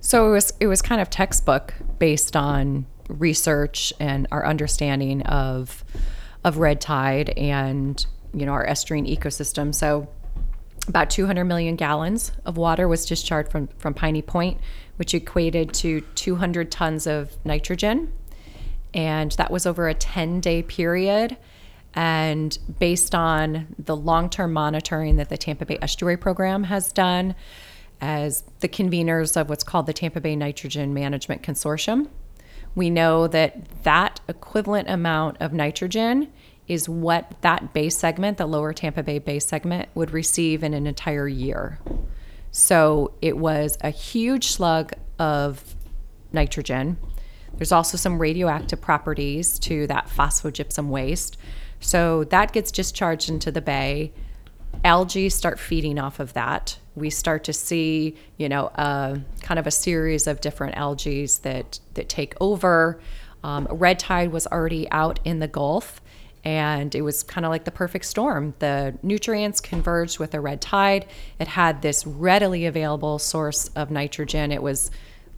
So 0.00 0.28
it 0.28 0.32
was 0.32 0.52
it 0.58 0.66
was 0.66 0.80
kind 0.80 1.02
of 1.02 1.10
textbook 1.10 1.74
based 1.98 2.34
on 2.36 2.86
research 3.08 3.92
and 4.00 4.26
our 4.32 4.46
understanding 4.46 5.20
of 5.22 5.84
of 6.42 6.56
red 6.56 6.80
tide 6.80 7.30
and 7.36 8.04
you 8.32 8.46
know 8.46 8.52
our 8.52 8.66
estuarine 8.66 9.06
ecosystem. 9.14 9.74
So 9.74 10.08
about 10.88 11.10
200 11.10 11.44
million 11.44 11.76
gallons 11.76 12.32
of 12.44 12.56
water 12.56 12.88
was 12.88 13.06
discharged 13.06 13.50
from 13.50 13.68
from 13.78 13.94
Piney 13.94 14.22
Point, 14.22 14.58
which 14.96 15.14
equated 15.14 15.72
to 15.74 16.00
200 16.00 16.70
tons 16.70 17.06
of 17.06 17.36
nitrogen, 17.44 18.12
and 18.94 19.32
that 19.32 19.50
was 19.50 19.66
over 19.66 19.88
a 19.88 19.94
10 19.94 20.40
day 20.40 20.62
period. 20.62 21.36
And 21.94 22.58
based 22.78 23.14
on 23.14 23.74
the 23.78 23.94
long 23.94 24.30
term 24.30 24.52
monitoring 24.52 25.16
that 25.16 25.28
the 25.28 25.36
Tampa 25.36 25.66
Bay 25.66 25.78
Estuary 25.82 26.16
Program 26.16 26.64
has 26.64 26.92
done, 26.92 27.34
as 28.00 28.44
the 28.60 28.68
conveners 28.68 29.36
of 29.40 29.48
what's 29.48 29.64
called 29.64 29.86
the 29.86 29.92
Tampa 29.92 30.20
Bay 30.20 30.34
Nitrogen 30.34 30.94
Management 30.94 31.42
Consortium, 31.42 32.08
we 32.74 32.88
know 32.88 33.28
that 33.28 33.82
that 33.82 34.20
equivalent 34.28 34.88
amount 34.88 35.36
of 35.40 35.52
nitrogen 35.52 36.32
is 36.72 36.88
what 36.88 37.32
that 37.42 37.72
base 37.72 37.96
segment, 37.96 38.38
the 38.38 38.46
lower 38.46 38.72
Tampa 38.72 39.02
Bay 39.02 39.18
base 39.18 39.46
segment, 39.46 39.88
would 39.94 40.10
receive 40.10 40.62
in 40.62 40.74
an 40.74 40.86
entire 40.86 41.28
year. 41.28 41.78
So 42.50 43.12
it 43.22 43.36
was 43.36 43.78
a 43.80 43.90
huge 43.90 44.48
slug 44.52 44.92
of 45.18 45.76
nitrogen. 46.32 46.98
There's 47.56 47.72
also 47.72 47.96
some 47.96 48.18
radioactive 48.18 48.80
properties 48.80 49.58
to 49.60 49.86
that 49.86 50.08
phosphogypsum 50.08 50.88
waste. 50.88 51.36
So 51.80 52.24
that 52.24 52.52
gets 52.52 52.70
discharged 52.70 53.28
into 53.28 53.50
the 53.50 53.60
bay. 53.60 54.12
Algae 54.84 55.28
start 55.28 55.60
feeding 55.60 55.98
off 55.98 56.18
of 56.18 56.32
that. 56.32 56.78
We 56.94 57.10
start 57.10 57.44
to 57.44 57.52
see, 57.52 58.16
you 58.36 58.48
know, 58.48 58.70
kind 58.76 59.58
of 59.58 59.66
a 59.66 59.70
series 59.70 60.26
of 60.26 60.40
different 60.40 60.76
algae 60.76 61.26
that 61.42 61.80
that 61.94 62.08
take 62.08 62.34
over. 62.40 63.00
Um, 63.44 63.66
red 63.70 63.98
tide 63.98 64.32
was 64.32 64.46
already 64.46 64.90
out 64.90 65.20
in 65.24 65.40
the 65.40 65.48
Gulf, 65.48 66.00
and 66.44 66.94
it 66.94 67.02
was 67.02 67.22
kind 67.22 67.44
of 67.44 67.50
like 67.50 67.64
the 67.64 67.70
perfect 67.70 68.04
storm. 68.04 68.54
The 68.58 68.98
nutrients 69.02 69.60
converged 69.60 70.18
with 70.18 70.32
the 70.32 70.40
red 70.40 70.60
tide. 70.60 71.06
It 71.38 71.48
had 71.48 71.82
this 71.82 72.06
readily 72.06 72.66
available 72.66 73.18
source 73.18 73.68
of 73.76 73.90
nitrogen. 73.90 74.50
It 74.50 74.62
was 74.62 74.90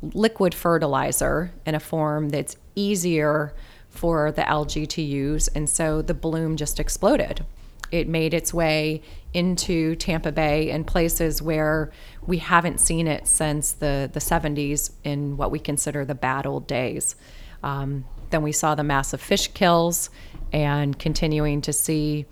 liquid 0.03 0.55
fertilizer 0.55 1.53
in 1.67 1.75
a 1.75 1.81
form 1.81 2.31
that's 2.31 2.57
easier 2.75 3.55
for 3.89 4.33
the 4.33 4.49
algae 4.49 4.87
to 4.87 5.03
use. 5.03 5.49
And 5.49 5.69
so 5.69 6.03
the 6.03 6.15
bloom 6.15 6.57
just 6.57 6.81
exploded. 6.81 7.45
It 7.91 8.09
made 8.09 8.35
its 8.35 8.53
way 8.53 9.03
into 9.33 9.95
Tampa 9.97 10.33
Bay 10.33 10.71
and 10.71 10.87
places 10.87 11.41
where 11.41 11.93
we 12.27 12.39
haven't 12.39 12.81
seen 12.81 13.07
it 13.07 13.29
since 13.29 13.73
the, 13.73 14.11
the 14.13 14.21
70s 14.21 14.91
in 15.05 15.37
what 15.37 15.51
we 15.51 15.59
consider 15.59 16.05
the 16.05 16.15
bad 16.15 16.47
old 16.47 16.67
days. 16.67 17.15
Um, 17.63 18.05
then 18.31 18.43
we 18.43 18.53
saw 18.53 18.75
the 18.75 18.83
massive 18.83 19.21
fish 19.21 19.49
kills 19.49 20.11
and 20.55 20.97
continuing 20.97 21.61
to 21.63 21.73
see, 21.73 22.27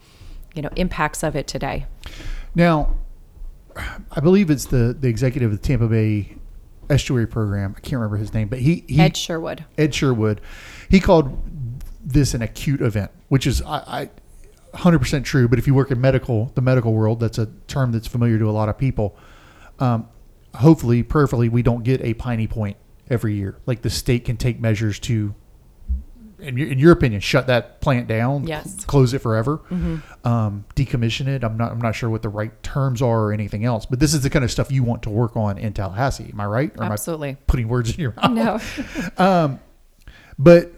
you 0.54 0.62
know, 0.62 0.70
impacts 0.76 1.24
of 1.24 1.34
it 1.34 1.48
today. 1.48 1.86
Now, 2.54 2.96
I 3.76 4.20
believe 4.20 4.48
it's 4.48 4.66
the 4.66 4.96
the 4.98 5.08
executive 5.08 5.50
of 5.50 5.60
the 5.60 5.66
Tampa 5.66 5.88
Bay 5.88 6.36
Estuary 6.88 7.26
Program. 7.26 7.74
I 7.76 7.80
can't 7.80 7.94
remember 7.94 8.16
his 8.16 8.32
name, 8.32 8.46
but 8.48 8.60
he, 8.60 8.84
he 8.86 9.00
Ed 9.00 9.16
Sherwood. 9.16 9.64
Ed 9.76 9.92
Sherwood, 9.92 10.40
he 10.88 11.00
called 11.00 11.36
this 12.04 12.32
an 12.32 12.42
acute 12.42 12.80
event, 12.80 13.10
which 13.28 13.46
is 13.46 13.60
I, 13.62 14.10
I 14.72 14.76
100% 14.76 15.24
true. 15.24 15.48
But 15.48 15.58
if 15.58 15.66
you 15.66 15.74
work 15.74 15.90
in 15.90 16.00
medical, 16.00 16.52
the 16.54 16.60
medical 16.60 16.92
world, 16.92 17.18
that's 17.18 17.38
a 17.38 17.46
term 17.66 17.90
that's 17.90 18.06
familiar 18.06 18.38
to 18.38 18.48
a 18.48 18.52
lot 18.52 18.68
of 18.68 18.78
people. 18.78 19.16
Um, 19.80 20.08
hopefully, 20.54 21.02
prayerfully, 21.02 21.48
we 21.48 21.62
don't 21.62 21.82
get 21.82 22.00
a 22.02 22.14
piney 22.14 22.46
point 22.46 22.76
every 23.10 23.34
year. 23.34 23.58
Like 23.66 23.82
the 23.82 23.90
state 23.90 24.24
can 24.24 24.36
take 24.36 24.60
measures 24.60 25.00
to, 25.00 25.34
in 26.42 26.56
your, 26.56 26.68
in 26.68 26.78
your 26.78 26.92
opinion, 26.92 27.20
shut 27.20 27.46
that 27.46 27.80
plant 27.80 28.06
down, 28.08 28.46
Yes. 28.46 28.72
cl- 28.74 28.86
close 28.86 29.14
it 29.14 29.20
forever, 29.20 29.60
um, 30.24 30.64
decommission 30.76 31.26
it. 31.28 31.44
I'm 31.44 31.56
not 31.56 31.72
I'm 31.72 31.78
not 31.80 31.94
sure 31.94 32.10
what 32.10 32.22
the 32.22 32.28
right 32.28 32.62
terms 32.62 33.00
are 33.00 33.24
or 33.26 33.32
anything 33.32 33.64
else. 33.64 33.86
But 33.86 34.00
this 34.00 34.12
is 34.14 34.22
the 34.22 34.30
kind 34.30 34.44
of 34.44 34.50
stuff 34.50 34.70
you 34.72 34.82
want 34.82 35.02
to 35.04 35.10
work 35.10 35.36
on 35.36 35.56
in 35.58 35.72
Tallahassee. 35.72 36.30
Am 36.32 36.40
I 36.40 36.46
right? 36.46 36.72
Or 36.76 36.84
am 36.84 36.90
I 36.90 36.94
Absolutely. 36.94 37.36
putting 37.46 37.68
words 37.68 37.94
in 37.94 38.00
your 38.00 38.12
mouth? 38.22 38.70
No. 39.18 39.24
um, 39.24 39.60
But 40.38 40.72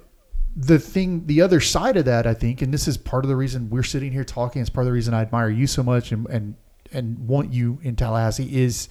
the 0.56 0.78
thing, 0.78 1.26
the 1.26 1.40
other 1.40 1.60
side 1.60 1.96
of 1.96 2.04
that, 2.04 2.26
I 2.28 2.34
think, 2.34 2.62
and 2.62 2.72
this 2.72 2.86
is 2.86 2.96
part 2.96 3.24
of 3.24 3.28
the 3.28 3.34
reason 3.36 3.70
we're 3.70 3.82
sitting 3.82 4.12
here 4.12 4.22
talking. 4.24 4.60
It's 4.62 4.70
part 4.70 4.82
of 4.84 4.86
the 4.86 4.92
reason 4.92 5.12
I 5.14 5.22
admire 5.22 5.48
you 5.50 5.66
so 5.66 5.82
much 5.82 6.12
and 6.12 6.26
and 6.28 6.54
and 6.92 7.26
want 7.26 7.52
you 7.52 7.80
in 7.82 7.96
Tallahassee 7.96 8.54
is 8.62 8.88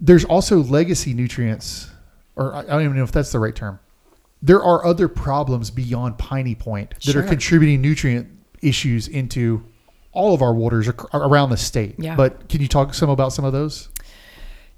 there's 0.00 0.24
also 0.24 0.62
legacy 0.62 1.12
nutrients, 1.12 1.90
or 2.36 2.54
I 2.54 2.62
don't 2.62 2.82
even 2.82 2.96
know 2.96 3.02
if 3.02 3.12
that's 3.12 3.32
the 3.32 3.38
right 3.40 3.54
term. 3.54 3.80
There 4.40 4.62
are 4.62 4.84
other 4.84 5.08
problems 5.08 5.70
beyond 5.70 6.18
Piney 6.18 6.54
Point 6.54 6.94
that 7.04 7.16
are 7.16 7.22
contributing 7.22 7.80
nutrient 7.80 8.28
issues 8.62 9.08
into 9.08 9.64
all 10.12 10.34
of 10.34 10.42
our 10.42 10.54
waters 10.54 10.88
around 11.12 11.50
the 11.50 11.56
state. 11.56 11.96
Yeah. 11.98 12.16
But 12.16 12.48
can 12.48 12.60
you 12.60 12.68
talk 12.68 12.94
some 12.94 13.10
about 13.10 13.32
some 13.32 13.44
of 13.44 13.52
those? 13.52 13.88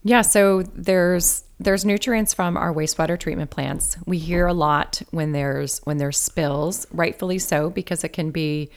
Yeah, 0.03 0.23
so 0.23 0.63
there's 0.63 1.45
there's 1.59 1.85
nutrients 1.85 2.33
from 2.33 2.57
our 2.57 2.73
wastewater 2.73 3.19
treatment 3.21 3.51
plants. 3.51 3.99
We 4.07 4.17
hear 4.17 4.47
a 4.47 4.55
lot 4.55 5.03
when 5.11 5.33
there's 5.33 5.81
when 5.81 5.99
there's 5.99 6.17
spills, 6.17 6.87
rightfully 6.91 7.39
so, 7.39 7.69
because 7.69 8.03
it 8.03 8.15
can 8.15 8.31
be 8.31 8.71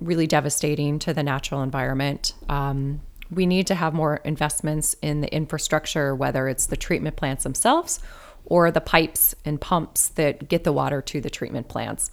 really 0.00 0.28
devastating 0.28 1.00
to 1.00 1.12
the 1.12 1.22
natural 1.22 1.62
environment. 1.62 2.34
Um, 2.48 3.00
we 3.30 3.46
need 3.46 3.66
to 3.68 3.74
have 3.74 3.92
more 3.92 4.16
investments 4.24 4.94
in 5.02 5.20
the 5.20 5.34
infrastructure, 5.34 6.14
whether 6.14 6.48
it's 6.48 6.66
the 6.66 6.76
treatment 6.76 7.16
plants 7.16 7.42
themselves 7.44 7.98
or 8.52 8.70
the 8.70 8.82
pipes 8.82 9.34
and 9.46 9.58
pumps 9.58 10.08
that 10.10 10.46
get 10.46 10.62
the 10.62 10.72
water 10.74 11.00
to 11.00 11.22
the 11.22 11.30
treatment 11.30 11.68
plants. 11.68 12.10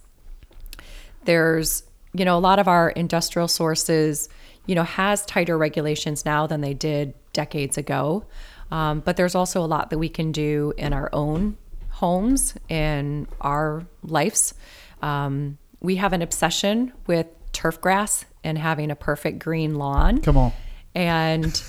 There's 1.26 1.84
you 2.14 2.24
know 2.24 2.38
a 2.38 2.40
lot 2.40 2.60
of 2.60 2.68
our 2.70 2.92
industrial 2.92 3.50
sources 3.50 4.30
you 4.66 4.74
know 4.74 4.84
has 4.84 5.26
tighter 5.26 5.58
regulations 5.58 6.24
now 6.24 6.48
than 6.48 6.62
they 6.62 6.74
did 6.74 7.14
decades 7.34 7.78
ago. 7.78 8.24
Um, 8.72 9.02
but 9.02 9.18
there's 9.18 9.36
also 9.36 9.62
a 9.62 9.68
lot 9.68 9.90
that 9.90 9.98
we 9.98 10.08
can 10.08 10.32
do 10.32 10.72
in 10.78 10.94
our 10.94 11.10
own 11.12 11.58
homes 11.90 12.56
in 12.70 13.28
our 13.42 13.86
lives 14.04 14.54
um, 15.02 15.58
we 15.82 15.98
have 15.98 16.14
an 16.14 16.22
obsession 16.22 16.94
with 17.06 17.28
turf 17.52 17.82
grass 17.82 18.24
and 18.46 18.58
having 18.58 18.92
a 18.92 18.96
perfect 18.96 19.40
green 19.40 19.76
lawn. 19.76 20.22
Come 20.22 20.38
on. 20.38 20.54
and 20.96 21.62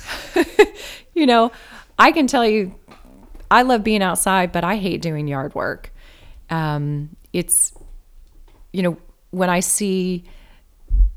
you 1.14 1.26
know 1.26 1.50
i 1.98 2.10
can 2.12 2.26
tell 2.26 2.46
you 2.46 2.74
i 3.50 3.62
love 3.62 3.82
being 3.84 4.02
outside 4.02 4.52
but 4.52 4.64
i 4.64 4.76
hate 4.76 5.02
doing 5.02 5.26
yard 5.28 5.54
work. 5.54 5.92
Um, 6.50 7.16
it's 7.32 7.72
you 8.72 8.82
know 8.82 8.96
when 9.30 9.48
i 9.50 9.60
see 9.60 10.24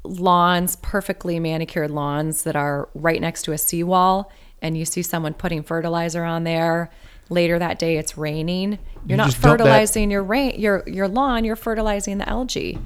lawns 0.03 0.75
perfectly 0.77 1.39
manicured 1.39 1.89
lawns 1.91 2.43
that 2.43 2.55
are 2.55 2.89
right 2.93 3.21
next 3.21 3.43
to 3.43 3.51
a 3.53 3.57
seawall 3.57 4.31
and 4.61 4.77
you 4.77 4.85
see 4.85 5.01
someone 5.01 5.33
putting 5.33 5.63
fertilizer 5.63 6.23
on 6.23 6.43
there 6.43 6.89
later 7.29 7.57
that 7.57 7.79
day 7.79 7.97
it's 7.97 8.17
raining. 8.17 8.73
You're 9.05 9.11
You 9.11 9.17
not 9.17 9.25
just 9.27 9.41
dump 9.41 9.57
that- 9.59 9.63
fertilizing 9.63 10.11
your 10.11 10.23
rain 10.23 10.59
your 10.59 10.83
your 10.87 11.07
lawn 11.07 11.43
you're 11.45 11.55
fertilizing 11.55 12.17
the 12.17 12.27
algae. 12.29 12.77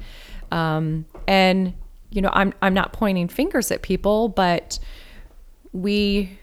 Um, 0.52 1.06
and 1.28 1.74
you 2.10 2.22
know 2.22 2.30
i'm 2.32 2.54
i'm 2.62 2.74
not 2.74 2.94
pointing 2.94 3.28
fingers 3.28 3.70
at 3.72 3.82
people 3.82 4.30
but 4.30 4.80
we 5.74 6.40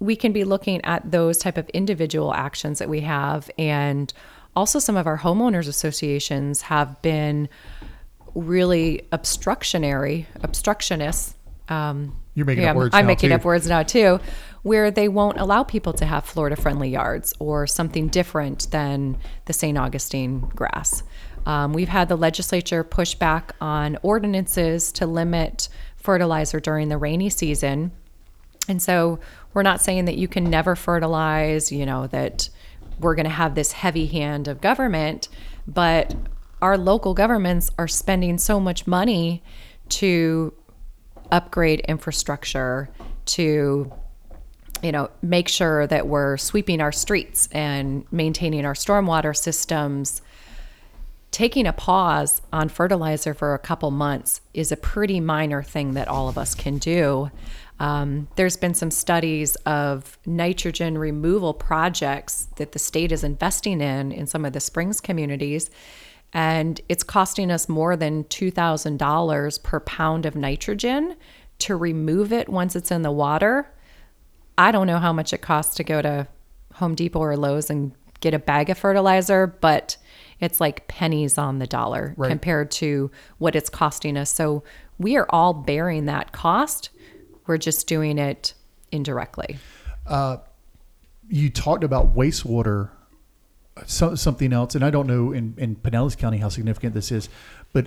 we 0.00 0.14
can 0.16 0.32
be 0.32 0.44
looking 0.44 0.84
at 0.84 1.10
those 1.10 1.38
type 1.38 1.56
of 1.56 1.68
individual 1.70 2.32
actions 2.34 2.78
that 2.78 2.88
we 2.88 3.00
have 3.00 3.50
and 3.58 4.12
also 4.54 4.78
some 4.78 4.96
of 4.96 5.06
our 5.06 5.18
homeowners 5.18 5.68
associations 5.68 6.62
have 6.62 7.00
been 7.02 7.48
really 8.34 9.06
obstructionary 9.12 10.26
obstructionists 10.42 11.34
um, 11.68 12.16
You're 12.34 12.46
making 12.46 12.64
up 12.64 12.76
words 12.76 12.94
I'm 12.94 13.04
now, 13.04 13.08
making 13.08 13.30
too. 13.30 13.34
up 13.34 13.44
words 13.44 13.66
now 13.66 13.82
too, 13.82 14.20
where 14.62 14.90
they 14.90 15.08
won't 15.08 15.38
allow 15.38 15.62
people 15.62 15.92
to 15.94 16.06
have 16.06 16.24
Florida 16.24 16.56
friendly 16.56 16.88
yards 16.88 17.34
or 17.38 17.66
something 17.66 18.08
different 18.08 18.70
than 18.70 19.18
the 19.44 19.52
St. 19.52 19.76
Augustine 19.76 20.40
grass. 20.40 21.02
Um, 21.46 21.72
we've 21.72 21.88
had 21.88 22.08
the 22.08 22.16
legislature 22.16 22.84
push 22.84 23.14
back 23.14 23.54
on 23.60 23.98
ordinances 24.02 24.92
to 24.92 25.06
limit 25.06 25.68
fertilizer 25.96 26.60
during 26.60 26.88
the 26.88 26.98
rainy 26.98 27.30
season. 27.30 27.92
And 28.68 28.82
so 28.82 29.18
we're 29.58 29.62
not 29.62 29.80
saying 29.80 30.04
that 30.04 30.16
you 30.16 30.28
can 30.28 30.48
never 30.48 30.76
fertilize, 30.76 31.72
you 31.72 31.84
know, 31.84 32.06
that 32.06 32.48
we're 33.00 33.16
going 33.16 33.24
to 33.24 33.30
have 33.30 33.56
this 33.56 33.72
heavy 33.72 34.06
hand 34.06 34.46
of 34.46 34.60
government, 34.60 35.28
but 35.66 36.14
our 36.62 36.78
local 36.78 37.12
governments 37.12 37.68
are 37.76 37.88
spending 37.88 38.38
so 38.38 38.60
much 38.60 38.86
money 38.86 39.42
to 39.88 40.54
upgrade 41.32 41.80
infrastructure 41.88 42.88
to 43.24 43.92
you 44.80 44.92
know 44.92 45.10
make 45.22 45.48
sure 45.48 45.88
that 45.88 46.06
we're 46.06 46.36
sweeping 46.36 46.80
our 46.80 46.92
streets 46.92 47.48
and 47.50 48.06
maintaining 48.12 48.64
our 48.64 48.74
stormwater 48.74 49.36
systems. 49.36 50.22
Taking 51.32 51.66
a 51.66 51.72
pause 51.72 52.42
on 52.52 52.68
fertilizer 52.68 53.34
for 53.34 53.54
a 53.54 53.58
couple 53.58 53.90
months 53.90 54.40
is 54.54 54.70
a 54.70 54.76
pretty 54.76 55.18
minor 55.18 55.64
thing 55.64 55.94
that 55.94 56.06
all 56.06 56.28
of 56.28 56.38
us 56.38 56.54
can 56.54 56.78
do 56.78 57.32
um, 57.80 58.26
there's 58.36 58.56
been 58.56 58.74
some 58.74 58.90
studies 58.90 59.54
of 59.66 60.18
nitrogen 60.26 60.98
removal 60.98 61.54
projects 61.54 62.48
that 62.56 62.72
the 62.72 62.78
state 62.78 63.12
is 63.12 63.22
investing 63.22 63.80
in 63.80 64.10
in 64.12 64.26
some 64.26 64.44
of 64.44 64.52
the 64.52 64.60
springs 64.60 65.00
communities 65.00 65.70
and 66.32 66.80
it's 66.88 67.02
costing 67.02 67.50
us 67.50 67.68
more 67.68 67.96
than 67.96 68.24
$2,000 68.24 69.62
per 69.62 69.80
pound 69.80 70.26
of 70.26 70.36
nitrogen 70.36 71.16
to 71.60 71.74
remove 71.76 72.32
it 72.32 72.48
once 72.48 72.76
it's 72.76 72.90
in 72.90 73.02
the 73.02 73.10
water. 73.10 73.72
I 74.56 74.70
don't 74.70 74.86
know 74.86 74.98
how 74.98 75.12
much 75.12 75.32
it 75.32 75.40
costs 75.40 75.74
to 75.76 75.84
go 75.84 76.02
to 76.02 76.28
Home 76.74 76.94
Depot 76.94 77.20
or 77.20 77.36
Lowe's 77.36 77.70
and 77.70 77.92
get 78.20 78.34
a 78.34 78.38
bag 78.38 78.68
of 78.68 78.76
fertilizer, 78.76 79.46
but 79.46 79.96
it's 80.40 80.60
like 80.60 80.86
pennies 80.88 81.38
on 81.38 81.58
the 81.60 81.66
dollar 81.66 82.14
Right. 82.16 82.28
compared 82.28 82.70
to 82.72 83.10
what 83.38 83.56
it's 83.56 83.70
costing 83.70 84.16
us. 84.16 84.30
So 84.30 84.62
we 84.98 85.16
are 85.16 85.26
all 85.30 85.54
bearing 85.54 86.06
that 86.06 86.32
cost. 86.32 86.90
We're 87.48 87.58
just 87.58 87.86
doing 87.88 88.18
it 88.18 88.54
indirectly. 88.92 89.58
you 91.28 91.50
talked 91.50 91.82
about 91.82 92.14
wastewater, 92.14 92.90
so, 93.86 94.14
something 94.14 94.52
else, 94.52 94.74
and 94.74 94.84
I 94.84 94.90
don't 94.90 95.06
know 95.06 95.32
in, 95.32 95.54
in 95.56 95.76
Pinellas 95.76 96.16
County 96.16 96.38
how 96.38 96.48
significant 96.48 96.94
this 96.94 97.10
is, 97.12 97.28
but 97.72 97.86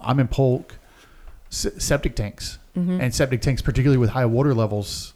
I'm 0.00 0.18
in 0.20 0.28
Polk, 0.28 0.76
se- 1.50 1.78
septic 1.78 2.16
tanks, 2.16 2.56
Mm-hmm. 2.76 3.00
and 3.00 3.12
septic 3.12 3.40
tanks, 3.42 3.62
particularly 3.62 3.98
with 3.98 4.10
high 4.10 4.26
water 4.26 4.54
levels, 4.54 5.12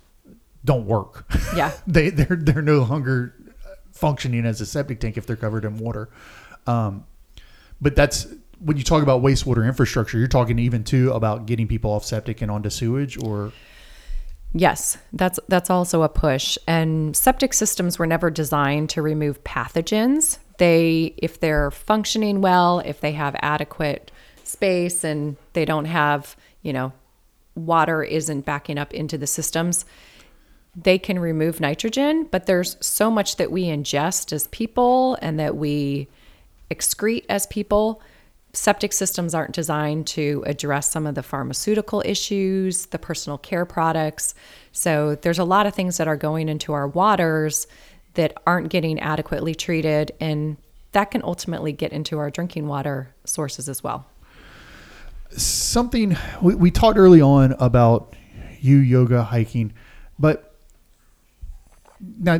don't 0.65 0.87
work. 0.87 1.25
Yeah. 1.55 1.71
they 1.87 2.11
they're 2.11 2.35
they're 2.37 2.63
no 2.63 2.83
longer 2.83 3.33
functioning 3.93 4.45
as 4.45 4.61
a 4.61 4.67
septic 4.67 4.99
tank 4.99 5.17
if 5.17 5.25
they're 5.25 5.37
covered 5.37 5.65
in 5.65 5.79
water. 5.79 6.09
Um, 6.67 7.05
but 7.81 7.95
that's 7.95 8.27
when 8.59 8.77
you 8.77 8.83
talk 8.83 9.05
about 9.05 9.23
wastewater 9.23 9.65
infrastructure, 9.69 10.19
you're 10.19 10.27
talking 10.27 10.59
even 10.59 10.83
too 10.83 11.13
about 11.13 11.47
getting 11.47 11.69
people 11.69 11.93
off 11.93 12.05
septic 12.05 12.43
and 12.43 12.51
onto 12.51 12.71
sewage, 12.71 13.17
or 13.23 13.53
Yes, 14.57 14.97
that's 15.13 15.41
that's 15.49 15.69
also 15.69 16.03
a 16.03 16.09
push. 16.09 16.57
And 16.69 17.17
septic 17.17 17.53
systems 17.53 17.99
were 17.99 18.07
never 18.07 18.31
designed 18.31 18.89
to 18.91 19.03
remove 19.03 19.43
pathogens. 19.43 20.39
They 20.59 21.15
if 21.19 21.41
they're 21.41 21.73
functioning 21.73 22.41
well, 22.41 22.79
if 22.79 23.01
they 23.01 23.13
have 23.13 23.35
adequate 23.41 24.13
space 24.45 25.03
and 25.03 25.37
they 25.55 25.65
don't 25.65 25.87
have, 25.87 26.37
you 26.63 26.73
know, 26.73 26.93
water 27.57 28.05
isn't 28.05 28.43
backing 28.43 28.79
up 28.79 28.95
into 28.95 29.19
the 29.19 29.27
systems, 29.27 29.85
they 30.77 30.99
can 30.99 31.19
remove 31.19 31.61
nitrogen, 31.61 32.29
but 32.31 32.47
there's 32.47 32.77
so 32.81 33.11
much 33.11 33.37
that 33.37 33.51
we 33.51 33.65
ingest 33.65 34.33
as 34.33 34.47
people 34.49 35.19
and 35.21 35.39
that 35.41 35.57
we 35.57 36.07
excrete 36.71 37.25
as 37.29 37.47
people. 37.49 38.01
Septic 38.55 38.93
systems 38.93 39.35
aren't 39.35 39.53
designed 39.53 40.07
to 40.09 40.43
address 40.47 40.91
some 40.91 41.07
of 41.07 41.15
the 41.15 41.23
pharmaceutical 41.23 42.03
issues, 42.05 42.87
the 42.87 42.99
personal 42.99 43.37
care 43.37 43.65
products. 43.65 44.35
So 44.73 45.17
there's 45.17 45.39
a 45.39 45.45
lot 45.45 45.67
of 45.67 45.75
things 45.75 45.97
that 45.97 46.09
are 46.09 46.17
going 46.17 46.49
into 46.49 46.73
our 46.73 46.87
waters 46.89 47.67
that 48.15 48.33
aren't 48.47 48.69
getting 48.71 49.01
adequately 49.01 49.55
treated, 49.55 50.13
and 50.21 50.57
that 50.93 51.11
can 51.11 51.23
ultimately 51.25 51.73
get 51.73 51.93
into 51.93 52.19
our 52.19 52.31
drinking 52.31 52.69
water 52.69 53.13
sources 53.25 53.69
as 53.69 53.83
well. 53.83 54.07
something 55.31 56.17
we, 56.41 56.55
we 56.55 56.71
talked 56.71 56.97
early 56.99 57.21
on 57.21 57.55
about 57.59 58.15
you 58.61 58.77
yoga 58.77 59.25
hiking 59.25 59.73
but 60.19 60.55
now 62.19 62.39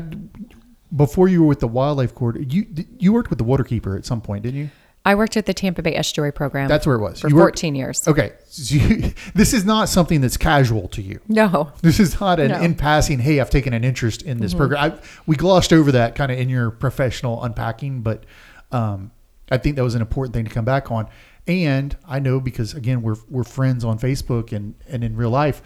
before 0.95 1.27
you 1.27 1.41
were 1.41 1.47
with 1.47 1.59
the 1.59 1.67
wildlife 1.67 2.13
court, 2.15 2.37
you 2.39 2.65
you 2.97 3.11
worked 3.11 3.29
with 3.29 3.39
the 3.39 3.45
waterkeeper 3.45 3.97
at 3.97 4.05
some 4.05 4.21
point 4.21 4.43
didn't 4.43 4.59
you 4.59 4.69
I 5.07 5.13
worked 5.15 5.37
at 5.37 5.45
the 5.45 5.53
Tampa 5.53 5.81
Bay 5.83 5.95
Estuary 5.95 6.31
Program. 6.33 6.67
that's 6.67 6.87
where 6.87 6.95
it 6.95 7.01
was 7.01 7.21
for 7.21 7.29
you 7.29 7.35
worked- 7.35 7.59
14 7.59 7.75
years. 7.75 8.07
okay 8.07 8.33
so 8.47 8.75
you, 8.75 9.13
this 9.35 9.53
is 9.53 9.63
not 9.65 9.87
something 9.89 10.19
that's 10.21 10.37
casual 10.37 10.87
to 10.89 11.01
you 11.01 11.19
No, 11.27 11.71
this 11.81 11.99
is 11.99 12.19
not 12.19 12.39
an 12.39 12.49
No. 12.51 12.61
in 12.61 12.73
passing 12.75 13.19
hey 13.19 13.39
i've 13.39 13.49
taken 13.49 13.73
an 13.73 13.83
interest 13.83 14.21
in 14.23 14.39
this 14.39 14.53
program 14.53 14.91
I, 14.93 14.99
we 15.27 15.35
glossed 15.35 15.71
over 15.73 15.91
that 15.91 16.15
kind 16.15 16.31
of 16.31 16.39
in 16.39 16.49
your 16.49 16.71
professional 16.71 17.43
unpacking 17.43 18.01
but 18.01 18.23
um, 18.71 19.11
i 19.51 19.57
think 19.57 19.75
that 19.75 19.83
was 19.83 19.95
an 19.95 20.01
important 20.01 20.33
thing 20.33 20.45
to 20.45 20.51
come 20.51 20.65
back 20.65 20.91
on 20.91 21.07
and 21.47 21.95
i 22.07 22.17
know 22.19 22.39
because 22.39 22.73
again 22.73 23.01
we're, 23.03 23.15
we're 23.29 23.43
friends 23.43 23.83
on 23.85 23.99
facebook 23.99 24.51
and, 24.51 24.73
and 24.87 25.03
in 25.03 25.15
real 25.15 25.29
life 25.29 25.61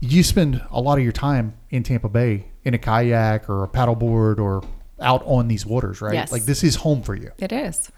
you 0.00 0.22
spend 0.22 0.62
a 0.70 0.80
lot 0.80 0.98
of 0.98 1.04
your 1.04 1.12
time 1.12 1.54
in 1.70 1.82
tampa 1.82 2.08
bay 2.08 2.46
in 2.64 2.74
a 2.74 2.78
kayak 2.78 3.48
or 3.48 3.62
a 3.64 3.68
paddleboard 3.68 4.38
or 4.40 4.62
out 5.00 5.22
on 5.26 5.46
these 5.48 5.64
waters 5.64 6.00
right 6.00 6.14
Yes. 6.14 6.32
like 6.32 6.42
this 6.44 6.64
is 6.64 6.74
home 6.76 7.02
for 7.02 7.14
you 7.14 7.30
it 7.38 7.52
is. 7.52 7.90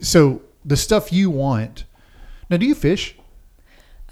So 0.00 0.42
the 0.64 0.76
stuff 0.76 1.12
you 1.12 1.30
want 1.30 1.84
now 2.50 2.56
do 2.56 2.66
you 2.66 2.74
fish 2.74 3.14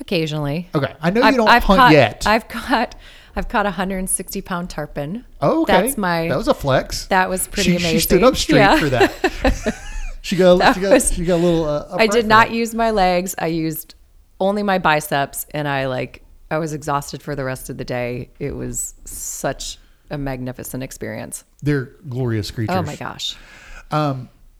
Occasionally. 0.01 0.68
okay 0.74 0.95
i 1.01 1.11
know 1.11 1.28
you 1.28 1.37
don't 1.37 1.47
hunt 1.49 1.64
caught, 1.64 1.93
yet 1.93 2.26
I've 2.26 2.49
caught 2.49 2.95
I've 3.37 3.49
caught 3.49 3.66
a 3.66 3.70
160 3.70 4.43
pound 4.43 4.70
tarpon. 4.70 5.24
Oh, 5.41 5.62
okay. 5.62 5.72
That's 5.82 5.99
my 5.99 6.28
That 6.28 6.37
was 6.39 6.47
a 6.47 6.55
flex. 6.55 7.07
that 7.07 7.28
was 7.28 7.49
pretty 7.49 7.70
she, 7.70 7.76
amazing. 7.78 7.93
She 7.95 8.01
stood 8.01 8.22
up 8.22 8.37
straight 8.37 8.59
Yeah. 8.61 8.78
for 8.78 8.89
that. 8.91 9.74
she 10.22 10.37
got, 10.37 10.59
That 10.61 10.74
she 10.76 10.80
got, 10.80 10.93
was- 10.93 11.12
she 11.12 11.24
got 11.24 11.35
a 11.35 11.43
little. 11.43 11.64
Uh, 11.64 11.97
I 11.99 12.07
did 12.07 12.26
not 12.26 12.49
that. 12.49 12.55
use 12.55 12.76
my 12.76 12.93
legs. 12.93 13.35
I 13.37 13.49
used 13.49 13.97
only 14.39 14.62
my 14.62 14.78
biceps 14.78 15.47
and 15.53 15.66
I 15.66 15.87
like 15.89 16.22
I 16.49 16.59
was 16.59 16.72
exhausted 16.72 17.22
for 17.22 17.35
the 17.35 17.43
rest 17.43 17.70
of 17.70 17.76
the 17.76 17.85
day. 17.85 18.30
It 18.39 18.55
was 18.55 18.95
such 19.05 19.78
a 20.11 20.16
magnificent 20.16 20.85
experience. 20.85 21.43
They're 21.61 21.87
glorious 22.09 22.53
creatures. 22.53 22.76
Oh 22.76 22.82
my 22.82 22.95
gosh. 22.95 23.35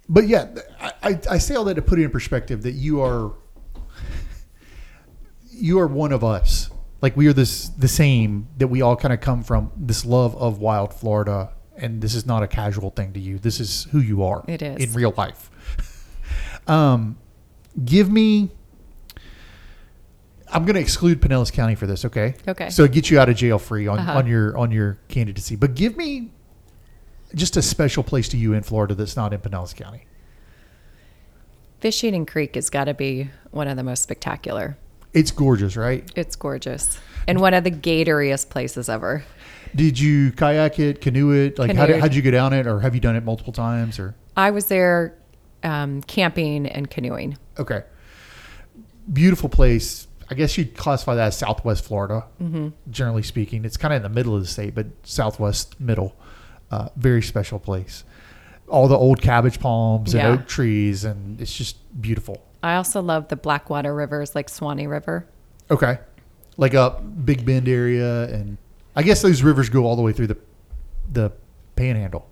But 0.09 0.27
yeah, 0.29 0.55
I, 1.03 1.19
I, 1.31 1.39
say 1.39 1.55
all 1.55 1.65
that 1.65 1.75
to 1.75 1.83
put 1.83 1.99
it 1.99 2.03
in 2.05 2.11
perspective 2.11 2.63
that 2.63 2.73
you 2.73 3.01
are, 3.01 3.33
you 5.51 5.79
are 5.81 5.87
one 5.87 6.13
of 6.13 6.23
us. 6.23 6.71
Like 7.01 7.17
we 7.17 7.27
are 7.27 7.33
this 7.33 7.69
the 7.69 7.89
same 7.89 8.49
that 8.59 8.69
we 8.69 8.81
all 8.81 8.97
kind 8.97 9.13
of 9.13 9.21
come 9.21 9.43
from 9.43 9.71
this 9.77 10.05
love 10.07 10.35
of 10.37 10.59
wild 10.59 10.95
Florida, 10.95 11.53
and 11.77 12.01
this 12.01 12.15
is 12.15 12.25
not 12.25 12.43
a 12.43 12.47
casual 12.47 12.91
thing 12.91 13.13
to 13.13 13.21
you. 13.21 13.39
This 13.39 13.61
is 13.61 13.85
who 13.93 13.99
you 13.99 14.23
are. 14.25 14.43
It 14.49 14.63
is. 14.63 14.83
in 14.83 14.93
real 14.95 15.13
life. 15.17 15.51
um, 16.67 17.19
give 17.85 18.11
me. 18.11 18.51
I'm 20.51 20.65
going 20.65 20.77
to 20.77 20.81
exclude 20.81 21.21
Pinellas 21.21 21.53
County 21.53 21.75
for 21.75 21.87
this. 21.87 22.05
Okay. 22.05 22.37
Okay. 22.47 22.71
So 22.71 22.87
get 22.87 23.11
you 23.11 23.19
out 23.19 23.29
of 23.29 23.37
jail 23.37 23.59
free 23.59 23.87
on, 23.87 23.99
Uh-huh. 23.99 24.19
on 24.19 24.27
your 24.27 24.57
on 24.57 24.71
your 24.71 24.99
candidacy, 25.09 25.57
but 25.57 25.75
give 25.75 25.97
me 25.97 26.31
just 27.35 27.57
a 27.57 27.63
special 27.63 28.03
place 28.03 28.29
to 28.31 28.37
you 28.37 28.53
in 28.53 28.63
Florida 28.63 28.95
that's 28.95 29.17
not 29.17 29.33
in 29.33 29.41
Pinellas 29.41 29.75
County. 29.75 30.07
Fisheating 31.81 32.27
Creek 32.27 32.55
has 32.55 32.71
got 32.71 32.85
to 32.85 32.95
be 32.95 33.31
one 33.51 33.69
of 33.69 33.77
the 33.77 33.83
most 33.83 34.03
spectacular. 34.03 34.77
It's 35.13 35.31
gorgeous, 35.31 35.77
right? 35.77 36.11
It's 36.17 36.35
gorgeous. 36.35 36.99
And 37.29 37.41
one 37.41 37.55
of 37.55 37.65
the 37.65 37.71
gatoriest 37.71 38.51
places 38.51 38.89
ever. 38.89 39.25
Did 39.75 39.99
you 39.99 40.33
kayak 40.33 40.79
it, 40.79 41.01
canoe 41.01 41.31
it? 41.33 41.59
Like, 41.59 41.75
how 41.75 41.87
did, 41.87 42.01
how'd 42.01 42.15
you 42.15 42.23
go 42.23 42.31
down 42.31 42.53
it, 42.53 42.67
or 42.67 42.81
have 42.81 42.95
you 42.95 43.01
done 43.01 43.17
it 43.17 43.25
multiple 43.25 43.53
times? 43.53 43.99
Or 43.99 44.15
I 44.37 44.51
was 44.51 44.67
there 44.67 45.17
um, 45.63 46.03
camping 46.03 46.67
and 46.67 46.91
canoeing. 46.91 47.39
okay, 47.59 47.83
beautiful 49.13 49.49
place. 49.49 50.07
I 50.31 50.35
guess 50.35 50.57
you'd 50.57 50.75
classify 50.77 51.15
that 51.17 51.27
as 51.29 51.39
Southwest 51.39 51.85
Florida. 51.85 52.25
Mm-hmm. 52.43 52.69
Generally 52.91 53.25
speaking, 53.25 53.65
it's 53.65 53.77
kind 53.77 53.93
of 53.93 53.99
in 53.99 54.03
the 54.03 54.15
middle 54.15 54.35
of 54.35 54.41
the 54.41 54.49
state, 54.49 54.75
but 54.75 54.87
Southwest 55.03 55.79
middle. 55.81 56.17
Uh, 56.71 56.89
very 56.97 57.23
special 57.23 57.59
place. 57.59 58.05
All 58.69 58.89
the 58.89 58.97
old 58.97 59.21
cabbage 59.21 59.61
palms 59.61 60.15
Yeah. 60.15 60.31
and 60.31 60.41
oak 60.41 60.47
trees, 60.49 61.05
and 61.05 61.41
it's 61.41 61.55
just 61.55 61.77
beautiful. 62.01 62.43
I 62.63 62.77
also 62.77 63.01
love 63.03 63.29
the 63.29 63.37
Blackwater 63.37 63.95
rivers 63.95 64.35
like 64.35 64.49
Suwannee 64.49 64.87
River. 64.87 65.27
Okay, 65.71 65.99
like 66.57 66.75
up 66.75 67.03
Big 67.25 67.45
Bend 67.45 67.69
area, 67.69 68.25
and 68.35 68.57
I 68.97 69.03
guess 69.03 69.23
those 69.23 69.43
rivers 69.43 69.69
go 69.69 69.85
all 69.85 69.97
the 69.97 70.03
way 70.03 70.13
through 70.13 70.29
the 70.29 70.37
the 71.13 71.33
Panhandle. 71.77 72.27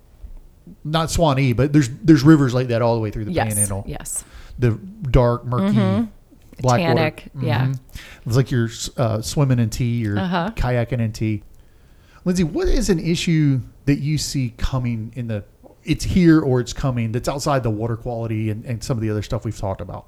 Not 0.83 1.11
Suwannee, 1.11 1.53
but 1.53 1.71
there's 1.73 1.89
there's 2.03 2.23
rivers 2.23 2.53
like 2.53 2.67
that 2.69 2.81
all 2.81 2.95
the 2.95 3.01
way 3.01 3.11
through 3.11 3.25
the 3.25 3.31
Yes. 3.31 3.49
Panhandle. 3.49 3.83
Yes. 3.87 4.23
The 4.59 4.71
dark, 4.71 5.45
murky, 5.45 5.75
black 6.61 6.79
water. 6.81 6.93
Tannic, 6.95 7.23
yeah. 7.41 7.73
It's 8.25 8.35
like 8.35 8.49
you're 8.51 8.69
uh, 8.97 9.21
swimming 9.21 9.59
in 9.59 9.69
tea 9.69 10.07
or 10.07 10.17
Uh-huh. 10.17 10.51
kayaking 10.55 10.99
in 10.99 11.11
tea. 11.11 11.43
Lindsay, 12.25 12.43
what 12.43 12.67
is 12.67 12.89
an 12.89 12.99
issue 12.99 13.61
that 13.85 13.99
you 13.99 14.17
see 14.17 14.53
coming 14.57 15.11
in 15.15 15.27
the? 15.27 15.43
It's 15.83 16.05
here 16.05 16.39
or 16.39 16.61
it's 16.61 16.71
coming. 16.71 17.11
That's 17.11 17.27
outside 17.27 17.63
the 17.63 17.69
water 17.69 17.97
quality 17.97 18.49
and, 18.49 18.63
and 18.65 18.81
some 18.83 18.97
of 18.97 19.01
the 19.01 19.09
other 19.09 19.21
stuff 19.21 19.43
we've 19.43 19.57
talked 19.57 19.81
about. 19.81 20.05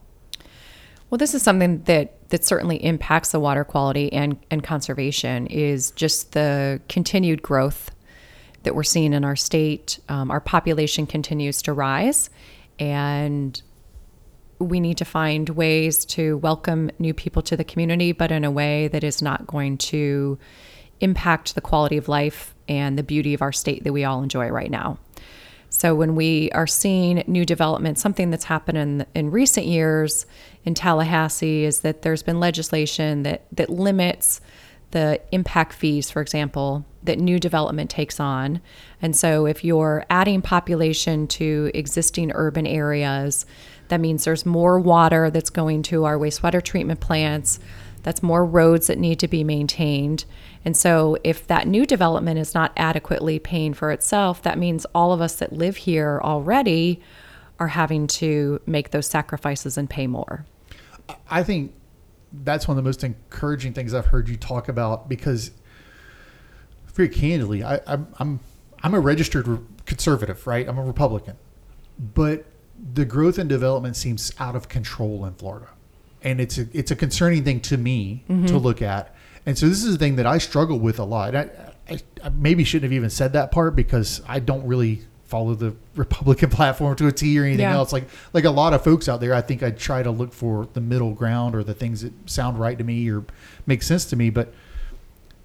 Well, 1.09 1.17
this 1.17 1.33
is 1.33 1.43
something 1.43 1.83
that 1.83 2.29
that 2.29 2.43
certainly 2.43 2.83
impacts 2.83 3.31
the 3.31 3.39
water 3.39 3.63
quality 3.63 4.11
and 4.11 4.37
and 4.49 4.63
conservation 4.63 5.47
is 5.47 5.91
just 5.91 6.31
the 6.31 6.81
continued 6.89 7.41
growth 7.41 7.91
that 8.63 8.73
we're 8.73 8.83
seeing 8.83 9.13
in 9.13 9.23
our 9.23 9.35
state. 9.35 9.99
Um, 10.09 10.31
our 10.31 10.39
population 10.39 11.05
continues 11.05 11.61
to 11.63 11.73
rise, 11.73 12.31
and 12.79 13.61
we 14.57 14.79
need 14.79 14.97
to 14.97 15.05
find 15.05 15.49
ways 15.49 16.05
to 16.05 16.37
welcome 16.37 16.89
new 16.97 17.13
people 17.13 17.41
to 17.43 17.55
the 17.55 17.63
community, 17.63 18.11
but 18.11 18.31
in 18.31 18.43
a 18.43 18.49
way 18.49 18.87
that 18.87 19.03
is 19.03 19.21
not 19.21 19.45
going 19.45 19.77
to 19.77 20.39
impact 21.01 21.53
the 21.53 21.61
quality 21.61 21.97
of 21.97 22.07
life 22.07 22.54
and 22.67 22.97
the 22.97 23.03
beauty 23.03 23.33
of 23.33 23.41
our 23.41 23.51
state 23.51 23.83
that 23.83 23.93
we 23.93 24.03
all 24.03 24.23
enjoy 24.23 24.49
right 24.49 24.71
now. 24.71 24.97
So 25.69 25.93
when 25.93 26.15
we 26.15 26.49
are 26.51 26.67
seeing 26.67 27.23
new 27.27 27.45
development, 27.45 27.99
something 27.99 28.29
that's 28.31 28.45
happened 28.45 28.77
in, 28.77 29.05
in 29.13 29.31
recent 29.31 29.65
years 29.65 30.25
in 30.63 30.73
Tallahassee 30.73 31.65
is 31.65 31.81
that 31.81 32.01
there's 32.01 32.23
been 32.23 32.39
legislation 32.39 33.23
that 33.23 33.45
that 33.51 33.69
limits 33.69 34.39
the 34.91 35.19
impact 35.33 35.73
fees, 35.73 36.09
for 36.09 36.21
example, 36.21 36.85
that 37.03 37.19
new 37.19 37.39
development 37.39 37.89
takes 37.89 38.19
on. 38.19 38.61
And 39.01 39.13
so 39.13 39.45
if 39.45 39.63
you're 39.63 40.05
adding 40.09 40.41
population 40.41 41.27
to 41.27 41.69
existing 41.73 42.31
urban 42.33 42.65
areas, 42.65 43.45
that 43.89 43.99
means 43.99 44.23
there's 44.23 44.45
more 44.45 44.79
water 44.79 45.29
that's 45.29 45.49
going 45.49 45.83
to 45.83 46.05
our 46.05 46.17
wastewater 46.17 46.63
treatment 46.63 47.01
plants. 47.01 47.59
That's 48.03 48.23
more 48.23 48.45
roads 48.45 48.87
that 48.87 48.97
need 48.97 49.19
to 49.19 49.27
be 49.27 49.43
maintained. 49.43 50.23
And 50.65 50.75
so, 50.75 51.15
if 51.23 51.45
that 51.47 51.67
new 51.67 51.85
development 51.85 52.39
is 52.39 52.55
not 52.55 52.73
adequately 52.75 53.37
paying 53.37 53.75
for 53.75 53.91
itself, 53.91 54.41
that 54.41 54.57
means 54.57 54.85
all 54.95 55.13
of 55.13 55.21
us 55.21 55.35
that 55.35 55.53
live 55.53 55.77
here 55.77 56.19
already 56.23 56.99
are 57.59 57.67
having 57.67 58.07
to 58.07 58.59
make 58.65 58.89
those 58.89 59.05
sacrifices 59.05 59.77
and 59.77 59.89
pay 59.89 60.07
more. 60.07 60.45
I 61.29 61.43
think 61.43 61.73
that's 62.43 62.67
one 62.67 62.77
of 62.77 62.83
the 62.83 62.87
most 62.87 63.03
encouraging 63.03 63.73
things 63.73 63.93
I've 63.93 64.07
heard 64.07 64.27
you 64.27 64.37
talk 64.37 64.67
about 64.67 65.07
because, 65.07 65.51
very 66.93 67.09
candidly, 67.09 67.63
I, 67.63 67.79
I'm, 67.85 68.07
I'm 68.17 68.39
I'm 68.83 68.93
a 68.93 68.99
registered 68.99 69.65
conservative, 69.85 70.45
right? 70.47 70.67
I'm 70.67 70.77
a 70.77 70.83
Republican, 70.83 71.37
but 72.13 72.45
the 72.93 73.05
growth 73.05 73.37
and 73.37 73.47
development 73.47 73.95
seems 73.95 74.31
out 74.39 74.55
of 74.55 74.67
control 74.67 75.25
in 75.25 75.33
Florida, 75.35 75.69
and 76.23 76.41
it's 76.41 76.57
a 76.57 76.67
it's 76.73 76.91
a 76.91 76.95
concerning 76.95 77.43
thing 77.43 77.61
to 77.61 77.77
me 77.77 78.23
mm-hmm. 78.27 78.47
to 78.47 78.57
look 78.57 78.81
at. 78.81 79.14
And 79.45 79.57
so 79.57 79.67
this 79.67 79.83
is 79.83 79.93
the 79.93 79.99
thing 79.99 80.15
that 80.15 80.25
I 80.25 80.37
struggle 80.37 80.79
with 80.79 80.99
a 80.99 81.03
lot. 81.03 81.35
I, 81.35 81.49
I, 81.89 81.99
I, 82.23 82.29
maybe 82.29 82.63
shouldn't 82.63 82.91
have 82.91 82.93
even 82.93 83.09
said 83.09 83.33
that 83.33 83.51
part 83.51 83.75
because 83.75 84.21
I 84.27 84.39
don't 84.39 84.65
really 84.65 85.01
follow 85.25 85.53
the 85.53 85.75
Republican 85.95 86.49
platform 86.49 86.95
to 86.95 87.07
a 87.07 87.11
T 87.11 87.37
or 87.39 87.43
anything 87.43 87.61
yeah. 87.61 87.75
else. 87.75 87.93
Like 87.93 88.05
like 88.33 88.45
a 88.45 88.51
lot 88.51 88.73
of 88.73 88.83
folks 88.83 89.07
out 89.07 89.19
there, 89.19 89.33
I 89.33 89.41
think 89.41 89.63
I 89.63 89.71
try 89.71 90.03
to 90.03 90.11
look 90.11 90.33
for 90.33 90.67
the 90.73 90.81
middle 90.81 91.13
ground 91.13 91.55
or 91.55 91.63
the 91.63 91.73
things 91.73 92.01
that 92.01 92.13
sound 92.29 92.59
right 92.59 92.77
to 92.77 92.83
me 92.83 93.09
or 93.09 93.25
make 93.65 93.83
sense 93.83 94.05
to 94.05 94.15
me. 94.15 94.29
But 94.29 94.53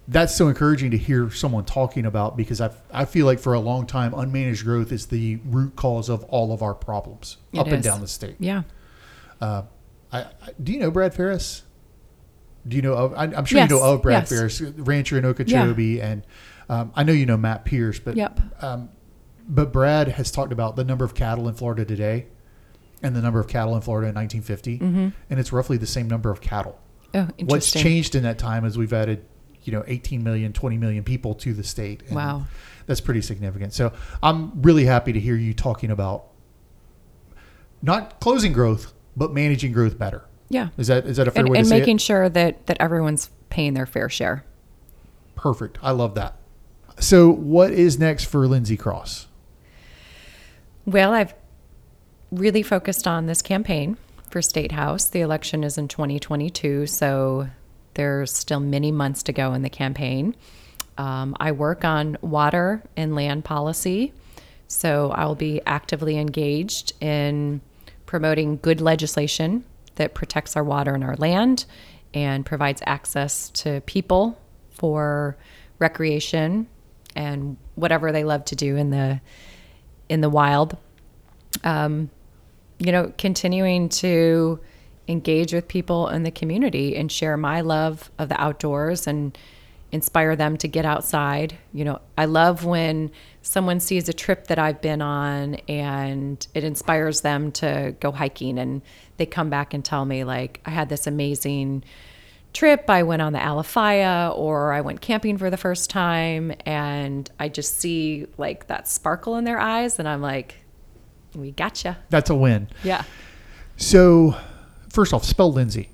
that's 0.09 0.35
so 0.35 0.49
encouraging 0.49 0.91
to 0.91 0.99
hear 0.99 1.31
someone 1.31 1.65
talking 1.65 2.07
about 2.07 2.37
because 2.37 2.61
I 2.61 2.71
I 2.93 3.05
feel 3.05 3.27
like 3.27 3.39
for 3.39 3.55
a 3.55 3.61
long 3.61 3.87
time 3.87 4.13
unmanaged 4.13 4.65
growth 4.65 4.93
is 4.93 5.07
the 5.07 5.37
root 5.45 5.77
cause 5.77 6.09
of 6.09 6.25
all 6.25 6.53
of 6.53 6.63
our 6.63 6.75
problems 6.75 7.37
it 7.53 7.59
up 7.59 7.67
is. 7.67 7.73
and 7.75 7.83
down 7.83 8.01
the 8.01 8.09
state. 8.09 8.37
Yeah. 8.39 8.63
Uh, 9.41 9.63
I, 10.13 10.21
I, 10.21 10.51
do 10.63 10.73
you 10.73 10.81
know 10.81 10.91
Brad 10.91 11.15
Ferris? 11.15 11.63
Do 12.67 12.77
you 12.77 12.83
know? 12.83 12.95
Of, 12.95 13.15
I, 13.15 13.25
am 13.25 13.45
sure 13.45 13.59
yes. 13.59 13.71
you 13.71 13.77
know 13.77 13.83
of 13.83 14.03
Brad 14.03 14.23
yes. 14.23 14.29
Ferris, 14.29 14.61
rancher 14.61 15.19
in 15.19 15.25
Okeechobee, 15.25 15.85
yeah. 15.85 16.09
and 16.09 16.27
um, 16.69 16.93
I 16.95 17.03
know 17.03 17.13
you 17.13 17.27
know 17.27 17.37
Matt 17.37 17.65
Pierce, 17.65 17.99
but 17.99 18.17
yep. 18.17 18.41
Um, 18.63 18.91
but 19.49 19.73
Brad 19.73 20.09
has 20.09 20.31
talked 20.31 20.53
about 20.53 20.77
the 20.77 20.85
number 20.85 21.05
of 21.05 21.15
cattle 21.15 21.49
in 21.49 21.55
Florida 21.55 21.85
today, 21.85 22.27
and 23.03 23.17
the 23.17 23.23
number 23.23 23.41
of 23.41 23.49
cattle 23.49 23.75
in 23.77 23.83
Florida 23.83 24.09
in 24.09 24.15
1950, 24.15 24.79
mm-hmm. 24.79 25.09
and 25.31 25.41
it's 25.41 25.53
roughly 25.53 25.79
the 25.79 25.87
same 25.87 26.09
number 26.09 26.31
of 26.31 26.41
cattle. 26.41 26.79
Oh, 27.15 27.29
What's 27.41 27.73
changed 27.73 28.15
in 28.15 28.23
that 28.23 28.39
time 28.39 28.65
is 28.65 28.79
we've 28.79 28.93
added 28.93 29.25
you 29.65 29.73
know 29.73 29.85
18 29.87 30.23
million 30.23 30.53
20 30.53 30.79
million 30.79 31.05
people 31.05 31.35
to 31.35 31.53
the 31.53 31.63
state 31.63 32.03
wow 32.11 32.45
that's 32.87 33.01
pretty 33.01 33.21
significant 33.21 33.73
so 33.73 33.93
i'm 34.23 34.63
really 34.63 34.85
happy 34.85 35.13
to 35.13 35.21
hear 35.21 35.37
you 35.37 35.53
talking 35.53 35.91
about 35.91 36.29
not 37.83 38.21
closing 38.21 38.53
growth 38.53 38.93
but 39.17 39.33
managing 39.33 39.73
growth 39.73 39.99
better 39.99 40.25
yeah. 40.51 40.69
Is 40.77 40.89
that 40.89 41.07
is 41.07 41.17
that 41.17 41.29
a 41.29 41.31
fair 41.31 41.45
and, 41.45 41.49
way 41.49 41.59
and 41.59 41.65
to 41.65 41.69
say 41.69 41.77
And 41.77 41.81
making 41.81 41.99
sure 41.99 42.29
that 42.29 42.67
that 42.67 42.77
everyone's 42.81 43.31
paying 43.49 43.75
their 43.75 43.87
fair 43.87 44.11
share. 44.11 44.45
Perfect. 45.37 45.79
I 45.81 45.93
love 45.93 46.15
that. 46.17 46.37
So 46.99 47.31
what 47.31 47.71
is 47.71 47.99
next 47.99 48.25
for 48.25 48.47
lindsay 48.47 48.77
cross? 48.77 49.29
Well 50.85 51.15
i've 51.15 51.35
really 52.31 52.63
focused 52.63 53.07
on 53.07 53.27
this 53.27 53.41
campaign 53.41 53.97
for 54.29 54.43
state 54.43 54.73
house. 54.73 55.07
The 55.07 55.21
election 55.21 55.65
is 55.65 55.79
in 55.79 55.89
2022 55.89 56.87
so 56.87 57.49
there's 57.95 58.33
still 58.33 58.61
many 58.61 58.93
months 58.93 59.23
to 59.25 59.33
go 59.33 59.55
in 59.55 59.63
the 59.63 59.71
campaign. 59.71 60.35
Um, 60.99 61.37
I 61.41 61.53
work 61.53 61.85
on 61.85 62.19
water 62.21 62.83
and 62.97 63.15
land 63.15 63.45
policy, 63.45 64.13
so 64.69 65.11
I 65.11 65.25
will 65.25 65.35
be 65.35 65.61
actively 65.67 66.19
engaged 66.19 66.93
in 67.01 67.61
promoting 68.07 68.59
good 68.59 68.81
legislation 68.81 69.65
that 70.01 70.15
protects 70.15 70.57
our 70.57 70.65
water 70.65 70.95
and 70.95 71.05
our 71.05 71.15
land 71.17 71.67
and 72.15 72.47
provides 72.47 72.83
access 72.87 73.51
to 73.51 73.83
people 73.83 74.41
for 74.71 75.37
recreation 75.79 76.67
and 77.15 77.59
whatever 77.75 78.11
they 78.11 78.25
love 78.25 78.43
to 78.47 78.57
do 78.57 78.77
in 78.77 78.89
the 78.89 79.21
in 80.09 80.23
the 80.23 80.31
wild. 80.31 80.79
Um, 81.65 82.09
you 82.79 82.93
know, 82.93 83.13
continuing 83.19 83.91
to 83.91 84.59
engage 85.07 85.53
with 85.53 85.69
people 85.69 86.09
in 86.09 86.23
the 86.23 86.31
community 86.31 86.97
and 86.97 87.13
share 87.13 87.37
my 87.37 87.61
love 87.61 88.11
of 88.19 88.31
the 88.31 88.41
outdoors 88.41 89.07
and 89.07 89.37
inspire 89.93 90.37
them 90.37 90.57
to 90.59 90.69
get 90.69 90.85
outside. 90.85 91.57
You 91.73 91.85
know, 91.85 92.01
I 92.17 92.27
love 92.27 92.65
when 92.65 93.11
someone 93.43 93.81
sees 93.81 94.09
a 94.09 94.13
trip 94.13 94.47
that 94.47 94.59
I've 94.59 94.81
been 94.81 95.03
on 95.03 95.57
and 95.69 96.47
it 96.55 96.65
inspires 96.65 97.23
them 97.23 97.53
to 97.53 97.95
go 98.01 98.13
hiking 98.13 98.59
and 98.59 98.83
they 99.17 99.27
come 99.27 99.51
back 99.51 99.75
and 99.75 99.85
tell 99.85 100.05
me 100.05 100.25
like 100.25 100.61
I 100.65 100.71
had 100.71 100.89
this 100.89 101.07
amazing 101.07 101.85
trip. 102.53 102.89
I 102.89 103.03
went 103.03 103.23
on 103.23 103.33
the 103.33 103.39
Alafaya 103.39 104.37
or 104.37 104.73
I 104.73 104.81
went 104.81 105.01
camping 105.01 105.39
for 105.39 105.51
the 105.51 105.57
first 105.57 105.91
time 105.91 106.53
and 106.67 107.31
I 107.39 107.49
just 107.49 107.79
see 107.79 108.27
like 108.39 108.67
that 108.69 108.89
sparkle 108.89 109.37
in 109.37 109.45
their 109.45 109.59
eyes 109.59 109.99
and 109.99 110.09
I'm 110.09 110.23
like 110.23 110.57
we 111.35 111.53
gotcha. 111.53 111.99
That's 112.11 112.31
a 112.31 112.35
win. 112.35 112.69
Yeah. 112.83 113.05
So 113.77 114.37
first 114.89 115.13
off, 115.13 115.25
spell 115.25 115.53
Lindsay. 115.53 115.91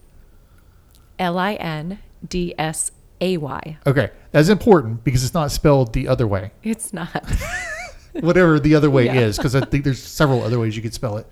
L 1.19 1.39
I 1.39 1.55
N 1.55 1.99
D 2.27 2.55
S 2.59 2.91
A 3.21 3.37
Y. 3.37 3.79
Okay, 3.87 4.11
that's 4.31 4.49
important 4.49 5.05
because 5.05 5.25
it's 5.25 5.35
not 5.35 5.51
spelled 5.51 5.93
the 5.93 6.09
other 6.09 6.27
way. 6.27 6.51
It's 6.63 6.93
not. 6.93 7.25
Whatever 8.21 8.59
the 8.59 8.75
other 8.75 8.91
way 8.91 9.07
yeah. 9.07 9.15
is, 9.15 9.37
because 9.37 9.55
I 9.55 9.61
think 9.61 9.85
there's 9.85 10.03
several 10.03 10.43
other 10.43 10.59
ways 10.59 10.77
you 10.77 10.83
could 10.83 10.95
spell 10.95 11.19
it. 11.19 11.27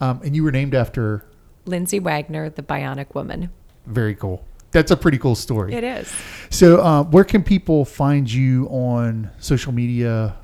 Um, 0.00 0.20
and 0.24 0.34
you 0.34 0.44
were 0.44 0.52
named 0.52 0.74
after 0.74 1.24
Lindsay 1.66 1.98
Wagner, 1.98 2.50
the 2.50 2.62
Bionic 2.62 3.14
Woman. 3.14 3.50
Very 3.86 4.14
cool. 4.14 4.44
That's 4.70 4.90
a 4.90 4.96
pretty 4.96 5.18
cool 5.18 5.34
story. 5.34 5.74
It 5.74 5.82
is. 5.82 6.12
So, 6.48 6.80
uh, 6.80 7.02
where 7.02 7.24
can 7.24 7.42
people 7.42 7.84
find 7.84 8.30
you 8.30 8.66
on 8.66 9.30
social 9.38 9.72
media? 9.72 10.36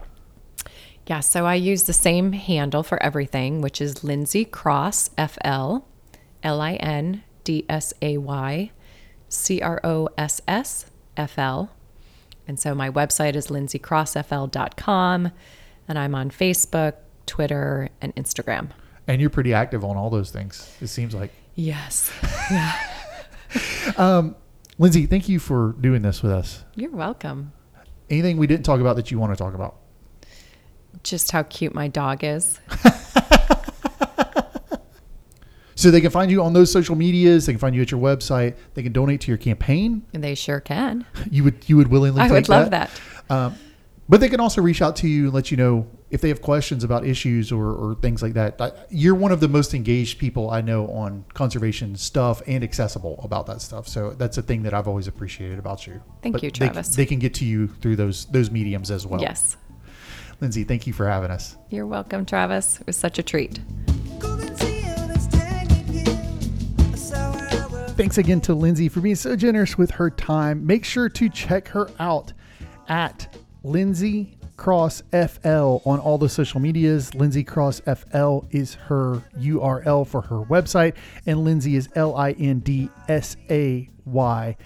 Yeah, 1.07 1.21
so 1.21 1.47
I 1.47 1.55
use 1.55 1.85
the 1.85 1.93
same 1.93 2.33
handle 2.33 2.83
for 2.83 3.01
everything, 3.01 3.61
which 3.61 3.81
is 3.81 4.03
Lindsay 4.03 4.45
Cross 4.45 5.11
FL. 5.17 5.85
L 6.43 6.61
I 6.61 6.75
N 6.75 7.23
D 7.45 7.65
S 7.69 7.93
A 8.03 8.19
Y 8.19 8.71
C 9.29 9.61
R 9.61 9.81
O 9.85 10.09
S 10.17 10.41
S 10.47 10.87
F 11.17 11.39
L. 11.39 11.71
And 12.49 12.59
so 12.61 12.75
my 12.75 12.91
website 12.91 13.35
is 13.35 13.49
lindsaycrossfl.com 13.49 15.33
and 15.89 15.99
I'm 15.99 16.15
on 16.15 16.31
Facebook, 16.31 16.95
Twitter, 17.27 17.89
and 18.01 18.15
Instagram. 18.17 18.71
And 19.09 19.21
you're 19.21 19.31
pretty 19.31 19.55
active 19.55 19.85
on 19.85 19.97
all 19.97 20.11
those 20.11 20.31
things, 20.31 20.71
it 20.81 20.89
seems 20.89 21.15
like. 21.15 21.33
Yes. 21.55 22.11
Yeah. 22.51 22.73
um, 23.97 24.37
Lindsay, 24.79 25.07
thank 25.07 25.29
you 25.29 25.39
for 25.41 25.75
doing 25.81 26.03
this 26.03 26.23
with 26.23 26.31
us. 26.33 26.65
You're 26.75 26.91
welcome. 26.91 27.53
Anything 28.11 28.37
we 28.37 28.47
didn't 28.47 28.65
talk 28.65 28.81
about 28.81 28.95
that 28.97 29.11
you 29.11 29.19
want 29.19 29.33
to 29.33 29.37
talk 29.37 29.55
about? 29.55 29.77
Just 31.03 31.33
how 31.33 31.43
cute 31.45 31.75
my 31.75 31.89
dog 31.89 32.23
is. 32.23 32.61
So 35.77 35.91
they 35.91 36.01
can 36.01 36.11
find 36.11 36.31
you 36.31 36.43
on 36.43 36.55
those 36.55 36.73
social 36.73 36.97
medias. 36.97 37.47
They 37.47 37.53
can 37.53 37.61
find 37.61 37.77
you 37.77 37.83
at 37.83 37.91
your 37.91 38.01
website. 38.01 38.57
They 38.75 38.83
can 38.83 38.93
donate 38.93 39.21
to 39.23 39.29
your 39.29 39.39
campaign. 39.39 40.05
And 40.15 40.25
they 40.25 40.35
sure 40.35 40.59
can. 40.59 41.07
You 41.31 41.45
would 41.45 41.69
you 41.69 41.77
would 41.77 41.89
willingly. 41.89 42.21
I 42.23 42.31
would 42.31 42.49
love 42.49 42.71
that. 42.71 42.91
that. 43.29 43.35
Um, 43.35 43.55
but 44.09 44.21
they 44.21 44.29
can 44.29 44.41
also 44.41 44.63
reach 44.63 44.81
out 44.83 44.97
to 44.97 45.09
you 45.09 45.25
and 45.25 45.35
let 45.35 45.51
you 45.51 45.57
know 45.57 45.87
if 46.11 46.21
they 46.21 46.29
have 46.29 46.41
questions 46.41 46.85
about 46.85 47.05
issues 47.05 47.51
or, 47.51 47.67
or 47.67 47.95
things 47.97 48.23
like 48.23 48.35
that. 48.35 48.87
You're 48.89 49.17
one 49.17 49.33
of 49.33 49.41
the 49.41 49.49
most 49.49 49.75
engaged 49.75 50.19
people 50.19 50.51
I 50.51 50.61
know 50.61 50.87
on 50.89 51.25
conservation 51.35 51.97
stuff 51.97 52.41
and 52.47 52.63
accessible 52.63 53.21
about 53.25 53.47
that 53.47 53.61
stuff. 53.61 53.89
So 53.89 54.11
that's 54.11 54.39
a 54.39 54.43
thing 54.43 54.63
that 54.63 54.73
I've 54.73 54.87
always 54.87 55.09
appreciated 55.09 55.59
about 55.59 55.87
you. 55.87 56.01
Thank 56.23 56.35
but 56.35 56.43
you, 56.45 56.51
Travis. 56.51 56.95
They, 56.95 57.03
they 57.03 57.07
can 57.07 57.19
get 57.19 57.35
to 57.35 57.45
you 57.45 57.69
through 57.69 57.97
those 57.97 58.27
those 58.27 58.51
mediums 58.51 58.91
as 58.91 59.07
well. 59.07 59.21
Yes. 59.21 59.57
Lindsay, 60.41 60.65
thank 60.65 60.87
you 60.87 60.93
for 60.93 61.09
having 61.09 61.31
us. 61.31 61.57
You're 61.71 61.87
welcome, 61.87 62.25
Travis. 62.25 62.81
It 62.81 62.87
was 62.87 62.97
such 62.97 63.19
a 63.19 63.23
treat. 63.23 63.59
Thanks 67.97 68.19
again 68.19 68.43
to 68.43 68.53
Lindsay 68.53 68.91
for 68.91 69.01
being 69.01 69.15
so 69.15 69.35
generous 69.35 69.79
with 69.79 69.91
her 69.93 70.11
time. 70.11 70.67
Make 70.67 70.85
sure 70.85 71.09
to 71.09 71.31
check 71.31 71.67
her 71.69 71.89
out 71.99 72.35
at 72.89 73.39
Lindsay 73.63 74.37
Cross 74.59 75.03
FL 75.13 75.79
on 75.87 75.99
all 76.01 76.19
the 76.19 76.29
social 76.29 76.61
medias. 76.61 77.15
Lindsay 77.15 77.43
Cross 77.43 77.81
FL 77.81 78.41
is 78.51 78.75
her 78.75 79.23
URL 79.39 80.07
for 80.07 80.21
her 80.21 80.43
website, 80.45 80.95
and 81.25 81.43
Lindsay 81.43 81.75
is 81.75 81.89
L 81.95 82.15
I 82.15 82.33
N 82.33 82.59
D 82.59 82.91
S 83.09 83.39
A 83.49 83.89
Y. 84.05 84.57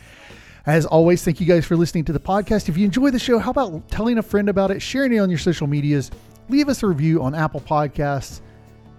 As 0.66 0.84
always, 0.84 1.24
thank 1.24 1.40
you 1.40 1.46
guys 1.46 1.64
for 1.64 1.76
listening 1.76 2.04
to 2.06 2.12
the 2.12 2.18
podcast. 2.18 2.68
If 2.68 2.76
you 2.76 2.84
enjoy 2.84 3.10
the 3.12 3.20
show, 3.20 3.38
how 3.38 3.52
about 3.52 3.88
telling 3.90 4.18
a 4.18 4.22
friend 4.24 4.48
about 4.48 4.72
it, 4.72 4.82
sharing 4.82 5.12
it 5.12 5.18
on 5.18 5.30
your 5.30 5.38
social 5.38 5.68
medias, 5.68 6.10
leave 6.48 6.68
us 6.68 6.82
a 6.82 6.86
review 6.88 7.22
on 7.22 7.36
Apple 7.36 7.60
Podcasts, 7.60 8.40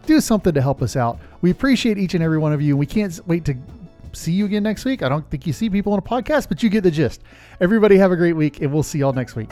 do 0.05 0.21
something 0.21 0.53
to 0.53 0.61
help 0.61 0.81
us 0.81 0.95
out. 0.95 1.19
We 1.41 1.51
appreciate 1.51 1.97
each 1.97 2.13
and 2.13 2.23
every 2.23 2.37
one 2.37 2.53
of 2.53 2.61
you, 2.61 2.75
and 2.75 2.79
we 2.79 2.85
can't 2.85 3.19
wait 3.27 3.43
to 3.43 3.57
see 4.13 4.31
you 4.31 4.45
again 4.45 4.63
next 4.63 4.85
week. 4.85 5.03
I 5.03 5.09
don't 5.09 5.29
think 5.29 5.47
you 5.47 5.53
see 5.53 5.69
people 5.69 5.93
on 5.93 5.99
a 5.99 6.01
podcast, 6.01 6.49
but 6.49 6.63
you 6.63 6.69
get 6.69 6.83
the 6.83 6.91
gist. 6.91 7.21
Everybody 7.59 7.97
have 7.97 8.11
a 8.11 8.15
great 8.15 8.33
week, 8.33 8.61
and 8.61 8.71
we'll 8.73 8.83
see 8.83 8.99
y'all 8.99 9.13
next 9.13 9.35
week. 9.35 9.49